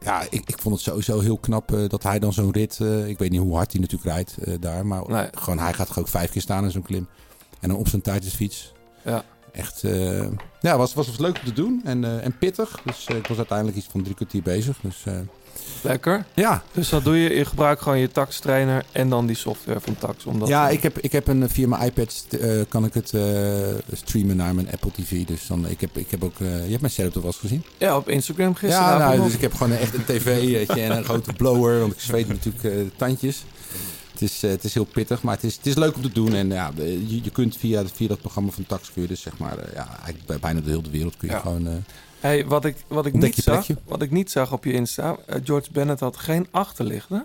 [0.00, 2.78] ja, ik, ik vond het sowieso heel knap dat hij dan zo'n rit...
[3.06, 4.86] ik weet niet hoe hard hij natuurlijk rijdt daar.
[4.86, 5.26] Maar Nee.
[5.34, 7.06] gewoon, hij gaat ook vijf keer staan in zo'n klim.
[7.60, 8.72] En dan op zijn tijdjesfiets.
[9.04, 9.24] Ja.
[9.56, 10.26] Echt, eh,
[10.60, 11.80] ja, was, was, was leuk om te doen.
[11.84, 12.80] En, eh, en pittig.
[12.84, 14.78] Dus eh, ik was uiteindelijk iets van drie kwartier bezig.
[14.80, 15.04] Dus
[15.82, 16.24] Lekker.
[16.34, 16.62] ja.
[16.72, 17.34] Dus dat doe je.
[17.34, 20.24] Je gebruikt gewoon je tax trainer en dan die software van tax.
[20.24, 22.26] Omdat Ja, ik heb, ik heb een, via mijn iPad
[22.68, 23.12] kan ik het
[23.92, 25.24] streamen naar mijn Apple TV.
[25.24, 26.38] Dus dan, ik, heb, ik heb ook...
[26.38, 27.64] je hebt mijn setup toch wel eens gezien?
[27.78, 28.86] Ja, op Instagram gisteren.
[28.86, 32.00] Ja, nou, dus ik heb gewoon echt een tv en een grote blower, want ik
[32.00, 33.44] zweet natuurlijk de tandjes.
[34.18, 36.12] Het is, eh, het is heel pittig, maar het is, het is leuk om te
[36.12, 36.34] doen.
[36.34, 39.20] En ja, de- je, je kunt via, via dat programma van Tax kun je dus
[39.20, 41.40] zeg maar, eh, ja, eigenlijk bij bijna de hele wereld kun je Ja.
[41.40, 41.66] gewoon...
[41.66, 41.72] eh,
[42.20, 43.76] Hey, wat ik, wat, ik niet zag, plekje.
[43.84, 47.24] wat ik niet zag op je Insta, eh, George Bennett had geen achterlichten.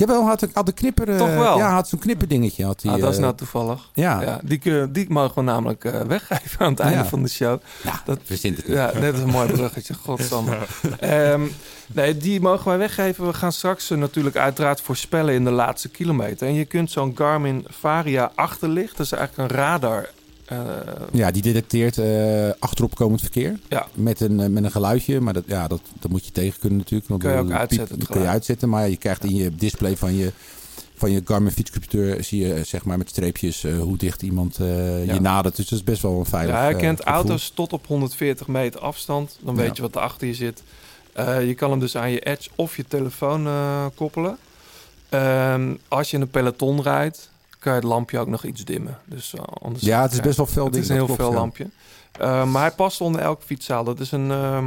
[0.00, 1.08] Jawel, had, had een knipper...
[1.08, 1.58] eh, Toch wel?
[1.58, 2.64] Ja, had zo'n knipperdingetje.
[2.64, 3.90] Had hij, ah, dat is eh, nou toevallig.
[3.94, 4.20] ja.
[4.22, 7.04] Ja, die, die mogen we namelijk eh, weggeven aan het einde Ja.
[7.06, 7.60] van de show.
[7.84, 8.66] Ja, Dat- verzint het.
[8.66, 9.94] Ja, net als een mooi bruggetje.
[9.94, 10.56] Godsamme.
[11.00, 11.40] Ehm,
[11.86, 13.26] nee, die mogen wij weggeven.
[13.26, 16.46] We gaan straks natuurlijk uiteraard voorspellen in de laatste kilometer.
[16.46, 18.96] En je kunt zo'n Garmin Varia achterlicht.
[18.96, 20.08] Dat is eigenlijk een radar.
[20.50, 20.58] Eh,
[21.12, 23.58] Ja, die detecteert eh, achteropkomend verkeer.
[23.68, 23.86] Ja.
[23.94, 25.20] Met een, eh, met een geluidje.
[25.20, 27.08] Maar dat, ja, dat, dat moet je tegen kunnen natuurlijk.
[27.08, 28.68] Want Kun je ook dat- uitzetten, piep- het Dat kun je uitzetten.
[28.68, 30.32] Maar je krijgt in je display van je,
[30.94, 32.24] van je Garmin fietscomputer...
[32.24, 34.64] zie je zeg maar met streepjes hoe dicht iemand Ja.
[35.14, 35.56] je nadert.
[35.56, 38.80] Dus dat is best wel een veilig ja, hij kent auto's tot op 140 meter
[38.80, 39.38] afstand.
[39.40, 39.60] Dan Ja.
[39.60, 40.62] weet je wat er achter je zit.
[41.46, 43.48] Je kan hem dus aan je Edge of je telefoon
[43.94, 44.36] koppelen.
[45.08, 47.30] Ehm, als je in een peloton rijdt,
[47.60, 48.98] kan je het lampje ook nog iets dimmen.
[49.04, 51.20] Dus, eh, anders Ja, het is best wel fel Het ding, is een heel klopt,
[51.22, 51.28] ja.
[51.30, 51.66] lampje.
[52.20, 53.84] Eh, maar hij past onder elk fietszaal.
[53.84, 54.64] Dat is een, ehm,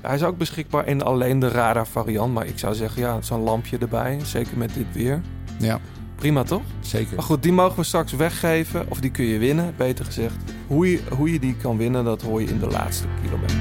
[0.00, 2.34] hij is ook beschikbaar in alleen de radar variant.
[2.34, 4.18] Maar ik zou zeggen, ja, zo'n lampje erbij.
[4.24, 5.20] Zeker met dit weer.
[5.58, 5.80] Ja,
[6.16, 6.62] Prima toch?
[6.80, 7.14] zeker.
[7.14, 8.86] Maar goed, die mogen we straks weggeven.
[8.88, 10.34] Of die kun je winnen, beter gezegd.
[10.66, 13.56] Hoe je, hoe je die kan winnen, dat hoor je in de laatste kilometer.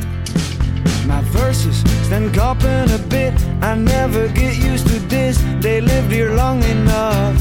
[1.08, 3.34] My verses stand copping a bit.
[3.64, 5.38] I never get used to this.
[5.60, 7.36] They lived here long enough.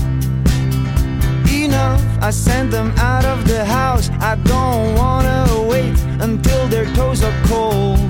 [1.71, 4.11] Enough, I send them out of the house.
[4.19, 8.01] I don't wanna wait until their toes are cold.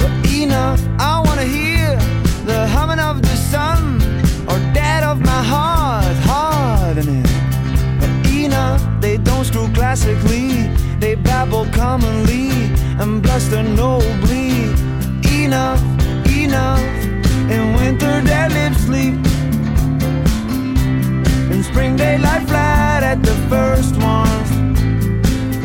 [0.00, 1.94] But enough, I wanna hear
[2.46, 4.02] the humming of the sun
[4.50, 7.28] or that of my heart hardening.
[8.00, 10.66] But enough, they don't screw classically.
[10.98, 12.50] They babble commonly
[12.98, 14.74] and bluster nobly.
[15.44, 15.80] Enough,
[16.26, 16.82] enough.
[17.54, 19.29] In winter, their lips sleep.
[21.70, 24.72] In spring, lie flat at the first one.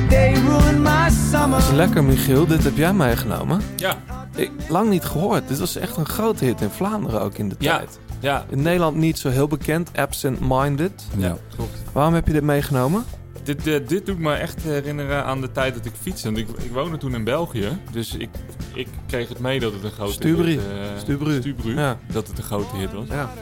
[0.10, 1.50] They ruin my summer.
[1.60, 2.46] Dat is lekker, Michiel.
[2.48, 3.62] Dit heb jij meegenomen.
[3.76, 3.96] Ja,
[4.36, 5.48] Ik, lang niet gehoord.
[5.48, 8.00] Dit was echt een grote hit in Vlaanderen ook in de ja, tijd.
[8.20, 8.46] ja.
[8.50, 9.90] In Nederland niet zo heel bekend.
[9.96, 11.04] Absent Minded.
[11.18, 11.38] Ja.
[11.56, 11.78] Klopt.
[11.92, 13.04] Waarom heb je dit meegenomen?
[13.46, 16.32] Dit, eh, dit doet me echt herinneren aan de tijd dat ik fietste.
[16.32, 17.70] Want ik, ik woonde toen in België.
[17.92, 18.30] Dus ik,
[18.74, 20.50] ik kreeg het mee dat het een grote Stubru.
[20.50, 21.40] hit eh, Stubru.
[21.40, 22.00] Stubru, Ja.
[22.12, 23.08] Dat het een grote hit was.
[23.08, 23.34] Ja.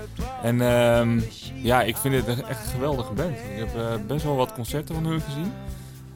[0.44, 1.20] En ehm,
[1.56, 3.30] ja, ik vind het echt een geweldige band.
[3.30, 5.52] Ik heb eh, best wel wat concerten van hun gezien.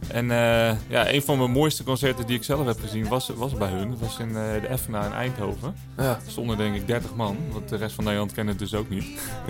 [0.07, 3.53] En eh, ja, een van mijn mooiste concerten die ik zelf heb gezien was, was
[3.53, 3.89] bij hun.
[3.89, 5.75] Dat was in eh, de Efna in Eindhoven.
[5.97, 6.03] Ja.
[6.03, 8.89] Er stonden denk ik 30 man, want de rest van Nederland kende het dus ook
[8.89, 9.05] niet.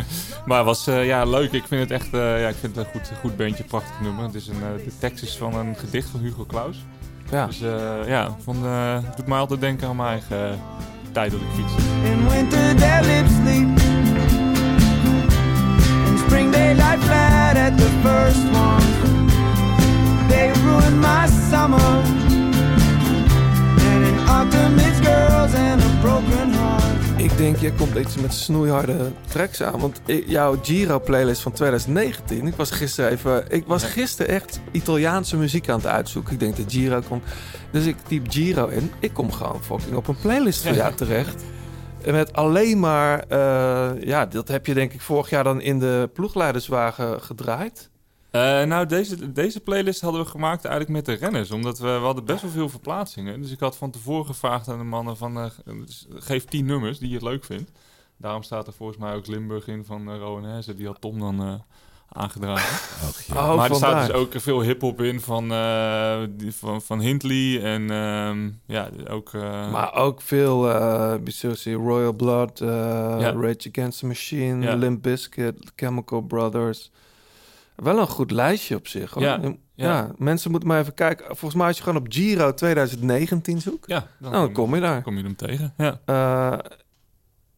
[0.45, 1.51] maar het was eh, ja, leuk.
[1.51, 4.23] Ik vind het echt eh, ja, ik vind het een goed, goed bandje, prachtig nummer.
[4.23, 6.85] Het is een, eh, de tekst is van een gedicht van Hugo Claus.
[7.31, 7.45] Ja.
[7.45, 10.59] Dus eh, ja, van, eh, het doet mij altijd denken aan mijn eigen
[11.11, 11.81] tijd dat ik fietste.
[12.03, 13.79] In winter their lips sleep.
[16.07, 19.16] In spring they lie flat at the first one.
[20.27, 22.03] They ruined my summer.
[23.91, 26.85] And in autumn it's girls and a broken heart.
[27.17, 29.79] Ik denk, jij komt iets met snoeiharde tracks aan.
[29.79, 32.47] Want ik- jouw Giro-playlist van 2019...
[32.47, 33.43] Ik was gisteren even...
[33.49, 36.33] Ik was gisteren echt Italiaanse muziek aan het uitzoeken.
[36.33, 37.23] Ik denk, de Giro komt...
[37.71, 38.91] Dus ik typ Giro in.
[38.99, 41.43] Ik kom gewoon fucking op een playlist van jou terecht.
[42.03, 43.19] En Met alleen maar...
[43.27, 47.89] eh, ja, dat heb je denk ik vorig jaar dan in de ploegleiderswagen gedraaid.
[48.37, 51.51] Eh, nou, deze, deze playlist hadden we gemaakt eigenlijk met de renners.
[51.51, 53.41] Omdat we, we hadden best wel veel verplaatsingen.
[53.41, 55.37] Dus ik had van tevoren gevraagd aan de mannen van...
[55.37, 55.45] eh,
[56.15, 57.71] geef tien nummers die je het leuk vindt.
[58.17, 60.75] Daarom staat er volgens mij ook Limburg in van uh, Rowan Hesse.
[60.75, 61.53] Die had Tom dan eh,
[62.11, 62.79] aangedragen.
[63.37, 67.61] Oh, maar er staat dus ook veel hip-hop in van, eh, die, van, van Hindley.
[67.63, 69.33] En ehm, ja, ook...
[69.33, 72.67] eh, Maar ook veel, eh Bissusi, Royal Blood, eh,
[73.19, 73.31] Ja.
[73.31, 74.75] Rage Against the Machine, Ja.
[74.75, 76.91] Limp Bizkit, Chemical Brothers.
[77.83, 79.11] Wel een goed lijstje op zich.
[79.11, 79.23] Hoor.
[79.23, 80.11] Ja, Ja, ja.
[80.17, 81.25] mensen moeten maar even kijken.
[81.25, 85.01] Volgens mij als je gewoon op Giro 2019 zoekt, ja, dan, dan kom je daar.
[85.01, 85.73] kom je hem tegen.
[85.77, 85.99] Ja.
[86.05, 86.59] Eh,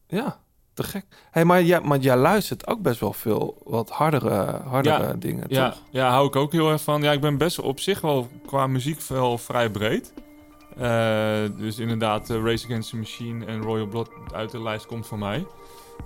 [0.06, 0.38] ja,
[0.74, 1.04] te gek.
[1.30, 5.44] Hey, maar, jij, maar jij luistert ook best wel veel wat hardere, hardere Ja, dingen,
[5.48, 5.82] Ja, toch?
[5.90, 7.02] ja, hou ik ook heel erg van.
[7.02, 10.12] Ja, ik ben best op zich wel qua muziek wel vrij breed.
[10.76, 15.06] Eh, dus inderdaad, eh, Race Against the Machine en Royal Blood uit de lijst komt
[15.06, 15.46] van mij.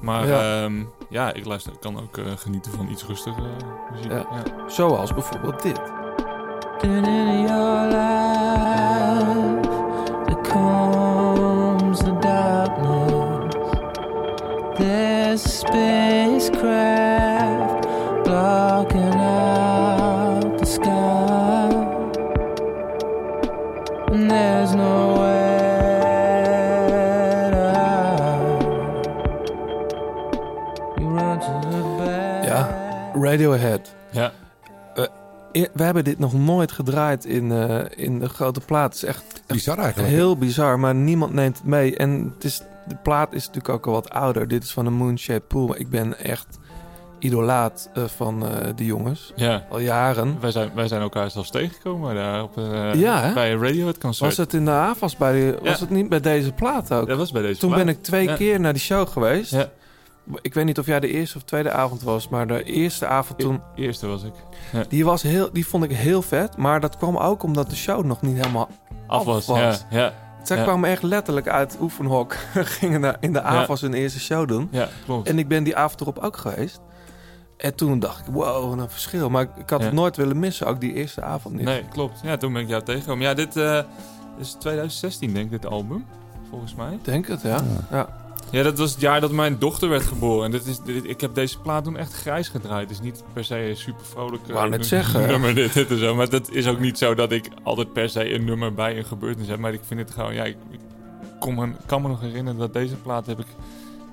[0.04, 0.42] Maar Ja.
[0.62, 0.68] ja,
[1.08, 3.48] ja ik luister, ik kan ook eh, genieten van iets rustigere
[3.92, 4.10] muziek.
[4.12, 4.18] Ja.
[4.18, 4.42] Ja.
[4.68, 5.80] Zoals bijvoorbeeld dit.
[6.82, 9.60] And in your life,
[10.26, 13.54] there comes the darkness.
[14.78, 15.48] There's a
[16.54, 17.86] spacecraft
[18.24, 21.72] blocking out the sky.
[24.12, 25.13] And there's nowhere
[33.24, 33.94] Radiohead.
[34.10, 34.32] Ja.
[35.56, 38.84] I- We hebben dit nog nooit gedraaid in, eh, in de grote plaat.
[38.92, 40.12] Het is echt, echt Bizar eigenlijk.
[40.12, 41.96] heel bizar, maar niemand neemt het mee.
[41.96, 44.48] En het is, de plaat is natuurlijk ook al wat ouder.
[44.48, 45.78] Dit is van de Moonshaped Pool.
[45.78, 46.58] Ik ben echt
[47.18, 49.32] idolaat eh, van eh die jongens.
[49.36, 49.66] ja.
[49.70, 50.36] Al jaren.
[50.40, 54.28] Wij zijn, wij zijn elkaar zelfs tegengekomen daar op, eh, Ja, bij een Radiohead concert.
[54.28, 55.78] Was het in de AFAS bij Was Ja.
[55.80, 57.08] het niet bij deze plaat ook?
[57.08, 57.84] Dat was bij deze Toen plaat.
[57.84, 58.34] ben ik twee Ja.
[58.36, 59.50] keer naar die show geweest.
[59.50, 59.68] Ja.
[60.40, 63.38] Ik weet niet of jij de eerste of tweede avond was, maar de eerste avond
[63.38, 63.60] toen...
[63.74, 64.32] E- Eerste was ik.
[64.88, 68.04] Die, was heel, die vond ik heel vet, maar dat kwam ook omdat de show
[68.04, 68.68] nog niet helemaal
[69.06, 69.74] Af was, af ja.
[69.90, 70.12] ja.
[70.42, 70.62] Zij Ja.
[70.62, 72.36] kwamen echt letterlijk uit oefenhok.
[72.78, 74.68] Gingen daar in de AFAS hun eerste show doen.
[74.70, 75.28] Ja, klopt.
[75.28, 76.80] En ik ben die avond erop ook geweest.
[77.56, 79.30] En toen dacht ik, wow, wat een verschil.
[79.30, 79.84] Maar ik, had Ja.
[79.86, 81.64] het nooit willen missen, ook die eerste avond niet.
[81.64, 82.20] Nee, klopt.
[82.22, 83.24] Ja, toen ben ik jou tegengekomen.
[83.26, 83.78] Ja, dit eh,
[84.38, 86.04] is 2016 denk ik, dit album.
[86.50, 86.98] Volgens mij.
[87.02, 87.58] Denk het, ja.
[87.90, 88.08] ja.
[88.54, 90.44] Ja, dat was het jaar dat mijn dochter werd geboren.
[90.44, 92.82] En dit is, dit- ik heb deze plaat toen echt grijs gedraaid.
[92.88, 95.26] Het is niet per se een super vrolijk eh, Wou net zeggen.
[95.28, 96.14] nummer dit, dit en zo.
[96.14, 99.04] Maar dat is ook niet zo dat ik altijd per se een nummer bij een
[99.04, 99.58] gebeurtenis heb.
[99.58, 100.34] Maar ik vind het gewoon...
[100.34, 100.78] Ja, ik, ik
[101.40, 103.46] kom me, kan me nog herinneren dat deze plaat heb ik...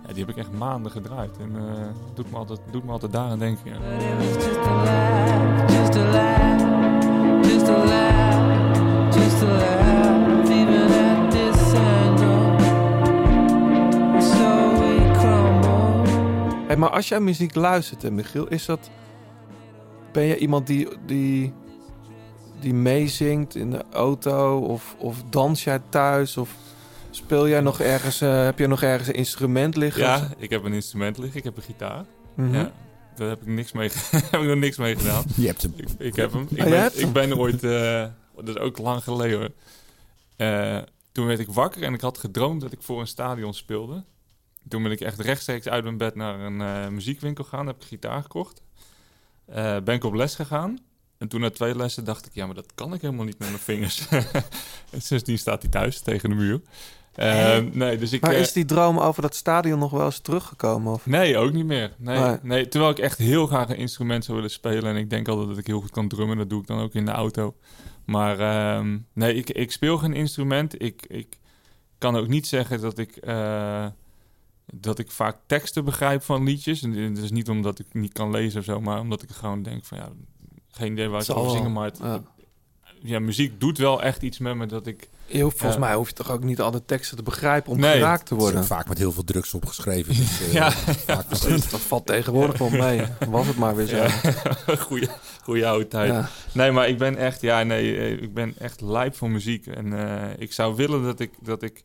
[0.08, 1.32] Ja, die heb ik echt maanden gedraaid.
[1.40, 1.84] En eh
[2.16, 3.62] doet, me altijd, doet me altijd daaraan denken.
[3.72, 3.78] Ja.
[4.24, 9.81] Just a laugh, just a laugh, just a laugh, just a laugh,
[16.72, 18.90] Hey, maar als jij muziek luistert, hè, Michiel, is dat...
[20.12, 21.54] Ben je iemand die, die,
[22.60, 24.60] die meezingt in de auto?
[24.60, 26.38] Of, of dans jij thuis?
[26.38, 26.56] Of
[27.10, 28.22] speel jij nog ergens...
[28.22, 30.02] eh, heb je nog ergens een instrument liggen?
[30.04, 31.38] Ja, ik heb een instrument liggen.
[31.38, 32.06] Ik heb een gitaar.
[32.36, 32.54] Mhm.
[32.54, 32.72] Ja,
[33.16, 33.90] daar heb ik, niks mee,
[34.32, 35.24] heb ik nog niks mee gedaan.
[35.36, 35.74] Je hebt hem.
[35.76, 36.42] Ik, ik heb hem.
[36.42, 37.08] Ik, Oh, jij ben, hem?
[37.08, 37.64] ik ben ooit...
[37.64, 39.50] eh, dat is ook lang geleden hoor.
[40.36, 40.78] Eh,
[41.12, 44.04] toen werd ik wakker en ik had gedroomd dat ik voor een stadion speelde.
[44.68, 47.68] Toen ben ik echt rechtstreeks uit mijn bed naar een eh, muziekwinkel gegaan.
[47.68, 48.62] Heb ik gitaar gekocht.
[49.46, 50.78] Eh, ben ik op les gegaan.
[51.18, 52.34] En toen na twee lessen dacht ik...
[52.34, 54.08] Ja, maar dat kan ik helemaal niet met mijn vingers.
[54.90, 56.62] en sindsdien staat hij thuis tegen de muur.
[57.12, 58.22] Eh, nee, dus ik...
[58.22, 60.94] Maar is die droom over dat stadion nog wel eens teruggekomen?
[60.94, 61.06] Of?
[61.06, 61.94] Nee, ook niet meer.
[61.98, 62.38] Nee, Nee.
[62.42, 62.68] nee.
[62.68, 64.84] terwijl ik echt heel graag een instrument zou willen spelen.
[64.84, 66.38] En ik denk altijd dat ik heel goed kan drummen.
[66.38, 67.56] Dat doe ik dan ook in de auto.
[68.06, 70.82] Maar ehm, nee, ik, ik speel geen instrument.
[70.82, 71.38] Ik, ik
[71.98, 73.16] kan ook niet zeggen dat ik,
[74.72, 76.82] dat ik vaak teksten begrijp van liedjes.
[76.82, 79.64] En het is niet omdat ik niet kan lezen of zo, maar omdat ik gewoon
[79.64, 80.10] denk van ja,
[80.72, 81.72] geen idee waar ik Zal over zingen.
[81.72, 82.22] Maar het, ja.
[83.02, 85.10] ja, muziek doet wel echt iets met me dat ik...
[85.32, 85.80] Hoeft, volgens Ja.
[85.88, 87.94] mij hoef je toch ook niet alle teksten te begrijpen om Nee.
[87.94, 88.66] geraakt te Het is ook worden.
[88.70, 90.16] vaak met heel veel drugs opgeschreven.
[90.16, 90.72] Dus, eh, Ja.
[90.72, 93.02] vaak Dat valt tegenwoordig wel mee.
[93.30, 93.96] Was het maar weer zo.
[93.96, 94.10] Ja,
[94.88, 95.08] goeie,
[95.44, 96.12] goeie oude tijd.
[96.12, 96.30] Ja.
[96.54, 99.68] Nee, maar ik ben echt, ja, nee, eh, ik ben echt lijp voor muziek.
[99.68, 101.84] En eh, ik zou willen dat ik, dat ik...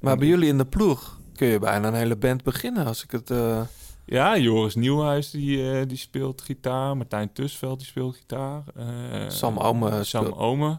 [0.00, 3.10] Maar bij jullie in de ploeg kun je bijna een hele band beginnen als ik
[3.10, 3.30] het...
[3.30, 3.60] eh,
[4.04, 6.96] Ja, Joris Nieuwhuis die, eh, die speelt gitaar.
[6.96, 8.62] Martijn Tusveld die speelt gitaar.
[8.76, 10.78] eh, Sam Ome Sam Ome.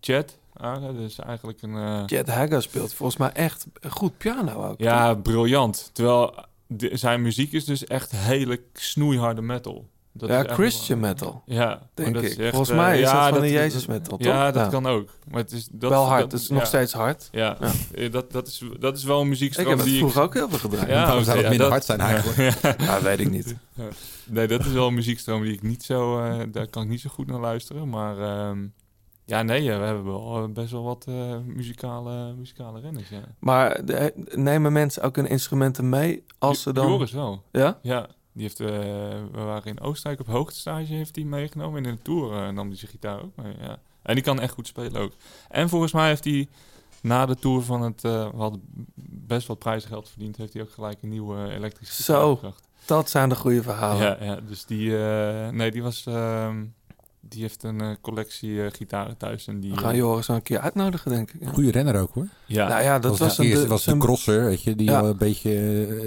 [0.00, 0.38] Chad.
[0.52, 2.04] Ah, dat is eigenlijk een...
[2.06, 4.78] Jet Hagger speelt volgens mij echt goed piano ook.
[4.80, 5.90] ja, briljant.
[5.92, 6.34] Terwijl
[6.66, 9.88] de- zijn muziek is dus echt hele snoeiharde metal.
[10.14, 12.22] Dat Ja, Christian metal, Ja, denk ik.
[12.22, 14.26] echt, Volgens eh, mij is ja, dat van de Jezus metal, toch?
[14.26, 14.68] Ja, dat Ja.
[14.70, 15.08] kan ook.
[15.30, 17.28] Maar het is dat, Wel hard, dat- het is nog steeds hard.
[17.32, 17.56] Ja.
[17.94, 20.34] Eh, Dat, dat, is, dat is wel een Ik muziekstroom heb het die vroeger ook
[20.34, 20.88] heel veel gedraaid.
[20.88, 22.80] Ja, zou dat ja, minder hard zijn eigenlijk?
[22.80, 23.00] Ja.
[23.08, 23.56] Weet ik niet.
[24.26, 26.20] Nee, dat is wel een muziekstroom die ik niet zo...
[26.24, 27.88] eh, daar kan ik niet zo goed naar luisteren.
[27.88, 28.58] Maar ehm,
[29.24, 31.14] ja, nee, we hebben wel eh, best wel wat eh,
[31.44, 33.20] muzikale, muzikale renners, ja.
[33.38, 33.80] Maar
[34.34, 36.88] nemen mensen ook hun instrumenten mee als ze dan...
[36.88, 37.42] Joris wel.
[37.52, 37.78] Ja?
[37.82, 38.60] Ja, die heeft...
[38.60, 38.68] eh,
[39.32, 41.84] we waren in Oostenrijk op hoogtestage, heeft hij meegenomen.
[41.84, 43.78] En in de Tour eh, nam hij zijn gitaar ook mee, ja.
[44.02, 45.12] En die kan echt goed spelen ook.
[45.48, 46.48] En volgens mij heeft hij
[47.02, 48.04] na de Tour van het...
[48.04, 48.62] eh we hadden
[49.26, 50.36] best wat prijzengeld verdiend.
[50.36, 52.68] Heeft hij ook gelijk een nieuwe elektrische gitaar Zo, gebracht.
[52.86, 54.02] dat zijn de goede verhalen.
[54.02, 55.04] Ja, ja, dus die...
[55.06, 56.06] eh, nee, die was...
[56.06, 56.64] ehm,
[57.24, 59.46] die heeft een eh, collectie eh, gitaren thuis.
[59.46, 61.40] En die, We gaan eh, Joris een keer uitnodigen, denk ik.
[61.40, 61.50] Ja.
[61.52, 62.28] Goede renner ook hoor.
[62.46, 63.48] ja, Nou ja, dat was, de een...
[63.48, 64.98] eerste de- was de zijn- crosser, weet je, die Ja.
[65.00, 65.50] al een beetje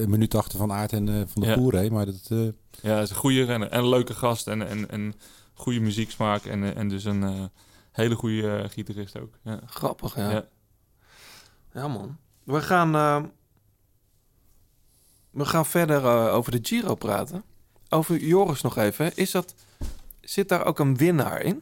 [0.01, 1.55] een minuut achter van Aert en van de Ja.
[1.55, 1.91] Poer.
[1.91, 2.43] Maar dat, eh,
[2.81, 3.69] ja, hij is een goede renner.
[3.69, 4.47] En een leuke gast.
[4.47, 5.13] En, en, en
[5.53, 6.45] goede muzieksmaak.
[6.45, 7.43] En, en dus een eh,
[7.91, 9.33] hele goede gitarist ook.
[9.43, 9.59] Ja.
[9.65, 10.31] Grappig, ja.
[10.31, 10.45] Ja.
[11.73, 11.87] ja.
[11.87, 12.17] man.
[12.43, 13.23] We gaan, eh,
[15.31, 17.43] we gaan verder over de Giro praten.
[17.89, 19.15] Over Joris nog even.
[19.15, 19.55] Is dat,
[20.25, 21.61] zit daar ook een winnaar in?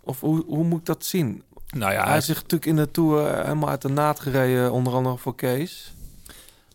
[0.00, 1.42] Of hoe, hoe moet ik dat zien?
[1.76, 4.72] Nou ja, Hij is zich natuurlijk in de Tour eh, helemaal uit de naad gereden,
[4.72, 5.92] onder andere voor Kees.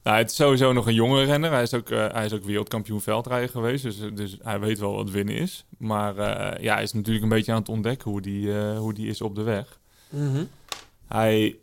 [0.03, 1.51] Nou, het is sowieso nog een jonge renner.
[1.51, 3.83] Hij is ook, eh, hij is ook wereldkampioen veldrijden geweest.
[3.83, 5.65] Dus, dus hij weet wel wat winnen is.
[5.77, 8.93] Maar eh, ja, hij is natuurlijk een beetje aan het ontdekken hoe die, eh, hoe
[8.93, 9.79] die is op de weg.
[11.07, 11.55] Hij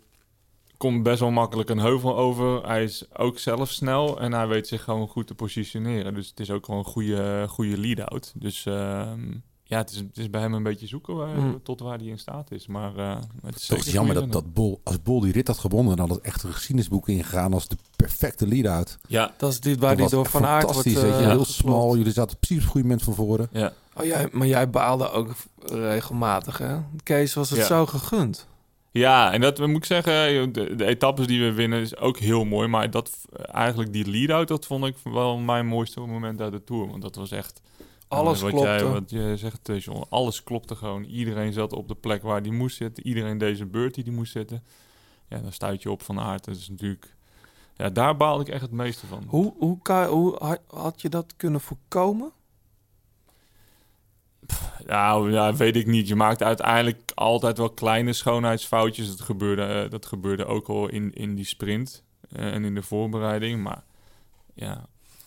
[0.81, 2.66] komt best wel makkelijk een heuvel over.
[2.66, 6.15] Hij is ook zelf snel en hij weet zich gewoon goed te positioneren.
[6.15, 8.32] Dus het is ook gewoon een goede, goede lead-out.
[8.36, 9.20] Dus ehm,
[9.65, 11.61] ja, het is, het is bij hem een beetje zoeken waar, Mm.
[11.62, 12.66] tot waar hij in staat is.
[12.66, 15.59] Maar eh, het is toch is jammer dat, dat Bol, als Bol die rit had
[15.59, 18.98] gewonnen, dan had het echt een geschiedenisboek ingegaan als de perfecte lead-out.
[19.09, 21.97] Ja, Dat is dit waar die door Van Aert wordt fantastisch, eh, heel smal.
[21.97, 23.48] Jullie zaten precies op het goede moment van voren.
[23.52, 23.73] ja.
[23.97, 25.31] Oh, jij, maar jij baalde ook
[25.66, 26.77] regelmatig, hè?
[27.02, 27.65] Kees was het Ja.
[27.66, 28.47] zo gegund.
[28.93, 32.45] Ja, en dat moet ik zeggen, de, de etappes die we winnen is ook heel
[32.45, 32.69] mooi.
[32.69, 36.89] Maar dat eigenlijk die lead-out, dat vond ik wel mijn mooiste moment uit de Tour.
[36.89, 37.61] Want dat was echt...
[38.09, 38.71] Alles eh, wat klopte.
[38.71, 41.05] Jij, wat je zegt, eh, John, alles klopte gewoon.
[41.05, 43.07] Iedereen zat op de plek waar die moest zitten.
[43.07, 44.65] Iedereen deze beurt die die moest zitten.
[45.29, 46.45] Ja, dan stuit je op van aard.
[46.45, 47.15] Dat is natuurlijk...
[47.77, 49.25] Ja, daar baalde ik echt het meeste van.
[49.27, 52.33] Hoe, hoe, kan, hoe had, had je dat kunnen voorkomen?
[54.86, 56.09] Nou, ja, weet ik niet.
[56.09, 59.09] Je maakt uiteindelijk altijd wel kleine schoonheidsfoutjes.
[59.09, 62.02] Dat gebeurde, eh, dat gebeurde ook al in, in die sprint
[62.32, 63.62] eh, en in de voorbereiding.
[63.62, 63.82] Maar
[64.55, 64.86] ja,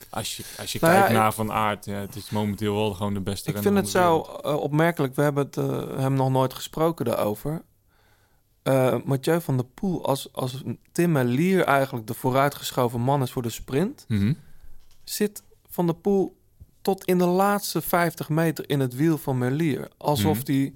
[0.09, 3.13] als je, als je Nou kijkt naar Van Aert, ja, het is momenteel wel gewoon
[3.13, 5.15] de beste Ik vind het zo eh, opmerkelijk.
[5.15, 5.55] We hebben het,
[5.99, 7.61] hem nog nooit gesproken daarover.
[8.63, 13.41] Eh Mathieu van der Poel, als, als Tim Merlier eigenlijk de vooruitgeschoven man is voor
[13.41, 14.05] de sprint...
[14.07, 14.33] Mhm.
[15.03, 16.41] zit Van der Poel
[16.83, 19.87] tot in de laatste 50 meter in het wiel van Merlier.
[19.97, 20.45] Alsof Mhm.
[20.45, 20.73] die...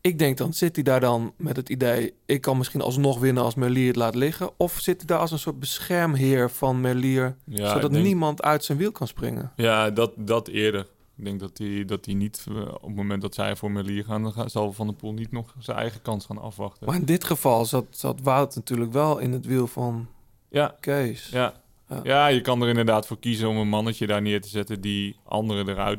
[0.00, 2.14] Ik denk dan, zit hij daar dan met het idee...
[2.26, 4.50] ik kan misschien alsnog winnen als Merlier het laat liggen?
[4.56, 7.36] Of zit hij daar als een soort beschermheer van Merlier...
[7.44, 9.52] Ja, zodat denk- niemand uit zijn wiel kan springen?
[9.56, 10.86] Ja, dat, dat eerder.
[11.16, 14.04] Ik denk dat hij dat hij niet, eh, op het moment dat zij voor Merlier
[14.04, 16.86] gaan, dan zal Van der Poel niet nog zijn eigen kans gaan afwachten.
[16.86, 20.06] Maar in dit geval zat, zat Wout natuurlijk wel in het wiel van
[20.50, 21.28] Ja, Kees.
[21.32, 21.54] Ja.
[21.88, 22.00] Ja.
[22.02, 22.26] Ja.
[22.26, 25.68] je kan er inderdaad voor kiezen om een mannetje daar neer te zetten die anderen
[25.68, 25.98] eruit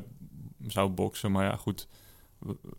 [0.67, 1.31] zou boksen.
[1.31, 1.87] Maar ja, goed.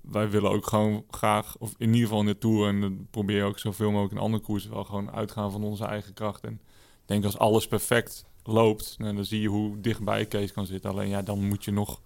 [0.01, 2.69] Wij willen ook gewoon graag, of in ieder geval in de Tour...
[2.69, 4.71] en dan probeer je ook zoveel mogelijk in andere koersen...
[4.71, 6.45] wel gewoon uitgaan van onze eigen kracht.
[6.45, 8.95] En ik denk als alles perfect loopt...
[8.99, 10.91] nou, dan zie je hoe dichtbij Kees kan zitten.
[10.91, 12.01] Alleen ja, dan moet je nog...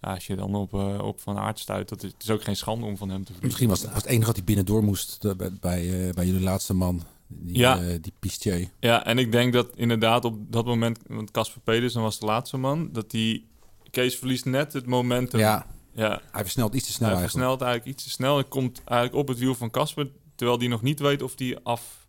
[0.00, 1.88] Ja, als je dan op, eh, op Van Aert stuit...
[1.88, 3.46] Dat is, het is ook geen schande om van hem te verliezen.
[3.46, 6.42] Misschien was het, was het enige wat hij binnendoor moest bij, bij, eh, bij jullie
[6.42, 7.02] laatste man.
[7.38, 7.78] Die, Ja.
[7.82, 8.68] eh, die Pistier.
[8.80, 12.56] Ja, en ik denk dat inderdaad op dat moment, want Casper Pedersen was de laatste
[12.56, 13.46] man, dat die
[13.90, 15.40] Kees verliest net het momentum.
[15.40, 16.20] Ja, ja.
[16.32, 17.44] hij versnelt iets te snel Hij eigenlijk.
[17.46, 20.68] versnelt eigenlijk iets te snel en komt eigenlijk op het wiel van Casper, terwijl die
[20.68, 22.00] nog niet weet of die af,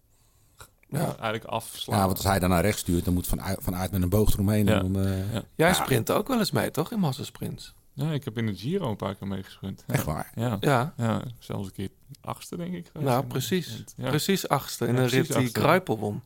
[0.89, 1.05] Ja.
[1.05, 1.97] eigenlijk afslaat.
[1.99, 4.01] Ja, want als hij dan naar rechts stuurt, dan moet Van Aert, van Aert met
[4.01, 4.65] een boog eromheen.
[4.65, 4.79] Ja.
[4.83, 5.43] En dan, eh, Ja.
[5.55, 5.73] Jij Ja.
[5.73, 6.91] sprint ook wel eens mee, toch?
[6.91, 7.73] In massasprints.
[7.93, 9.83] Ja, ik heb in het Giro een paar keer meegesprint.
[9.87, 9.93] Ja.
[9.93, 10.31] Echt waar.
[10.35, 10.57] Ja.
[10.59, 10.93] Ja.
[10.97, 11.89] ja, zelfs een keer
[12.21, 12.85] achtste, denk ik.
[12.91, 13.83] geweest Nou, precies.
[13.97, 14.09] Ja.
[14.09, 14.87] Precies achtste.
[14.87, 15.51] In Ja, een rit die.
[15.51, 16.21] Kruipel won.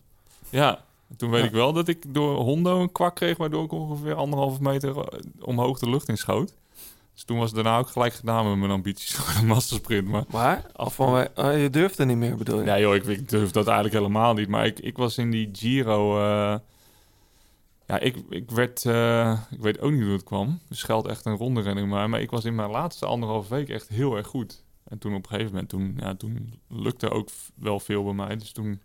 [0.49, 0.79] Ja,
[1.09, 1.47] en toen weet Ja.
[1.47, 5.19] ik wel dat ik door Hondo een kwak kreeg, waardoor ik ongeveer anderhalve meter eh,
[5.39, 6.53] omhoog de lucht in schoot.
[7.13, 10.07] Dus toen was het daarna ook gelijk gedaan met mijn ambities voor de mastersprint.
[10.07, 10.65] Maar Maar?
[10.75, 12.65] Of van, wij- oh, je durfde niet meer, bedoel je?
[12.65, 14.47] ja, joh, ik, ik durf dat eigenlijk helemaal niet.
[14.47, 16.19] Maar ik, ik was in die Giro.
[16.19, 16.55] eh,
[17.87, 18.85] ja, ik, ik werd.
[18.85, 20.59] eh, ik weet ook niet hoe het kwam.
[20.69, 21.89] Dus geldt echt een ronde renning.
[21.89, 24.63] Maar, maar ik was in mijn laatste anderhalve week echt heel erg goed.
[24.83, 28.35] En toen op een gegeven moment, toen, ja, toen lukte ook wel veel bij mij.
[28.35, 28.81] Dus toen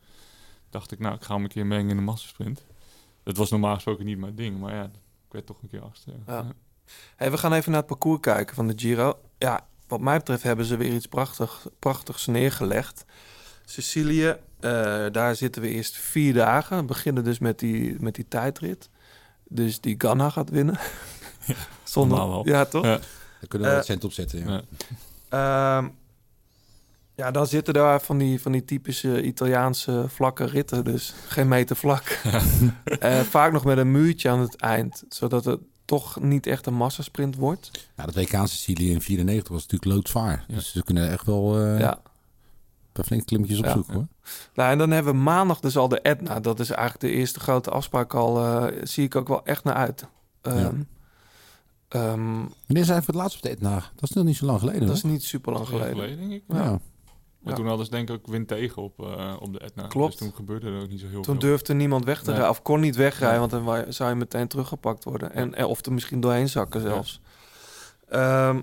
[0.70, 2.64] dacht ik, nou, ik ga hem een keer mengen in de massasprint.
[3.22, 4.60] Dat was normaal gesproken niet mijn ding.
[4.60, 4.84] Maar ja,
[5.26, 6.10] ik werd toch een keer achtste.
[6.26, 6.34] Ja.
[6.34, 6.52] Ja.
[7.16, 9.18] Hey, we gaan even naar het parcours kijken van de Giro.
[9.38, 13.04] Ja, wat mij betreft hebben ze weer iets prachtig, prachtigs neergelegd.
[13.64, 14.70] Sicilië, eh,
[15.12, 16.76] daar zitten we eerst vier dagen.
[16.76, 18.88] We beginnen dus met die, met die tijdrit.
[19.48, 20.78] Dus die Ganna gaat winnen.
[21.84, 22.54] Zonder, normaal wel.
[22.54, 22.84] ja, toch?
[22.84, 22.98] Ja.
[22.98, 24.38] Daar kunnen we Eh, wat cent op zetten.
[24.48, 24.62] Ja.
[25.30, 25.78] Ja.
[25.78, 25.88] Ehm,
[27.14, 30.84] ja, dan zitten daar van die, van die typische Italiaanse vlakke ritten.
[30.84, 32.20] Dus geen meter vlak.
[32.98, 35.02] Eh, vaak nog met een muurtje aan het eind.
[35.08, 37.70] Zodat het toch niet echt een massasprint wordt.
[37.96, 40.44] Nou, dat WK Sicilië in 94 was natuurlijk loodzwaar.
[40.48, 40.54] Ja.
[40.54, 42.00] Dus ze kunnen echt wel eh Ja.
[42.92, 43.64] Paar flinke klimmetjes Ja.
[43.66, 44.06] opzoeken hoor.
[44.54, 46.40] Nou, en dan hebben we maandag dus al de Etna.
[46.40, 48.38] Dat is eigenlijk de eerste grote afspraak al.
[48.44, 50.06] eh, zie ik ook wel echt naar uit.
[50.40, 50.72] Ehm, Ja.
[51.88, 52.34] ehm,
[52.66, 53.74] Wanneer zijn we voor het laatst op de Etna?
[53.94, 54.86] Dat is nog niet zo lang geleden.
[54.86, 55.94] dat is niet super lang geleden.
[55.94, 56.42] geleden, denk ik.
[56.48, 56.56] ja.
[56.62, 56.80] ja.
[57.40, 57.56] Maar Ja.
[57.58, 59.86] toen hadden ze denk ik ook wind tegen op, eh, op de Etna.
[59.86, 60.10] Klopt.
[60.10, 61.48] Dus toen gebeurde er ook niet zo heel Toen veel.
[61.48, 62.34] durfde niemand weg te Nee.
[62.34, 62.50] rijden.
[62.50, 65.32] Of kon niet wegrijden, want dan zou je meteen teruggepakt worden.
[65.34, 67.20] En, en- of er misschien doorheen zakken zelfs.
[68.08, 68.60] Ehm,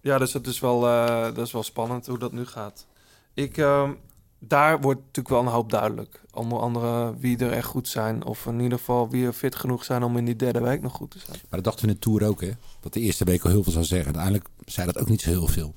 [0.00, 2.86] ja, dus het is wel, eh, dat is wel spannend hoe dat nu gaat.
[3.34, 3.92] Ik, ehm,
[4.38, 6.20] daar wordt natuurlijk wel een hoop duidelijk.
[6.32, 8.24] Onder andere wie er echt goed zijn.
[8.24, 10.92] Of in ieder geval wie er fit genoeg zijn om in die derde week nog
[10.92, 11.38] goed te zijn.
[11.40, 12.50] Maar dat dachten we in de Tour ook, hè?
[12.80, 14.06] Dat de eerste week al heel veel zou zeggen.
[14.06, 15.74] Uiteindelijk zei dat ook niet zo heel veel.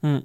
[0.00, 0.20] Hm.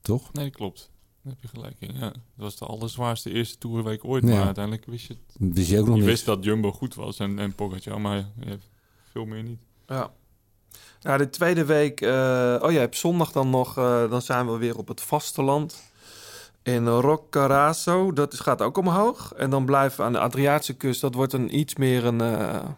[0.00, 0.32] Toch?
[0.32, 0.90] Nee, klopt.
[1.22, 1.94] Daar heb je gelijk in.
[1.94, 4.24] Ja, dat was de allerzwaarste eerste toerweek ooit.
[4.24, 4.34] Ja.
[4.34, 5.54] Maar uiteindelijk wist je het.
[5.54, 6.10] Wist je ook nog Je niet.
[6.10, 8.24] wist dat Jumbo goed was en, en Pogacar, maar
[9.10, 9.60] veel meer niet.
[9.86, 10.12] Ja.
[11.02, 12.00] Nou, de tweede week...
[12.00, 13.78] eh, oh ja, op zondag dan nog...
[13.78, 15.90] eh, dan zijn we weer op het vasteland.
[16.62, 18.12] In Roccaraso.
[18.12, 19.32] Dat is, gaat ook omhoog.
[19.32, 21.00] En dan blijven we aan de Adriatische kust.
[21.00, 22.20] Dat wordt een iets meer een...
[22.20, 22.68] eh,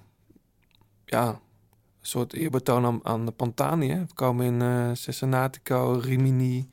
[1.05, 1.41] ja,
[2.01, 3.91] soort eerbetoon aan, de Pantani.
[3.91, 4.01] Hè?
[4.01, 6.71] We komen in Cesenatico, Rimini.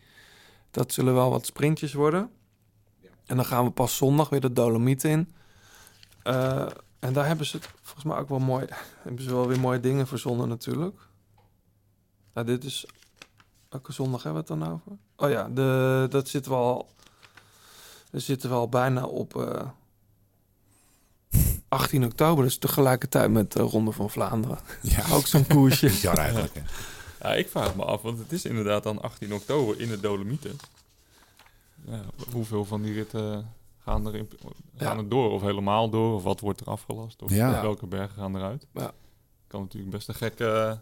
[0.72, 2.30] Dat zullen wel wat sprintjes worden.
[3.26, 5.34] En dan gaan we pas zondag weer de Dolomieten in.
[7.00, 8.66] En daar hebben ze het volgens mij ook wel mooi...
[9.04, 11.11] hebben ze wel weer mooie dingen verzonnen natuurlijk.
[12.34, 12.86] Nou, dit is...
[13.70, 14.92] Welke zondag hebben we het dan over?
[15.16, 16.90] Oh ja, de, dat zitten we al...
[18.12, 19.68] We zitten we al bijna op eh
[21.68, 22.44] 18 oktober.
[22.44, 24.60] Dus tegelijkertijd met de Ronde van Vlaanderen.
[24.82, 25.88] Ja, Ook zo'n koersje.
[25.96, 26.54] bizar eigenlijk.
[26.54, 26.62] Hè?
[27.30, 30.58] Ja, ik vraag me af, want het is inderdaad dan 18 oktober in de Dolomieten.
[31.86, 32.02] Ja,
[32.32, 33.54] hoeveel van die ritten
[33.84, 34.30] gaan er, in,
[34.78, 35.04] gaan Ja.
[35.04, 35.32] er door?
[35.32, 36.16] Of helemaal door?
[36.16, 37.22] Of wat wordt er afgelast?
[37.22, 37.62] Of Ja.
[37.62, 38.68] welke bergen gaan eruit?
[38.74, 38.92] Ja.
[39.48, 40.80] Kan natuurlijk best een gekke,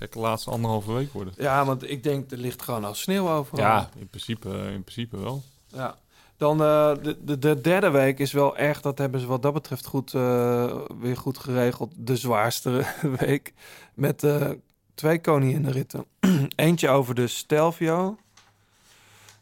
[0.00, 1.34] gekke laatste anderhalve week worden.
[1.36, 3.64] Ja, want ik denk er ligt gewoon al sneeuw overal.
[3.64, 5.42] Ja, in principe, in principe wel.
[5.66, 5.96] Ja.
[6.36, 9.52] Dan eh, de, de, de derde week is wel echt, dat hebben ze wat dat
[9.52, 11.92] betreft goed, eh, weer goed geregeld.
[11.96, 12.84] De zwaarste
[13.26, 13.54] week.
[13.94, 14.50] Met eh,
[14.94, 16.04] twee koninginnenritten.
[16.56, 18.18] Eentje over de Stelvio.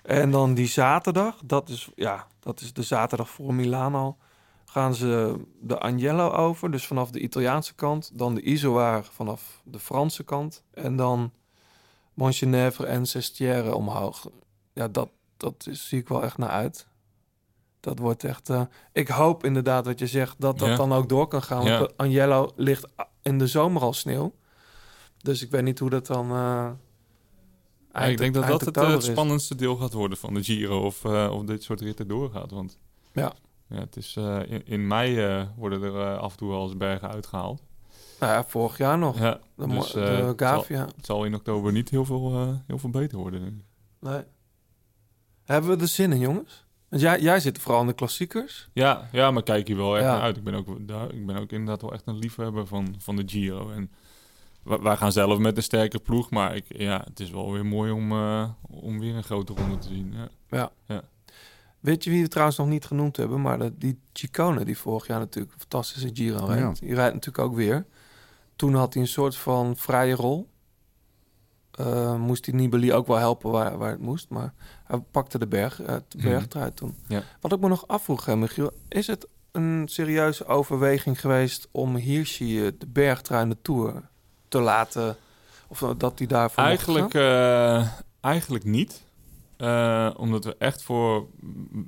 [0.02, 4.16] En dan die zaterdag, dat is, ja, dat is de zaterdag voor Milaan al.
[4.70, 8.10] Gaan ze de Agnello over, dus vanaf de Italiaanse kant.
[8.18, 10.62] Dan de Isoar vanaf de Franse kant.
[10.70, 11.32] En dan
[12.14, 14.30] Montgenèvre en Sestière omhoog.
[14.72, 16.86] Ja, dat, dat is, zie ik wel echt naar uit.
[17.80, 18.48] Dat wordt echt...
[18.50, 18.62] eh,
[18.92, 20.76] ik hoop inderdaad wat je zegt, dat dat Ja.
[20.76, 21.64] dan ook door kan gaan.
[21.64, 21.88] Want Ja.
[21.96, 22.86] Agnello ligt
[23.22, 24.32] in de zomer al sneeuw.
[25.18, 26.26] Dus ik weet niet hoe dat dan...
[26.28, 26.76] Ja,
[28.04, 30.84] ik denk dat dat het, eh, het spannendste deel gaat worden van de Giro.
[30.84, 32.50] Of, of dit soort ritten doorgaat.
[32.50, 32.78] Want
[33.12, 33.32] Ja.
[33.68, 36.76] Ja, het is, eh, in, in mei eh, worden er eh, af en toe eens
[36.76, 37.62] bergen uitgehaald.
[38.20, 39.18] Nou ja, vorig jaar nog.
[39.18, 40.64] Ja, de, dus, de het zal-.
[40.68, 43.40] Het zal in oktober niet heel veel, heel veel beter worden.
[43.40, 43.64] Denk ik.
[44.00, 44.22] Nee.
[45.44, 46.66] Hebben we er zin in, jongens?
[46.88, 48.68] Want jij, jij zit vooral in de klassiekers.
[48.72, 50.12] Ja, ja, maar kijk hier wel echt Ja.
[50.12, 50.36] naar uit.
[50.36, 53.22] Ik ben, ook, daar, ik ben ook inderdaad wel echt een liefhebber van, van de
[53.26, 53.70] Giro.
[53.70, 53.90] En
[54.62, 57.92] wij, gaan zelf met een sterke ploeg, maar ik, ja, het is wel weer mooi
[57.92, 58.12] om,
[58.60, 60.14] om weer een grote ronde te zien.
[60.50, 60.70] Ja.
[60.86, 61.02] We
[61.88, 63.40] Weet je wie we trouwens nog niet genoemd hebben?
[63.40, 66.58] Maar dat, die Chicone, die vorig jaar natuurlijk een fantastische Giro reed.
[66.58, 66.72] Ja.
[66.80, 67.86] Die rijdt natuurlijk ook weer.
[68.56, 70.48] Toen had hij een soort van vrije rol.
[71.70, 74.28] Eh, moest hij Nibali ook wel helpen waar, waar het moest.
[74.28, 74.52] Maar
[74.84, 76.28] hij pakte de berg, eh, de Mhm.
[76.28, 76.94] bergtrui toen.
[77.06, 77.22] Ja.
[77.40, 78.70] Wat ik me nog afvroeg, hè, Michiel.
[78.88, 84.02] Is het een serieuze overweging geweest om Hirschi eh, de bergtrui in de Tour
[84.48, 85.16] te laten...
[85.70, 87.14] Of dat hij daarvoor Eigenlijk,
[88.20, 89.02] eigenlijk niet.
[89.58, 91.26] Eh, omdat we echt voor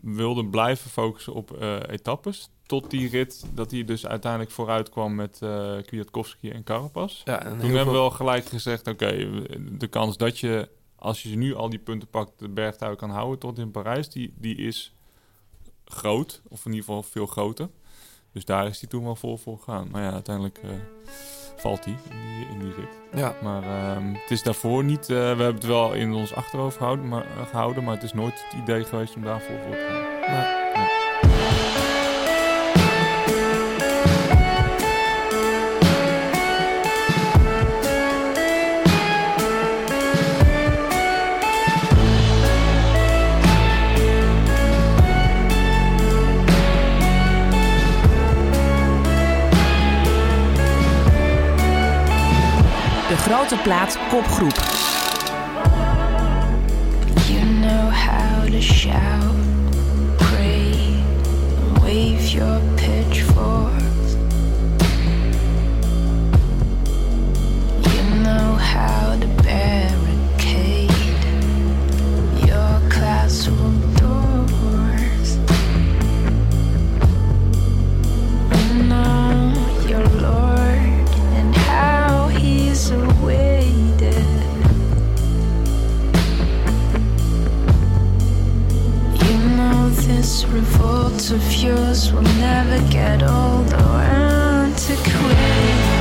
[0.03, 2.51] wilden blijven focussen op eh, etappes.
[2.67, 7.23] Tot die rit dat hij dus uiteindelijk vooruit kwam met eh Kwiatkowski en Carapaz.
[7.25, 9.31] Ja, en Toen hebben we wel gelijk gezegd, oké,
[9.79, 13.39] de kans dat je, als je nu al die punten pakt, de bergtuig kan houden
[13.39, 14.95] tot in Parijs, die, die is
[15.85, 16.43] groot.
[16.49, 17.69] Of in ieder geval veel groter.
[18.33, 19.89] Dus daar is hij toen wel vol voor gegaan.
[19.91, 20.61] Maar ja, uiteindelijk
[21.61, 23.21] valt hij in die, in die rit.
[23.21, 23.35] Ja.
[23.43, 27.09] Maar ehm, het is daarvoor niet, eh, we hebben het wel in ons achterhoofd gehouden
[27.09, 29.87] maar, eh, gehouden, maar het is nooit het idee geweest om daarvoor voor te
[30.27, 30.70] gaan.
[53.51, 54.59] Grote plaat kopgroep.
[57.29, 59.35] You know how to shout,
[60.19, 61.03] pray,
[61.83, 63.80] wave your pitchforks.
[91.33, 94.01] Of yours will never get old or
[94.59, 96.01] antiquated.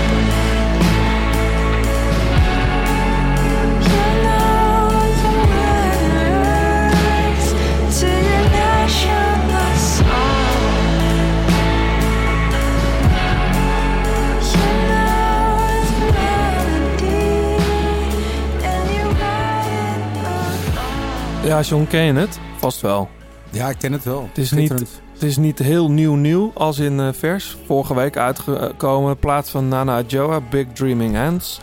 [21.44, 22.40] Ja, John, ken je het?
[22.58, 23.10] Vast wel.
[23.52, 24.28] Ja, ik ken het wel.
[24.28, 25.02] Het is niet.
[25.20, 27.58] Het is niet heel nieuw nieuw als in eh, vers.
[27.66, 29.10] Vorige week uitgekomen.
[29.12, 31.60] In plaats van Nana Joa, Big Dreaming Hands.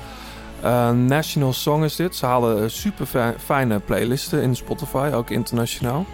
[0.63, 2.17] Eh, national Song is dit.
[2.17, 6.05] Ze halen eh, super fi- fijne playlisten in Spotify, ook internationaal.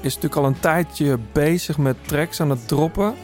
[0.00, 3.14] Is natuurlijk al een tijdje bezig met tracks aan het droppen.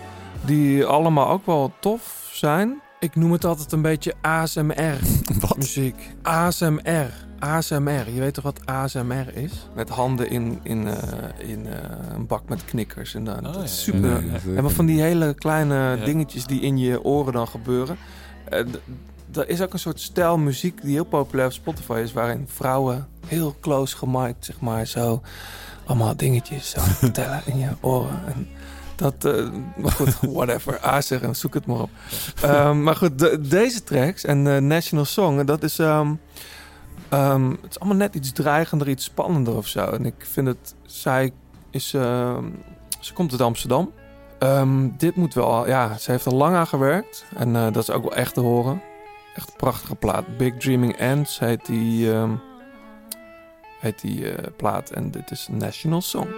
[0.40, 2.80] Die allemaal ook wel tof zijn.
[2.98, 4.98] Ik noem het altijd een beetje ASMR
[5.40, 5.56] Wat?
[5.56, 5.96] muziek.
[6.22, 7.10] ASMR.
[7.44, 8.10] ASMR.
[8.14, 9.52] Je weet toch wat ASMR is?
[9.74, 11.74] Met handen in, in, eh, in eh,
[12.14, 13.14] een bak met knikkers.
[13.14, 14.30] En dan, dat ja, is ja, super.
[14.32, 16.04] Dat- En maar van die hele kleine Ja.
[16.04, 17.96] dingetjes die in je oren dan gebeuren.
[18.50, 22.12] D- Er is ook een soort stijl muziek die heel populair op Spotify is.
[22.12, 25.22] Waarin vrouwen heel close gemiked, zeg maar, zo
[25.86, 28.20] allemaal dingetjes zo vertellen in je oren.
[28.34, 28.46] En
[28.96, 30.78] dat, eh, maar goed, whatever.
[30.80, 31.90] ASR, zoek het maar op.
[32.42, 35.78] Ehm, maar goed, de- deze tracks en National Song, dat is...
[35.78, 36.12] ehm,
[37.14, 39.84] ehm, het is allemaal net iets dreigender, iets spannender of zo.
[39.84, 40.74] En ik vind het...
[40.82, 41.32] Zij
[41.70, 41.94] is...
[41.94, 42.44] ehm,
[43.00, 43.92] ze komt uit Amsterdam.
[44.38, 45.66] Ehm, dit moet wel...
[45.66, 47.24] Ja, ze heeft er lang aan gewerkt.
[47.36, 48.82] En eh, dat is ook wel echt te horen.
[49.34, 50.36] Echt een prachtige plaat.
[50.36, 52.10] Big Dreaming Ends heet die...
[53.80, 54.90] heet die eh, plaat.
[54.90, 56.28] En dit is National Song.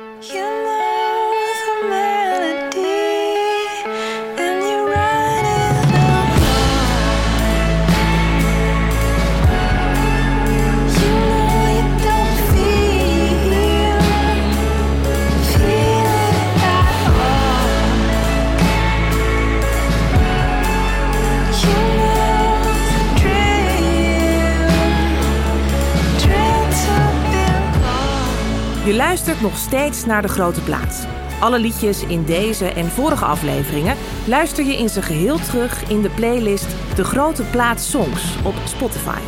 [28.87, 31.05] Je luistert nog steeds naar De Grote Plaats.
[31.41, 33.97] Alle liedjes in deze en vorige afleveringen
[34.27, 39.19] luister je in zijn geheel terug in de playlist De Grote Plaats Songs op Spotify.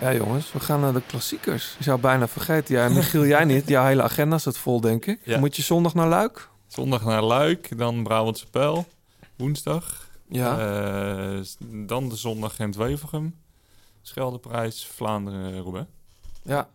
[0.00, 1.74] Ja, jongens, we gaan naar de klassiekers.
[1.78, 2.74] Je zou bijna vergeten.
[2.74, 3.68] Ja, Michiel, jij niet.
[3.68, 5.20] Jouw hele agenda staat vol, denk ik.
[5.24, 5.38] Ja.
[5.38, 6.48] Moet je zondag naar Luik?
[6.66, 8.86] Zondag naar Luik, dan Brabantse Pijl,
[9.36, 10.08] woensdag.
[10.28, 10.58] Ja.
[10.58, 11.40] Eh,
[11.86, 13.34] dan de zondag Gent-Wevelgem,
[14.06, 15.86] Scheldeprijs, Vlaanderen, Roubaix.
[16.42, 16.68] Ja.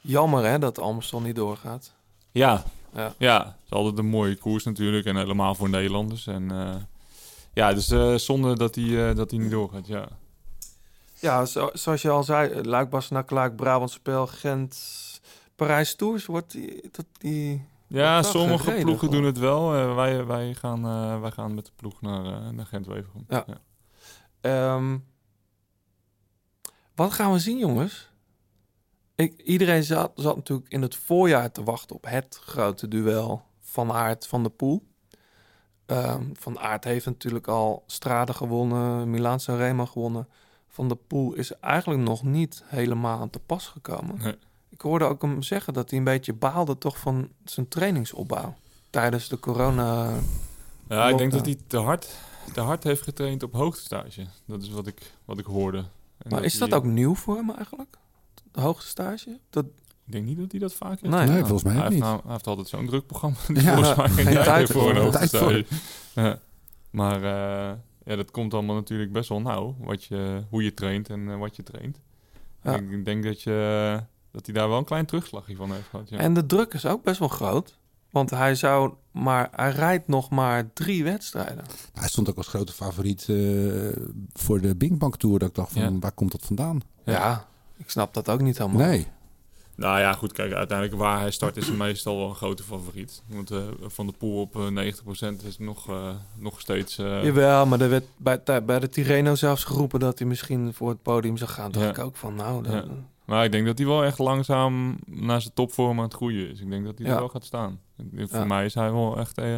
[0.00, 1.92] Jammer, hè, dat Amstel niet doorgaat.
[2.30, 2.64] Ja,
[2.94, 3.14] Ja.
[3.18, 3.44] ja.
[3.44, 6.26] het is altijd een mooie koers natuurlijk en helemaal voor Nederlanders.
[6.26, 6.74] En eh,
[7.52, 10.08] ja, dus eh zonde dat hij eh, dat hij niet doorgaat, ja.
[11.14, 14.76] Ja, zo- zoals je al zei, Luik, Bastenaken, Luik, Brabantse Pijl, Gent,
[15.56, 17.66] Parijs Tours wordt die, dat die...
[17.86, 19.22] Ja, sommige gereden, ploegen gewoon.
[19.22, 19.70] doen het wel.
[19.94, 20.82] Wij, wij, gaan,
[21.20, 23.24] wij gaan met de ploeg naar, eh naar Gent-Wevelgem.
[23.28, 23.44] Ja.
[24.40, 24.96] Ehm,
[26.94, 28.12] wat gaan we zien, jongens?
[29.14, 33.92] Ik, iedereen zat, zat natuurlijk in het voorjaar te wachten op het grote duel van
[33.92, 34.86] Aert van de Poel.
[35.86, 40.28] Ehm, van Aert heeft natuurlijk al Strade gewonnen, Milaan Sanremo gewonnen.
[40.68, 44.18] Van de Poel is eigenlijk nog niet helemaal aan te pas gekomen.
[44.18, 44.36] Nee.
[44.68, 48.54] Ik hoorde ook hem zeggen dat hij een beetje baalde toch van zijn trainingsopbouw
[48.90, 50.10] tijdens de corona.
[50.88, 52.16] Ja, ik denk dat hij te hard,
[52.52, 54.26] te hard heeft getraind op hoogtestage.
[54.44, 55.84] Dat is wat ik, wat ik hoorde.
[56.18, 57.96] En Maar is dat ook nieuw voor hem eigenlijk?
[58.52, 59.38] De hoogste stage?
[59.50, 59.64] Dat,
[60.04, 61.14] Ik denk niet dat hij dat vaak heeft.
[61.14, 61.38] Nee.
[61.38, 62.02] Volgens mij hij heeft, niet.
[62.02, 63.36] nou- hij heeft altijd zo'n druk programma.
[63.48, 65.10] Ja, Dus volgens mij geen tijd tijd voor een voor.
[65.10, 65.64] Tijd hoogtestage.
[66.22, 66.38] Ja.
[66.90, 69.76] Maar eh, ja, dat komt allemaal natuurlijk best wel nauw.
[69.78, 72.00] Wat je, hoe je traint en eh, wat je traint.
[72.62, 72.74] Ja.
[72.76, 74.00] Ik, ik denk dat, je,
[74.30, 76.08] dat hij daar wel een klein terugslagje van heeft gehad.
[76.08, 76.18] Ja.
[76.18, 77.78] En de druk is ook best wel groot.
[78.14, 81.64] Want hij zou maar, hij rijdt nog maar drie wedstrijden.
[81.92, 83.36] Hij stond ook als grote favoriet eh,
[84.32, 85.38] voor de Bing Bang Tour.
[85.38, 85.98] Dat ik dacht van, Ja.
[86.00, 86.80] waar komt dat vandaan?
[87.04, 87.12] Ja.
[87.12, 87.46] Ja.
[87.76, 88.86] ik snap dat ook niet helemaal.
[88.86, 89.06] Nee.
[89.76, 93.22] Nou ja, goed, kijk, uiteindelijk waar hij start is hij meestal wel een grote favoriet.
[93.26, 94.92] Want eh, van de pool op eh,
[95.42, 96.08] 90% is nog, eh,
[96.38, 96.98] nog steeds...
[96.98, 100.88] eh, Jawel, maar er werd bij, bij de Tirreno zelfs geroepen dat hij misschien voor
[100.88, 101.70] het podium zou gaan.
[101.70, 101.86] Toen Ja.
[101.86, 102.84] dacht ik ook van, nou, Ja.
[103.24, 106.60] Maar ik denk dat hij wel echt langzaam naar zijn topvorm aan het groeien is.
[106.60, 107.12] Ik denk dat hij Ja.
[107.12, 107.80] er wel gaat staan.
[108.14, 108.44] Voor Ja.
[108.44, 109.56] mij is hij wel echt eh,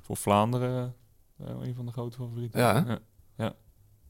[0.00, 0.94] voor Vlaanderen
[1.38, 2.60] eh, een van de grote favorieten.
[2.60, 2.98] Ja,
[3.36, 3.54] ja.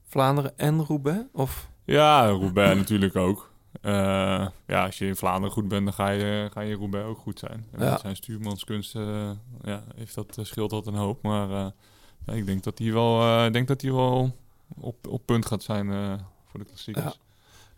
[0.07, 1.23] Vlaanderen en Roubaix?
[1.33, 3.51] Of, Ja, Roubaix natuurlijk ook.
[3.81, 3.91] Eh,
[4.67, 7.39] ja, als je in Vlaanderen goed bent, dan ga je, ga je Roubaix ook goed
[7.39, 7.65] zijn.
[7.71, 7.91] En Ja.
[7.91, 8.93] met zijn stuurmanskunst
[9.61, 11.21] ja, heeft dat, scheelt dat een hoop.
[11.23, 11.49] Maar
[12.25, 14.35] ja, ik denk dat hij wel, ik denk dat hij wel
[14.79, 15.87] op, op punt gaat zijn
[16.45, 17.19] voor de klassiekers.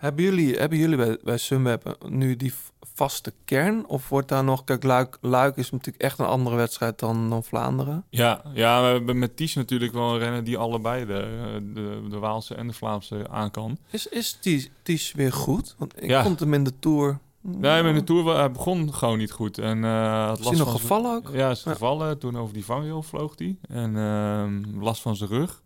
[0.01, 2.53] Hebben jullie, hebben jullie bij, bij Sunweb nu die
[2.93, 3.87] vaste kern?
[3.87, 4.63] Of wordt daar nog...
[4.63, 8.05] Kijk, Luik, Luik is natuurlijk echt een andere wedstrijd dan, dan Vlaanderen.
[8.09, 11.27] Ja, ja, we hebben met Ties natuurlijk wel een renner die allebei de,
[11.73, 13.77] de, de Waalse en de Vlaamse aan kan.
[13.89, 15.75] Is, is Ties, Ties weer goed?
[15.77, 16.23] Want ik Ja.
[16.23, 17.19] vond hem in de Tour...
[17.41, 19.57] Nee, maar in de Tour hij begon gewoon niet goed.
[19.57, 21.29] En, eh had Is hij nog van gevallen ook?
[21.33, 21.71] Ja, is Ja.
[21.71, 22.17] gevallen.
[22.19, 23.57] Toen over die vangrail vloog hij.
[23.69, 25.61] En ehm, last van zijn rug.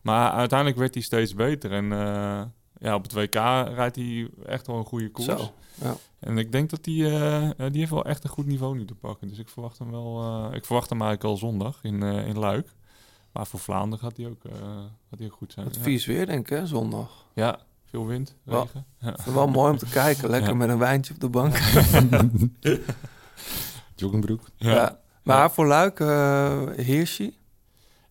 [0.00, 1.72] Maar uiteindelijk werd hij steeds beter.
[1.72, 2.42] En eh,
[2.84, 3.34] ja, op het WK
[3.74, 5.28] rijdt hij echt wel een goede koers.
[5.28, 5.52] Zo,
[5.82, 5.96] ja.
[6.20, 8.84] En ik denk dat hij, eh, eh, die heeft wel echt een goed niveau nu
[8.84, 9.28] te pakken.
[9.28, 10.20] Dus ik verwacht hem wel.
[10.22, 12.68] eh, ik verwacht hem eigenlijk al zondag in, eh, in Luik.
[13.32, 14.52] Maar voor Vlaanderen gaat hij ook, eh,
[15.10, 15.66] gaat hij ook goed zijn.
[15.66, 15.82] Het ja.
[15.82, 17.26] vies weer, denk ik, hè, zondag.
[17.34, 18.84] Ja, veel wind, Wel- regen.
[18.98, 19.10] Ja.
[19.10, 20.30] Het wel mooi om te kijken.
[20.30, 20.56] Lekker Ja.
[20.56, 21.56] met een wijntje op de bank.
[23.96, 24.40] Joggingbroek.
[24.56, 24.98] ja.
[25.22, 27.36] Maar voor Luik, eh Hirschi.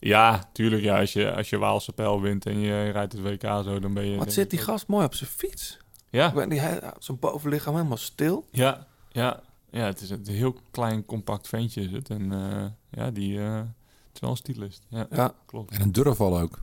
[0.04, 0.82] Ja, tuurlijk.
[0.84, 3.94] Ja, als, je, als je Waalse pijl wint en je rijdt het WK zo, dan
[3.94, 4.18] ben je...
[4.18, 5.78] Wat zit die ook- gast mooi op zijn fiets.
[6.10, 8.46] Ja, Ik niet, hij- Zijn bovenlichaam helemaal stil.
[8.52, 9.86] ja, ja, ja.
[9.86, 12.10] Het is een heel klein, compact ventje is het.
[12.10, 13.40] En eh, ja, die...
[13.40, 14.86] eh, het is wel een stylist.
[14.90, 15.34] Ja, Ja.
[15.46, 15.72] klopt.
[15.74, 16.62] En een durfval ook.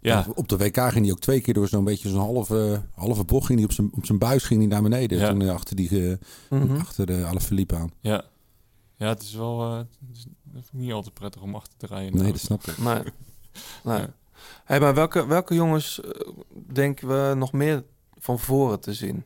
[0.00, 3.24] Ja, Op de WK ging hij ook twee keer door zo'n beetje zo'n halve, halve
[3.24, 3.46] bocht.
[3.46, 5.18] Ging hij op zijn, op zijn buis ging hij naar beneden.
[5.18, 5.28] Ja.
[5.30, 6.16] Toen hij achter, die, eh,
[6.50, 6.76] Mhm.
[6.76, 7.92] achter de Alaphilippe aan.
[8.00, 8.24] ja.
[8.96, 9.62] Ja, het is wel...
[9.62, 12.12] eh, het is het is niet altijd prettig om achter te rijden.
[12.12, 12.78] Nee, Nou, dat snap ik.
[12.78, 12.94] Nee.
[13.84, 13.98] nee.
[13.98, 14.14] Ja.
[14.64, 16.10] Hey, maar welke, welke jongens eh,
[16.72, 17.84] denken we nog meer
[18.18, 19.24] van voren te zien?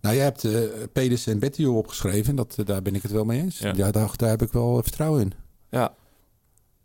[0.00, 0.60] Nou, jij hebt eh
[0.92, 2.36] Pedersen en Bettio opgeschreven.
[2.36, 3.58] Dat, eh, daar ben ik het wel mee eens.
[3.58, 3.72] Ja.
[3.76, 3.90] Ja.
[3.90, 5.32] daar, daar heb ik wel vertrouwen in.
[5.70, 5.94] Ja,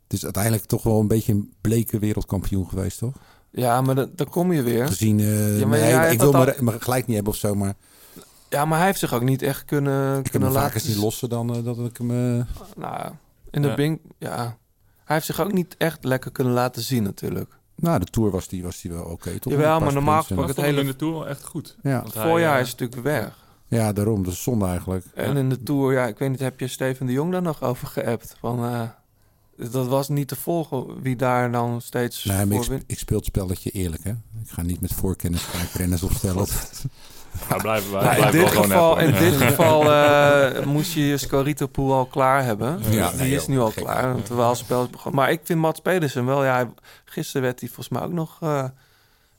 [0.03, 3.15] Het is uiteindelijk toch wel een beetje een bleke wereldkampioen geweest, toch?
[3.52, 4.88] ja maar da- daar kom je weer.
[4.88, 7.56] Gezien, eh, Ja, maar nee, ik wil dat me, me gelijk niet hebben of zo,
[7.56, 7.76] maar
[8.52, 10.82] Ja, maar hij heeft zich ook niet echt kunnen, ik kunnen laten...
[10.82, 12.11] zien lossen dan eh, dat ik hem...
[12.40, 12.45] eh,
[12.76, 13.11] Nou,
[13.52, 13.76] in de Ja.
[13.76, 13.99] Bing...
[14.18, 14.57] Ja,
[15.06, 17.57] hij heeft zich ook niet echt lekker kunnen laten zien natuurlijk.
[17.76, 19.53] nou, de Tour was die, was die wel oké, toch?
[19.53, 21.78] Jawel, maar normaal sprints en- Maar ik het hele- in de Tour wel echt goed.
[21.84, 21.91] Ja.
[21.94, 23.38] Want Het hij, voorjaar eh, is natuurlijk weg.
[23.68, 24.23] ja, daarom.
[24.23, 25.06] Dat is zonde eigenlijk.
[25.14, 27.61] En in de Tour, ja, ik weet niet, heb je Steven de Jong daar nog
[27.61, 28.36] over geappt?
[28.40, 28.82] Van, eh,
[29.72, 33.18] dat was niet te volgen wie daar dan steeds Nee, maar voor ik, ik speel
[33.18, 34.11] het spelletje eerlijk, hè.
[34.11, 36.45] Ik ga niet met voorkennis gelijk renners opstellen.
[37.49, 38.03] Ja, blijven wij.
[38.03, 42.80] Nou, in dit geval, in dit geval eh, moest je je Scorito-pool al klaar hebben.
[42.90, 43.84] Ja, die nee, is joh, nu al gek.
[43.84, 45.22] klaar, want terwijl het spel is begonnen.
[45.22, 46.74] Maar ik vind Mats Pedersen wel, ja,
[47.06, 48.64] gisteren werd hij volgens mij ook nog eh,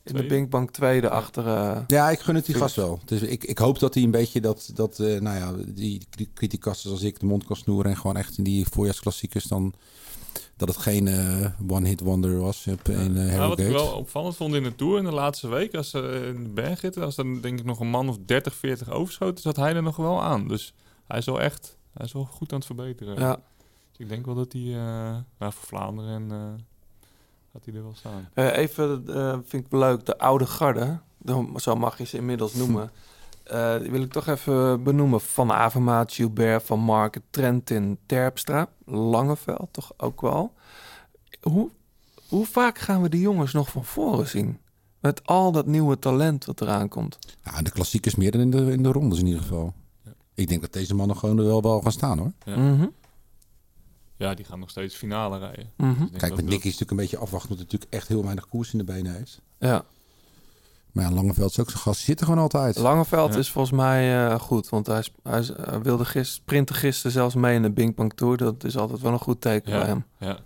[0.04, 0.26] in de?
[0.26, 1.46] Binkbank tweede achter...
[1.46, 3.00] eh, Ja, ik gun het die gast wel.
[3.04, 6.92] Dus ik, ik hoop dat hij een beetje dat, dat eh, nou ja, die criticasters
[6.92, 9.74] als ik de mond kan snoeren en gewoon echt in die voorjaarsklassiekers dan,
[10.66, 14.36] dat het geen eh, one-hit wonder was op, in uh, Nou, wat ik wel opvallend
[14.36, 17.16] vond in de Tour in de laatste week, als ze in de berg zitten, als
[17.16, 20.22] er denk ik nog een man of 30, 40 overschoten, zat hij er nog wel
[20.22, 20.48] aan.
[20.48, 20.74] Dus
[21.06, 23.18] hij is wel echt, hij is wel goed aan het verbeteren.
[23.18, 23.34] ja.
[23.90, 26.62] Dus ik denk wel dat hij, eh nou, voor Vlaanderen en, eh,
[27.52, 28.28] gaat hij er wel staan.
[28.34, 32.54] Eh, even, eh, vind ik leuk, de oude garde, de- zo mag je ze inmiddels
[32.54, 32.90] noemen.
[33.44, 35.20] eh, die wil ik toch even benoemen.
[35.20, 40.52] Van Avermaat, Gilbert, Van Marken, Trentin, Terpstra, Langeveld toch ook wel.
[41.40, 41.70] Hoe,
[42.28, 44.58] hoe vaak gaan we die jongens nog van voren zien?
[45.00, 47.18] Met al dat nieuwe talent wat eraan komt.
[47.44, 49.74] Ja, de klassiekers meer dan in de, in de rondes in ieder geval.
[50.34, 52.32] Ik denk dat deze mannen gewoon er wel, wel gaan staan hoor.
[52.44, 52.56] Ja.
[52.56, 52.86] Mhm.
[54.16, 55.70] Ja, die gaan nog steeds finale rijden.
[55.76, 56.00] Mhm.
[56.00, 58.22] Dus Kijk, met Nicky dat- is natuurlijk een beetje afwachten, omdat hij natuurlijk echt heel
[58.22, 59.40] weinig koers in de benen heeft.
[59.58, 59.84] Ja.
[60.92, 62.76] Maar ja, Langeveld is ook zo'n gast, die zit er gewoon altijd.
[62.78, 63.38] Langeveld Ja.
[63.38, 67.12] is volgens mij eh, goed, want hij, is- hij, is- hij wilde gisteren, sprinten gisteren
[67.12, 68.36] zelfs mee in de Bing Bang Tour.
[68.36, 70.04] Dat is altijd wel een goed teken bij hem.
[70.18, 70.38] ja.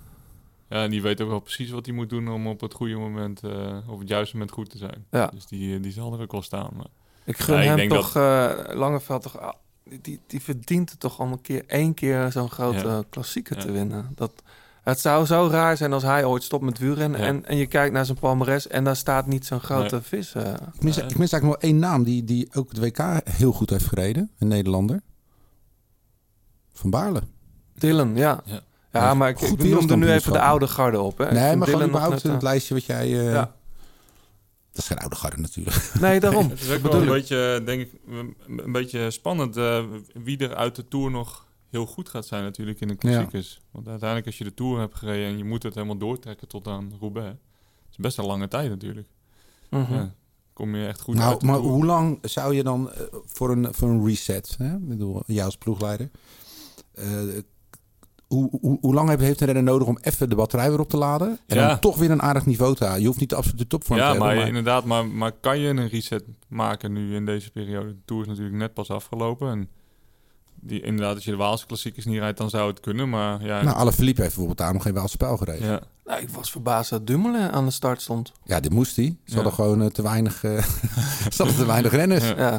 [0.69, 2.97] ja, en die weet ook wel precies wat hij moet doen om op het goede
[2.97, 5.05] moment, eh op het juiste moment goed te zijn.
[5.11, 5.27] Ja.
[5.27, 6.71] Dus die, eh, die zal er ook wel staan.
[6.77, 6.87] Maar...
[7.25, 9.53] Ik gun ik hem toch, eh, Langeveld toch, ah,
[9.85, 13.03] die- die, die verdient het toch om een keer, één keer zo'n grote Ja.
[13.11, 13.63] klassieker Ja.
[13.63, 14.13] te winnen.
[14.15, 14.43] Dat,
[14.91, 17.27] het zou zo raar zijn als hij ooit stopt met wielrennen Ja.
[17.27, 20.05] en, en je kijkt naar zijn palmares en daar staat niet zo'n grote Nee.
[20.05, 20.35] vis.
[20.35, 20.43] eh.
[20.75, 22.99] Ik mis, ik mis eigenlijk nog één naam die, die ook het WK
[23.31, 24.31] heel goed heeft gereden.
[24.39, 25.01] Een Nederlander.
[26.73, 27.23] Van Baarle.
[27.75, 28.41] Dylan, ja.
[28.45, 28.61] Ja.
[28.93, 31.19] Ja, maar ik, ik noemde nu even de oude garde op.
[31.19, 31.33] Hè.
[31.33, 33.03] Nee, maar gewoon überhaupt het eh, lijstje wat jij...
[33.19, 33.55] eh, Ja.
[34.73, 35.91] Dat is geen oude garde natuurlijk.
[36.01, 36.49] Nee, daarom.
[36.51, 37.21] Het is ook Dat wel een bedoel ik.
[37.21, 39.85] beetje, denk ik, een een beetje spannend eh,
[40.25, 41.46] wie er uit de Tour nog
[41.77, 43.61] heel goed gaat zijn natuurlijk in de klassiekers.
[43.71, 46.67] Want uiteindelijk als je de Tour hebt gereden en je moet het helemaal doortrekken tot
[46.67, 47.29] aan Roubaix.
[47.29, 49.09] Dat is best een lange tijd natuurlijk.
[49.71, 49.95] Mhm.
[49.95, 50.15] Ja,
[50.53, 51.71] kom je echt goed uit nou, de maar Tour.
[51.71, 54.75] hoe lang zou je dan eh, voor, een, voor een reset, hè?
[54.75, 56.11] Ik bedoel, jij als ploegleider,
[56.95, 57.07] eh,
[58.27, 60.97] hoe, hoe, hoe lang heeft een renner nodig om even de batterij weer op te
[60.97, 61.39] laden?
[61.47, 61.69] En Ja.
[61.69, 63.01] dan toch weer een aardig niveau te halen?
[63.01, 65.59] Je hoeft niet de absolute topvorm Ja, te hebben, maar, maar inderdaad, maar, maar kan
[65.59, 67.89] je een reset maken nu in deze periode?
[67.89, 69.51] De Tour is natuurlijk net pas afgelopen.
[69.51, 69.69] En
[70.67, 73.09] die, inderdaad, als je de Waalse klassiekers niet rijdt, dan zou het kunnen.
[73.09, 75.67] Maar ja, Nou, Alaphilippe heeft bijvoorbeeld daar nog geen Waals spel gereden.
[75.67, 78.33] Ja, ja, Nou, ik was verbaasd dat Dumoulin aan de start stond.
[78.45, 79.05] dit moest hij.
[79.05, 79.35] Ze Ja.
[79.35, 80.63] hadden gewoon eh, te weinig, eh,
[81.33, 82.25] ze hadden te weinig renners.
[82.29, 82.37] Ja.
[82.39, 82.51] Ja,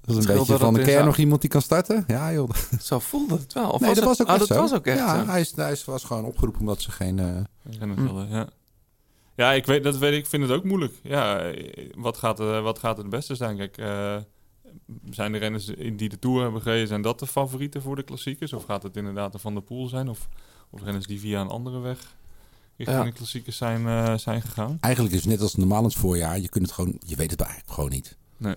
[0.00, 2.04] Dat is een beetje dat van de kern nog iemand die kan starten.
[2.06, 2.50] Ja, joh.
[2.80, 3.70] zo voelde het wel.
[3.70, 4.62] Of nee, dat het- was ook oh, echt dat zo.
[4.62, 5.30] was ook echt ja, zo.
[5.30, 7.18] hij, is, hij is- was gewoon opgeroepen omdat ze geen...
[7.18, 7.26] eh,
[7.78, 8.48] renners hadden, ja.
[9.36, 10.92] Ja, ik weet, dat weet ik, ik vind het ook moeilijk.
[11.02, 11.50] Ja,
[11.94, 13.56] wat gaat, er, wat gaat het beste zijn?
[13.56, 14.16] Kijk, eh,
[15.10, 15.64] zijn de renners
[15.96, 18.52] die de Tour hebben gereden, zijn dat de favorieten voor de klassiekers?
[18.52, 20.08] Of gaat het inderdaad de Van der Poel zijn?
[20.08, 20.28] Of,
[20.70, 21.98] of renners die via een andere weg
[22.76, 23.04] richting Ja.
[23.04, 24.78] de klassiekers zijn, eh, zijn gegaan?
[24.80, 26.38] Eigenlijk is het net als normaal in het voorjaar.
[26.40, 28.16] Je kunt het gewoon, je weet het eigenlijk gewoon niet.
[28.36, 28.54] Nee.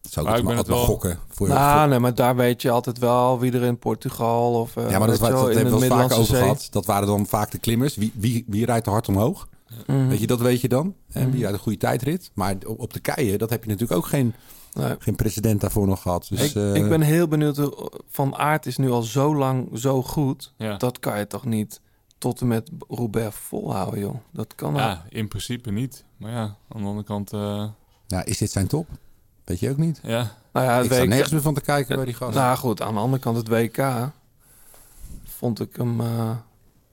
[0.00, 1.18] Dat zou Maar ik maar, wel- gokken.
[1.28, 4.76] Voor, Nou, voor- nee, maar daar weet je altijd wel wie er in Portugal of
[4.76, 6.40] eh ja, maar dat, wel, dat in hebben we de wel vaak over Zee.
[6.40, 6.68] gehad.
[6.70, 7.94] Dat waren dan vaak de klimmers.
[7.96, 9.48] Wie, wie, wie rijdt er hard omhoog?
[9.86, 10.06] Mhm.
[10.08, 10.94] Weet je, dat weet je dan.
[11.10, 11.30] En Mhm.
[11.30, 12.30] wie rijdt een goede tijdrit.
[12.34, 14.34] Maar op de keien, dat heb je natuurlijk ook geen,
[14.76, 14.94] Nee.
[14.98, 16.26] geen precedent daarvoor nog gehad.
[16.30, 17.56] Dus, ik, eh, ik ben heel benieuwd.
[17.56, 20.52] hoe- Van Aert is nu al zo lang zo goed.
[20.56, 20.76] Ja.
[20.76, 21.80] Dat kan je toch niet
[22.18, 24.14] tot en met Roubaix volhouden, joh.
[24.32, 24.82] Dat kan wel.
[24.82, 26.04] Ja, in principe niet.
[26.16, 27.64] Maar ja, aan de andere kant, eh,
[28.06, 28.88] ja, is dit zijn top?
[29.44, 30.00] Weet je ook niet.
[30.02, 30.30] ja.
[30.52, 32.34] Nou ja, het ik sta nergens meer van te kijken bij die gast.
[32.34, 34.10] Nou goed, aan de andere kant het WK
[35.24, 36.00] vond ik hem.
[36.00, 36.30] eh,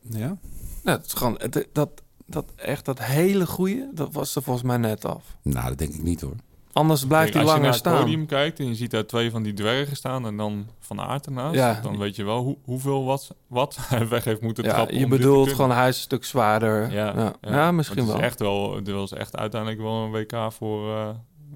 [0.02, 0.38] ja?
[0.84, 1.90] nou, het is gewoon het- dat,
[2.26, 5.38] dat echt dat hele goede, dat was er volgens mij net af.
[5.42, 6.36] nou, dat denk ik niet hoor.
[6.74, 8.00] Anders blijft hij als je langer naar het staan.
[8.00, 11.26] podium kijkt en je ziet daar twee van die dwergen staan en dan Van Aert
[11.26, 11.80] ernaast, Ja.
[11.82, 15.00] dan weet je wel hoe, hoeveel wat, wat hij weg heeft moeten Ja, trappen.
[15.00, 16.92] je bedoelt gewoon hij is een stuk zwaarder.
[16.92, 17.72] Ja, Ja, ja.
[17.72, 18.16] misschien het wel.
[18.18, 18.82] Is echt wel.
[18.84, 21.10] Was echt uiteindelijk wel een WK voor, eh,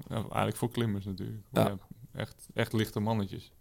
[0.08, 1.42] nou, eigenlijk voor klimmers natuurlijk.
[1.52, 1.76] Ja.
[2.14, 3.52] Echt, echt lichte mannetjes.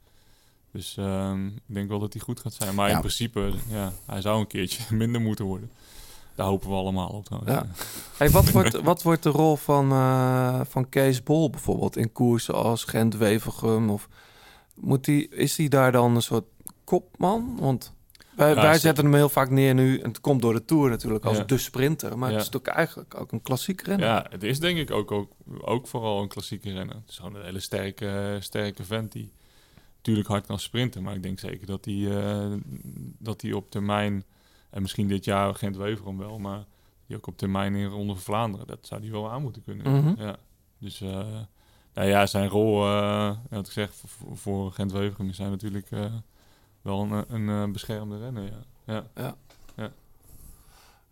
[0.72, 2.76] Dus ehm, ik denk wel dat hij goed gaat zijn.
[2.76, 5.72] Maar in principe, ja, hij zou een keertje minder moeten worden.
[6.38, 7.52] Daar hopen we allemaal op trouwens.
[7.54, 7.66] Ja.
[8.18, 12.54] Hey, wat, wordt, wat wordt de rol van, eh, van Kees Bol bijvoorbeeld in koersen
[12.56, 13.90] als Gent-Wevergem?
[13.90, 14.08] Of
[14.76, 16.46] moet die, is hij daar dan een soort
[16.84, 17.58] kopman?
[17.60, 17.94] Want
[18.36, 20.90] wij, Ja, wij zetten hem heel vaak neer nu, en het komt door de Tour
[20.90, 21.44] natuurlijk, als Ja.
[21.44, 22.18] de sprinter.
[22.18, 22.36] Maar Ja.
[22.36, 24.08] het is natuurlijk eigenlijk ook een klassiek renner.
[24.08, 25.32] Ja, het is denk ik ook, ook,
[25.62, 26.96] ook vooral een klassieke renner.
[26.96, 29.32] Het is gewoon een hele sterke, sterke vent die
[29.98, 31.04] natuurlijk hard kan sprinten.
[31.04, 32.52] Maar ik denk zeker dat hij, eh,
[33.20, 34.24] dat hij op termijn,
[34.70, 36.66] en misschien dit jaar Gent-Weverum wel, maar
[37.06, 39.92] die ook op termijn in Ronde van Vlaanderen, dat zou hij wel aan moeten kunnen.
[39.92, 40.22] Mhm.
[40.22, 40.36] Ja.
[40.80, 41.26] Dus eh,
[41.94, 46.14] nou ja, zijn rol, eh, wat ik zeg, voor, voor Gent-Weverum is hij natuurlijk eh,
[46.82, 48.52] wel een, een eh, beschermde renner.
[48.86, 49.04] Ja.
[49.16, 49.36] Ja.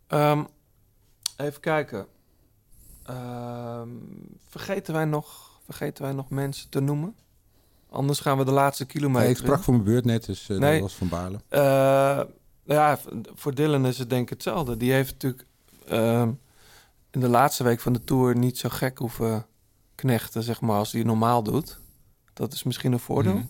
[0.08, 0.44] Ehm,
[1.38, 2.08] even kijken.
[3.04, 3.90] Ehm,
[4.48, 7.16] vergeten, wij nog, vergeten wij nog mensen te noemen?
[7.90, 9.22] Anders gaan we de laatste kilometer.
[9.22, 10.72] Nee, ik sprak voor mijn beurt net, dus eh, Nee.
[10.72, 11.40] dat was van Baarle.
[12.66, 13.00] Ja,
[13.34, 14.78] voor Dylan is het denk ik hetzelfde.
[14.78, 15.46] Die heeft natuurlijk
[15.88, 16.32] ehm,
[17.12, 19.46] in de laatste week van de Tour niet zo gek hoeven
[19.96, 21.80] knechten, zeg maar, als hij normaal doet.
[22.34, 23.34] Dat is misschien een voordeel.
[23.34, 23.46] Mhm.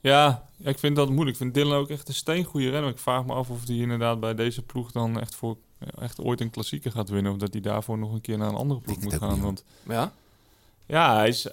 [0.00, 1.30] Ja, ik vind dat moeilijk.
[1.30, 2.90] Ik vind Dylan ook echt een steengoede renner.
[2.90, 5.56] Ik vraag me af of hij inderdaad bij deze ploeg dan echt, voor,
[5.98, 7.32] echt ooit een klassieker gaat winnen.
[7.32, 9.40] Of dat hij daarvoor nog een keer naar een andere ploeg moet gaan.
[9.40, 10.12] Want Ja?
[10.86, 11.48] ja, hij is,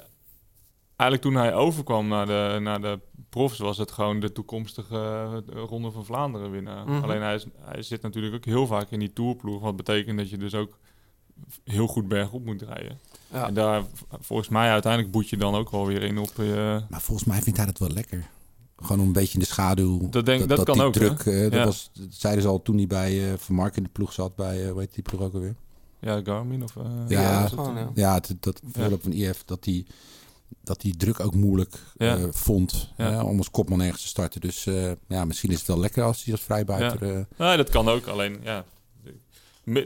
[1.01, 2.99] eigenlijk toen hij overkwam naar de, naar de
[3.29, 4.95] profs, was het gewoon de toekomstige
[5.53, 6.85] eh, Ronde van Vlaanderen winnen.
[6.87, 7.03] Mhm.
[7.03, 9.61] Alleen hij, is, hij zit natuurlijk ook heel vaak in die tourploeg.
[9.61, 10.77] Wat betekent dat je dus ook
[11.63, 12.99] heel goed bergop moet rijden.
[13.31, 13.47] Ja.
[13.47, 13.83] En daar,
[14.19, 16.31] volgens mij, uiteindelijk boet je dan ook wel weer in op...
[16.39, 16.45] eh,
[16.89, 18.27] Maar volgens mij vindt hij dat wel lekker.
[18.77, 20.09] Gewoon een beetje in de schaduw.
[20.09, 20.99] Dat denk- dat kan die ook, hè?
[20.99, 21.65] druk, eh, dat, Ja.
[21.65, 24.35] was, dat zeiden ze al toen hij bij eh, Van Mark in de ploeg zat.
[24.35, 25.55] Bij, hoe heet die ploeg ook alweer?
[25.99, 26.75] ja, Garmin of...
[26.77, 27.89] eh, Ja, gewoon, ja.
[27.93, 29.85] Ja, het, dat voorloop van IF, dat die,
[30.63, 32.17] dat die druk ook moeilijk Ja.
[32.17, 33.11] eh, vond Ja.
[33.11, 34.41] hè, om als kopman ergens te starten.
[34.41, 37.15] Dus eh, ja, misschien is het wel lekker als hij als vrijbuiter...
[37.17, 38.05] eh, Nee, dat kan ook.
[38.07, 38.65] Alleen, ja,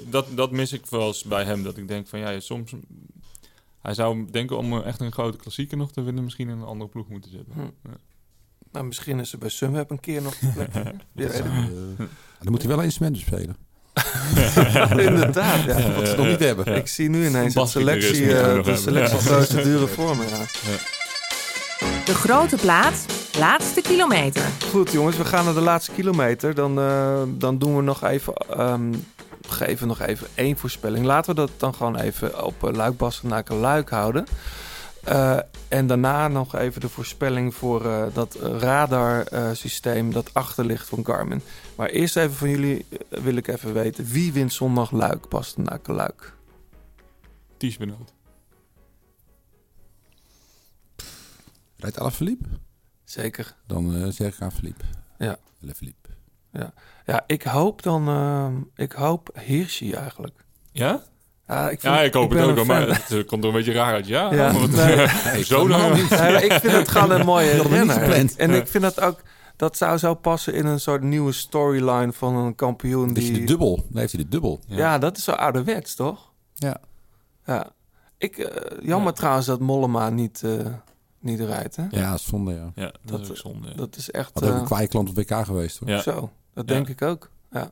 [0.10, 1.64] dat, dat mis ik wel eens bij hem.
[1.64, 2.74] Dat ik denk van, ja, soms...
[3.82, 6.24] Hij zou denken om echt een grote klassieker nog te winnen...
[6.24, 7.54] misschien in een andere ploeg moeten zitten.
[7.54, 7.60] Hm.
[7.62, 7.98] Ja.
[8.72, 10.74] Nou, misschien is er bij Sunweb een keer nog plek.
[10.76, 10.86] Eh,
[12.42, 13.56] dan moet hij wel een instrument spelen.
[15.08, 15.92] Inderdaad, ja.
[15.92, 16.76] Wat ze ja, nog niet hebben.
[16.76, 20.24] Ik zie nu ineens de selectie, we eh, de selectieprocedure voor me.
[20.24, 20.46] Ja.
[22.06, 23.06] De grote plaat,
[23.40, 24.44] laatste kilometer.
[24.70, 26.56] Goed jongens, we gaan naar de laatste kilometer.
[26.56, 28.94] Dan, eh, dan doen we nog even, ehm,
[29.48, 31.06] geven nog even één voorspelling.
[31.06, 34.26] Laten we dat dan gewoon even op uh, Luik, Bastenaken, Luik houden.
[35.06, 41.06] Eh, en daarna nog even de voorspelling voor eh, dat radarsysteem dat achter ligt van
[41.06, 41.42] Garmin.
[41.76, 44.06] Maar eerst even van jullie eh, wil ik even weten.
[44.06, 46.34] Wie wint zondag Luik, Bastenaken, Luik?
[47.58, 48.14] Ties Benoot.
[51.78, 52.48] Rijdt Alaphilippe?
[53.04, 53.56] Zeker.
[53.68, 54.84] Dan eh, zeg ik aan Philippe.
[55.18, 55.38] Ja.
[55.64, 56.10] Alaphilippe.
[57.06, 58.08] Ja, ik hoop dan...
[58.08, 60.46] eh, ik hoop Hirschi eigenlijk.
[60.72, 61.04] Ja?
[61.48, 62.56] Ja, ik, vind- Ja, ik hoop het ook.
[62.56, 62.66] wel.
[62.66, 64.08] Maar het eh, komt er een beetje raar uit.
[64.08, 64.52] Ja, Ja.
[65.32, 65.44] Nee.
[65.44, 65.96] zo dan.
[66.10, 68.12] Ja, ik vind het gewoon een mooie renner.
[68.38, 68.56] En Ja.
[68.58, 69.22] ik vind dat ook...
[69.56, 73.40] Dat zou zo passen in een soort nieuwe storyline van een kampioen Dus die...
[73.40, 73.76] de dubbel.
[73.90, 74.60] Dan heeft hij de dubbel.
[74.68, 74.98] ja.
[74.98, 76.32] dat is zo ouderwets, toch?
[76.54, 76.78] Ja.
[77.46, 77.70] Ja.
[78.18, 80.52] Ik, eh, jammer trouwens dat Mollema niet, eh,
[81.20, 81.86] niet rijdt, hè?
[81.90, 82.72] Ja, dat zonde, ja.
[82.76, 83.68] Ja, dat, Dat- is ook zonde.
[83.68, 83.74] ja.
[83.74, 84.32] Dat is echt...
[84.34, 85.90] Had ook eh, een kwaaie klant op WK geweest, hoor.
[85.90, 86.02] Ja.
[86.02, 86.74] Zo, dat Ja.
[86.74, 87.30] denk ik ook.
[87.52, 87.72] Ja.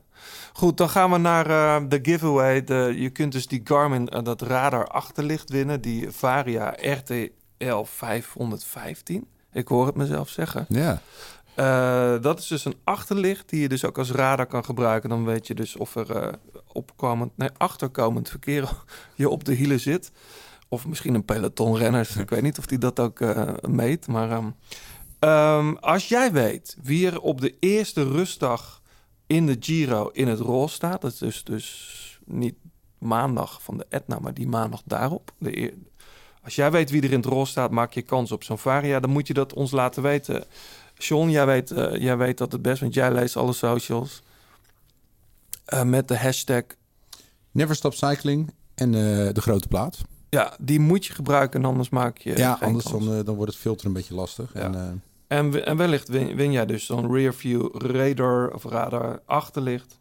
[0.52, 2.64] Goed, dan gaan we naar eh, de giveaway.
[2.64, 5.80] De, je kunt dus die Garmin, eh, dat radar achterlicht winnen.
[5.80, 9.26] Die Varia RTL 515.
[9.52, 10.66] Ik hoor het mezelf zeggen.
[10.68, 11.00] Ja.
[11.54, 15.08] Eh, dat is dus een achterlicht die je dus ook als radar kan gebruiken.
[15.08, 16.32] Dan weet je dus of er eh,
[16.72, 18.68] opkomend, nee, achterkomend verkeer
[19.14, 20.12] je op de hielen zit.
[20.68, 22.16] Of misschien een peloton renners.
[22.16, 24.06] Ik weet niet of die dat ook eh, meet.
[24.06, 24.50] Maar ehm,
[25.18, 28.82] ehm, als jij weet wie er op de eerste rustdag
[29.26, 31.00] in de Giro in het roze staat.
[31.00, 32.54] Dat is dus, niet
[32.98, 35.32] maandag van de Etna, maar die maandag daarop.
[35.38, 35.74] De
[36.44, 39.00] als jij weet wie er in het roze staat, maak je kans op zo'n Varia.
[39.00, 40.44] Dan moet je dat ons laten weten.
[40.94, 44.22] John, jij weet, eh, jij weet dat het best, want jij leest alle socials.
[45.64, 46.62] Eh, met de hashtag.
[47.50, 49.98] Never Stop Cycling en eh, de grote plaat.
[50.30, 52.36] Ja, die moet je gebruiken, en anders maak je.
[52.36, 53.04] ja, geen anders kans.
[53.04, 54.50] dan, dan wordt het filter een beetje lastig.
[54.54, 54.60] Ja.
[54.60, 59.98] En, eh, En, en wellicht win, win jij dus zo'n rearview radar of radar achterlicht.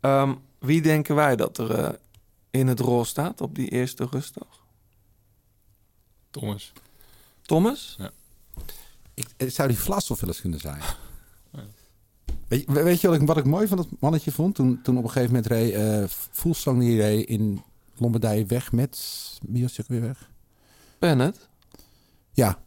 [0.00, 1.88] Ehm, wie denken wij dat er eh,
[2.50, 4.62] in het roze staat op die eerste rustdag?
[6.30, 6.72] Thomas.
[7.42, 7.96] Thomas?
[9.14, 10.80] Ik, het zou die Vlasov wel eens kunnen zijn.
[12.48, 14.54] Weet, je, weet je wat ik, wat ik mooi van dat mannetje vond?
[14.54, 17.62] Toen, toen op een gegeven moment reed eh Fuglsang die reed in
[17.96, 18.98] Lombardije weg met...
[19.48, 20.30] Wie was weer weg?
[20.98, 21.48] Bennett?
[22.32, 22.58] Ja.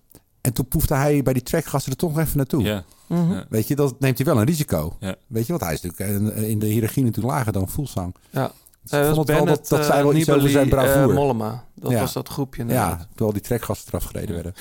[0.41, 2.63] En toen poefde hij bij die trackgasten er toch nog even naartoe.
[2.63, 2.83] Ja.
[3.07, 3.33] Mhm.
[3.33, 3.45] Ja.
[3.49, 4.95] Weet je, dat neemt hij wel een risico.
[4.99, 5.15] Ja.
[5.27, 8.15] Weet je, want hij is natuurlijk eh, in de hiërarchie natuurlijk lager dan Fuglsang.
[8.29, 8.51] Ja.
[8.81, 11.13] Dus Eh, was wel dat, dat zei wel eh, iets over Nibali, zijn eh, bravoure.
[11.13, 11.65] Mollema.
[11.75, 11.99] Dat Ja.
[11.99, 12.99] was dat groepje inderdaad.
[12.99, 14.53] ja, terwijl die trackgasten eraf gereden werden.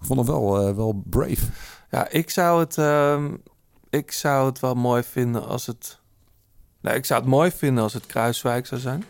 [0.00, 1.46] Ik vond hem wel, eh, wel brave.
[1.90, 3.34] Ja, ik zou het, ehm,
[3.90, 5.98] ik zou het wel mooi vinden als het.
[6.80, 9.04] Nee, ik zou het mooi vinden als het Kruiswijk zou zijn.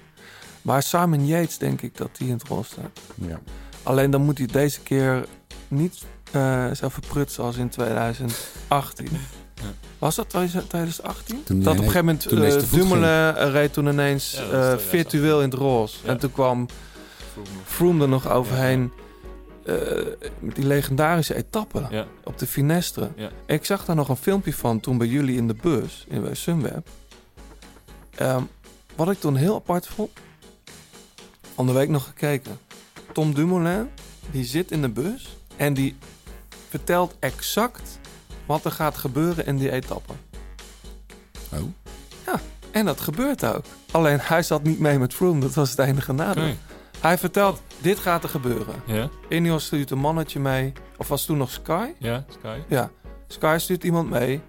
[0.62, 3.00] Maar Simon Yates denk ik dat die in het rol staat.
[3.14, 3.40] Ja.
[3.82, 5.26] Alleen dan moet hij deze keer
[5.68, 9.08] niet eh zo verprutsen als in 2018.
[9.98, 11.42] Was dat 2018?
[11.44, 14.32] Toen dat op een gegeven moment toen ineens eh, te voet Dumoulin reed toen ineens
[14.32, 14.98] Ja, dat eh, was 2018.
[14.98, 15.96] virtueel in het roze.
[16.02, 16.08] Ja.
[16.08, 16.66] En toen kwam
[17.64, 18.92] Froome er nog overheen
[19.66, 22.06] eh, met die legendarische etappe Ja.
[22.24, 23.10] op de Finestre.
[23.16, 23.30] Ja.
[23.46, 26.34] Ik zag daar nog een filmpje van toen bij jullie in de bus, in bij
[26.34, 26.86] Sunweb.
[28.14, 28.42] Ehm,
[28.96, 30.10] wat ik toen heel apart vond,
[31.54, 32.58] van de week nog gekeken.
[33.12, 33.88] Tom Dumoulin,
[34.30, 35.96] die zit in de bus en die
[36.68, 37.98] vertelt exact
[38.46, 40.12] wat er gaat gebeuren in die etappe.
[41.52, 41.60] Oh.
[42.26, 42.40] Ja,
[42.70, 43.64] en dat gebeurt ook.
[43.90, 46.54] Alleen hij zat niet mee met Froome, dat was het enige nadeel.
[47.00, 48.74] Hij vertelt, dit gaat er gebeuren.
[48.86, 49.08] Ja.
[49.28, 51.88] Ineos stuurt een mannetje mee, of was toen nog Sky?
[51.98, 52.58] Ja, Sky.
[52.68, 52.90] Ja,
[53.28, 54.40] Sky stuurt iemand mee.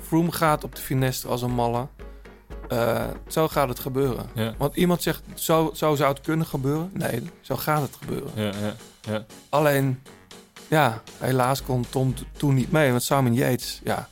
[0.00, 1.86] Froome gaat op de finestre als een malle.
[2.68, 4.26] Eh, zo gaat het gebeuren.
[4.34, 4.54] Ja.
[4.58, 6.90] Want iemand zegt, zo, zo zou het kunnen gebeuren.
[6.92, 8.30] Nee, zo gaat het gebeuren.
[8.34, 9.24] Ja, ja, ja.
[9.48, 10.02] Alleen,
[10.68, 12.90] Ja, helaas kon Tom toen niet mee.
[12.90, 14.08] Want Simon Yates, ja,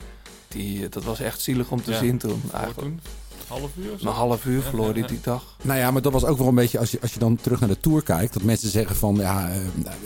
[0.48, 1.98] die, dat was echt zielig om te Ja.
[1.98, 2.42] zien toen.
[2.52, 2.78] Eigenlijk.
[2.78, 3.00] toen?
[3.52, 3.92] Half uur?
[3.92, 4.06] of zo?
[4.08, 5.06] Een half uur Ja, verloor ja, hij ja.
[5.06, 5.56] die dag.
[5.62, 7.60] Nou ja, maar dat was ook wel een beetje, als je, als je dan terug
[7.60, 9.56] naar de Tour kijkt, dat mensen zeggen van, ja, uh,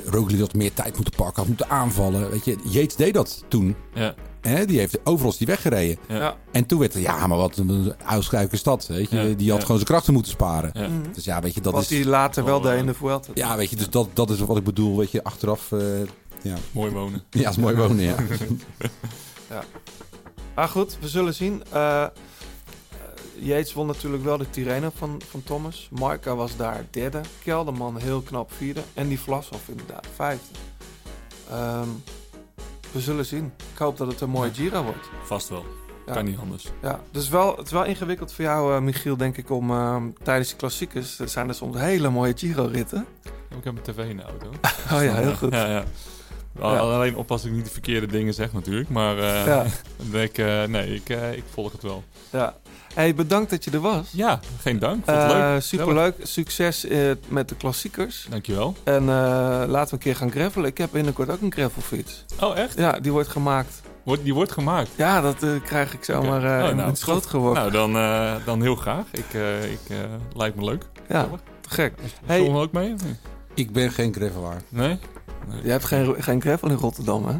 [0.06, 2.30] Roglic had meer tijd moeten pakken, had moeten aanvallen.
[2.30, 3.76] Weet je, Yates deed dat toen.
[3.94, 4.14] Ja.
[4.40, 5.98] Hè, die heeft overal is die weggereden.
[6.08, 6.16] Ja.
[6.16, 6.36] Ja.
[6.52, 9.16] En toen werd er, ja, maar wat een uitschuike stad, weet je.
[9.16, 9.60] Ja, Die had ja.
[9.60, 10.70] gewoon zijn krachten moeten sparen.
[10.74, 10.88] Ja.
[10.88, 11.12] Mhm.
[11.12, 11.88] Dus ja, weet je, dat Wat is...
[11.90, 12.72] hij later wel ja.
[12.72, 13.30] in de Vuelta.
[13.34, 15.72] Ja, weet je, dus dat, dat is wat ik bedoel, weet je, achteraf...
[15.72, 15.80] eh,
[16.42, 16.56] ja.
[16.72, 17.22] Mooi wonen.
[17.30, 18.14] ja, is mooi wonen, ja.
[20.54, 21.62] Maar goed, we zullen zien.
[21.72, 22.06] Eh eh,
[23.38, 25.88] Yates won natuurlijk wel de Tirreno van, van Thomas.
[25.90, 27.20] Marca was daar derde.
[27.44, 28.80] Kelderman heel knap vierde.
[28.94, 30.54] En die Vlasov inderdaad vijfde.
[31.50, 31.88] Ehm,
[32.92, 33.52] we zullen zien.
[33.72, 35.08] Ik hoop dat het een mooie Giro wordt.
[35.24, 35.64] Vast wel.
[36.06, 36.12] Ja.
[36.12, 36.66] Kan niet anders.
[36.82, 40.02] Ja, dus wel, het is wel ingewikkeld voor jou, eh, Michiel, denk ik, om ehm,
[40.22, 41.18] tijdens de klassiekers...
[41.18, 43.06] Er zijn er soms hele mooie Giro-ritten.
[43.58, 44.46] Ik heb een tv in de auto.
[44.96, 45.52] Oh ja, heel goed.
[45.52, 45.84] Ja, ja.
[46.60, 46.78] Al- Ja.
[46.80, 48.88] Alleen oppassen dat ik niet de verkeerde dingen zeg natuurlijk.
[48.88, 49.64] Maar eh, Ja.
[50.10, 52.04] denk eh, nee, ik, ik volg het wel.
[52.30, 52.56] Ja.
[52.96, 54.08] Hey, bedankt dat je er was.
[54.12, 55.04] Ja, geen dank.
[55.04, 55.62] Vond het Eh, leuk.
[55.62, 56.14] superleuk.
[56.22, 58.26] Succes eh, met de klassiekers.
[58.30, 58.74] Dankjewel.
[58.84, 59.08] En eh,
[59.66, 60.70] laten we een keer gaan gravelen.
[60.70, 62.24] Ik heb binnenkort ook een gravelfiets.
[62.40, 62.78] Oh, echt?
[62.78, 63.80] Ja, die wordt gemaakt.
[64.02, 64.90] Wordt, die wordt gemaakt.
[64.96, 67.30] Ja, dat krijg ik zomaar eh Oh, in nou, het schoot tof.
[67.30, 67.60] geworpen.
[67.60, 69.04] Nou, dan, eh, dan heel graag.
[69.10, 69.96] Ik, eh, ik, eh,
[70.34, 70.84] lijkt me leuk.
[71.08, 71.28] ja,
[71.60, 71.94] te gek.
[72.24, 72.40] Hey.
[72.40, 72.94] Hey, ook mee?
[73.54, 74.60] Ik ben geen gravelaar.
[74.68, 74.98] Nee?
[75.62, 77.34] je hebt geen, geen gravel in Rotterdam, hè?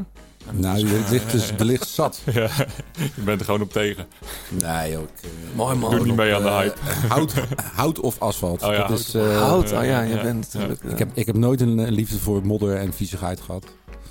[0.52, 2.20] Nou, er ligt, dus, ligt zat.
[2.32, 2.48] Ja,
[3.14, 4.06] je bent er gewoon op tegen.
[4.50, 4.92] Nee.
[4.92, 5.90] Ik, eh, Mooi man.
[5.96, 6.78] Doe niet mee aan de eh, hype.
[7.08, 7.34] hout,
[7.74, 8.62] hout of asfalt.
[8.62, 10.82] Oh ja, dat hout is, eh, Hout, eh, oh ja, je ja, bent natuurlijk...
[10.84, 13.64] eh, ik, heb, ik heb nooit een eh, liefde voor modder en viezigheid gehad.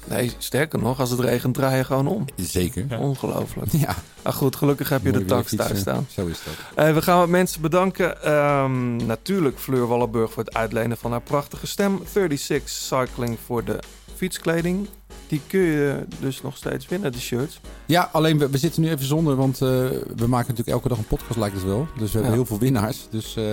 [0.07, 2.25] Nee, sterker nog, als het regent draai je gewoon om.
[2.35, 2.85] Zeker.
[2.89, 2.97] Ja.
[2.97, 3.71] Ongelooflijk.
[3.71, 6.07] Ja, Maar goed, gelukkig heb je mooi de tax thuis staan.
[6.09, 6.85] Zo is dat.
[6.85, 8.23] Eh, we gaan wat mensen bedanken.
[8.23, 12.01] Ehm, natuurlijk Fleur Wallenburg voor het uitlenen van haar prachtige stem.
[12.13, 13.79] 36 Cycling voor de
[14.15, 14.87] fietskleding.
[15.27, 17.59] Die kun je dus nog steeds winnen, de shirts.
[17.85, 19.67] Ja, alleen we, we zitten nu even zonder, want eh,
[20.15, 21.87] we maken natuurlijk elke dag een podcast, lijkt het wel.
[21.97, 22.35] Dus we hebben Ja.
[22.35, 23.07] heel veel winnaars.
[23.09, 23.43] Dus, eh,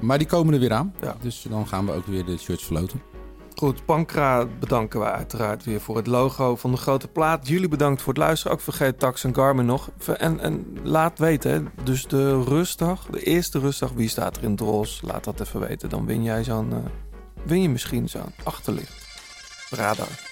[0.00, 0.94] maar die komen er weer aan.
[1.00, 1.16] Ja.
[1.20, 3.02] Dus dan gaan we ook weer de shirts verloten.
[3.54, 7.48] Goed, Pankra bedanken we uiteraard weer voor het logo van de grote plaat.
[7.48, 8.52] Jullie bedankt voor het luisteren.
[8.52, 9.90] Ook vergeet Tax en Garmin nog.
[10.16, 11.82] En, en laat weten, hè.
[11.84, 15.06] dus de rustdag, de eerste rustdag, wie staat er in het roze?
[15.06, 15.88] Laat dat even weten.
[15.88, 16.78] Dan win jij zo'n, eh,
[17.42, 19.06] win je misschien zo'n achterlicht.
[19.70, 20.27] Radar.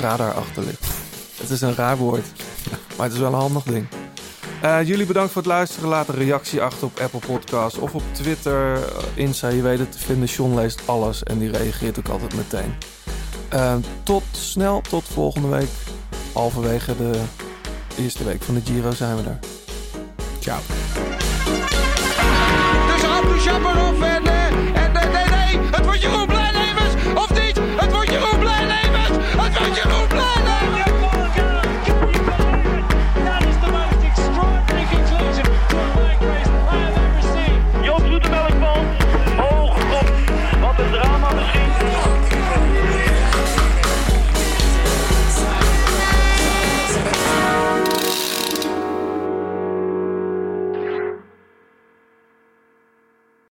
[0.00, 0.84] Radar achterlicht.
[1.40, 2.26] Het is een raar woord,
[2.96, 3.86] maar het is wel een handig ding.
[4.62, 5.88] Eh, jullie bedankt voor het luisteren.
[5.88, 8.74] Laat een reactie achter op Apple Podcasts of op Twitter.
[8.74, 8.82] eh,
[9.14, 10.28] Insta, je weet het te vinden.
[10.28, 12.74] John leest alles en die reageert ook altijd meteen.
[13.48, 15.68] Eh, tot snel, tot volgende week.
[16.32, 17.20] Halverwege de
[17.98, 19.38] eerste week van de Giro zijn we er.
[20.40, 20.58] Ciao.
[22.86, 23.02] Dus
[24.22, 26.02] nee, het wordt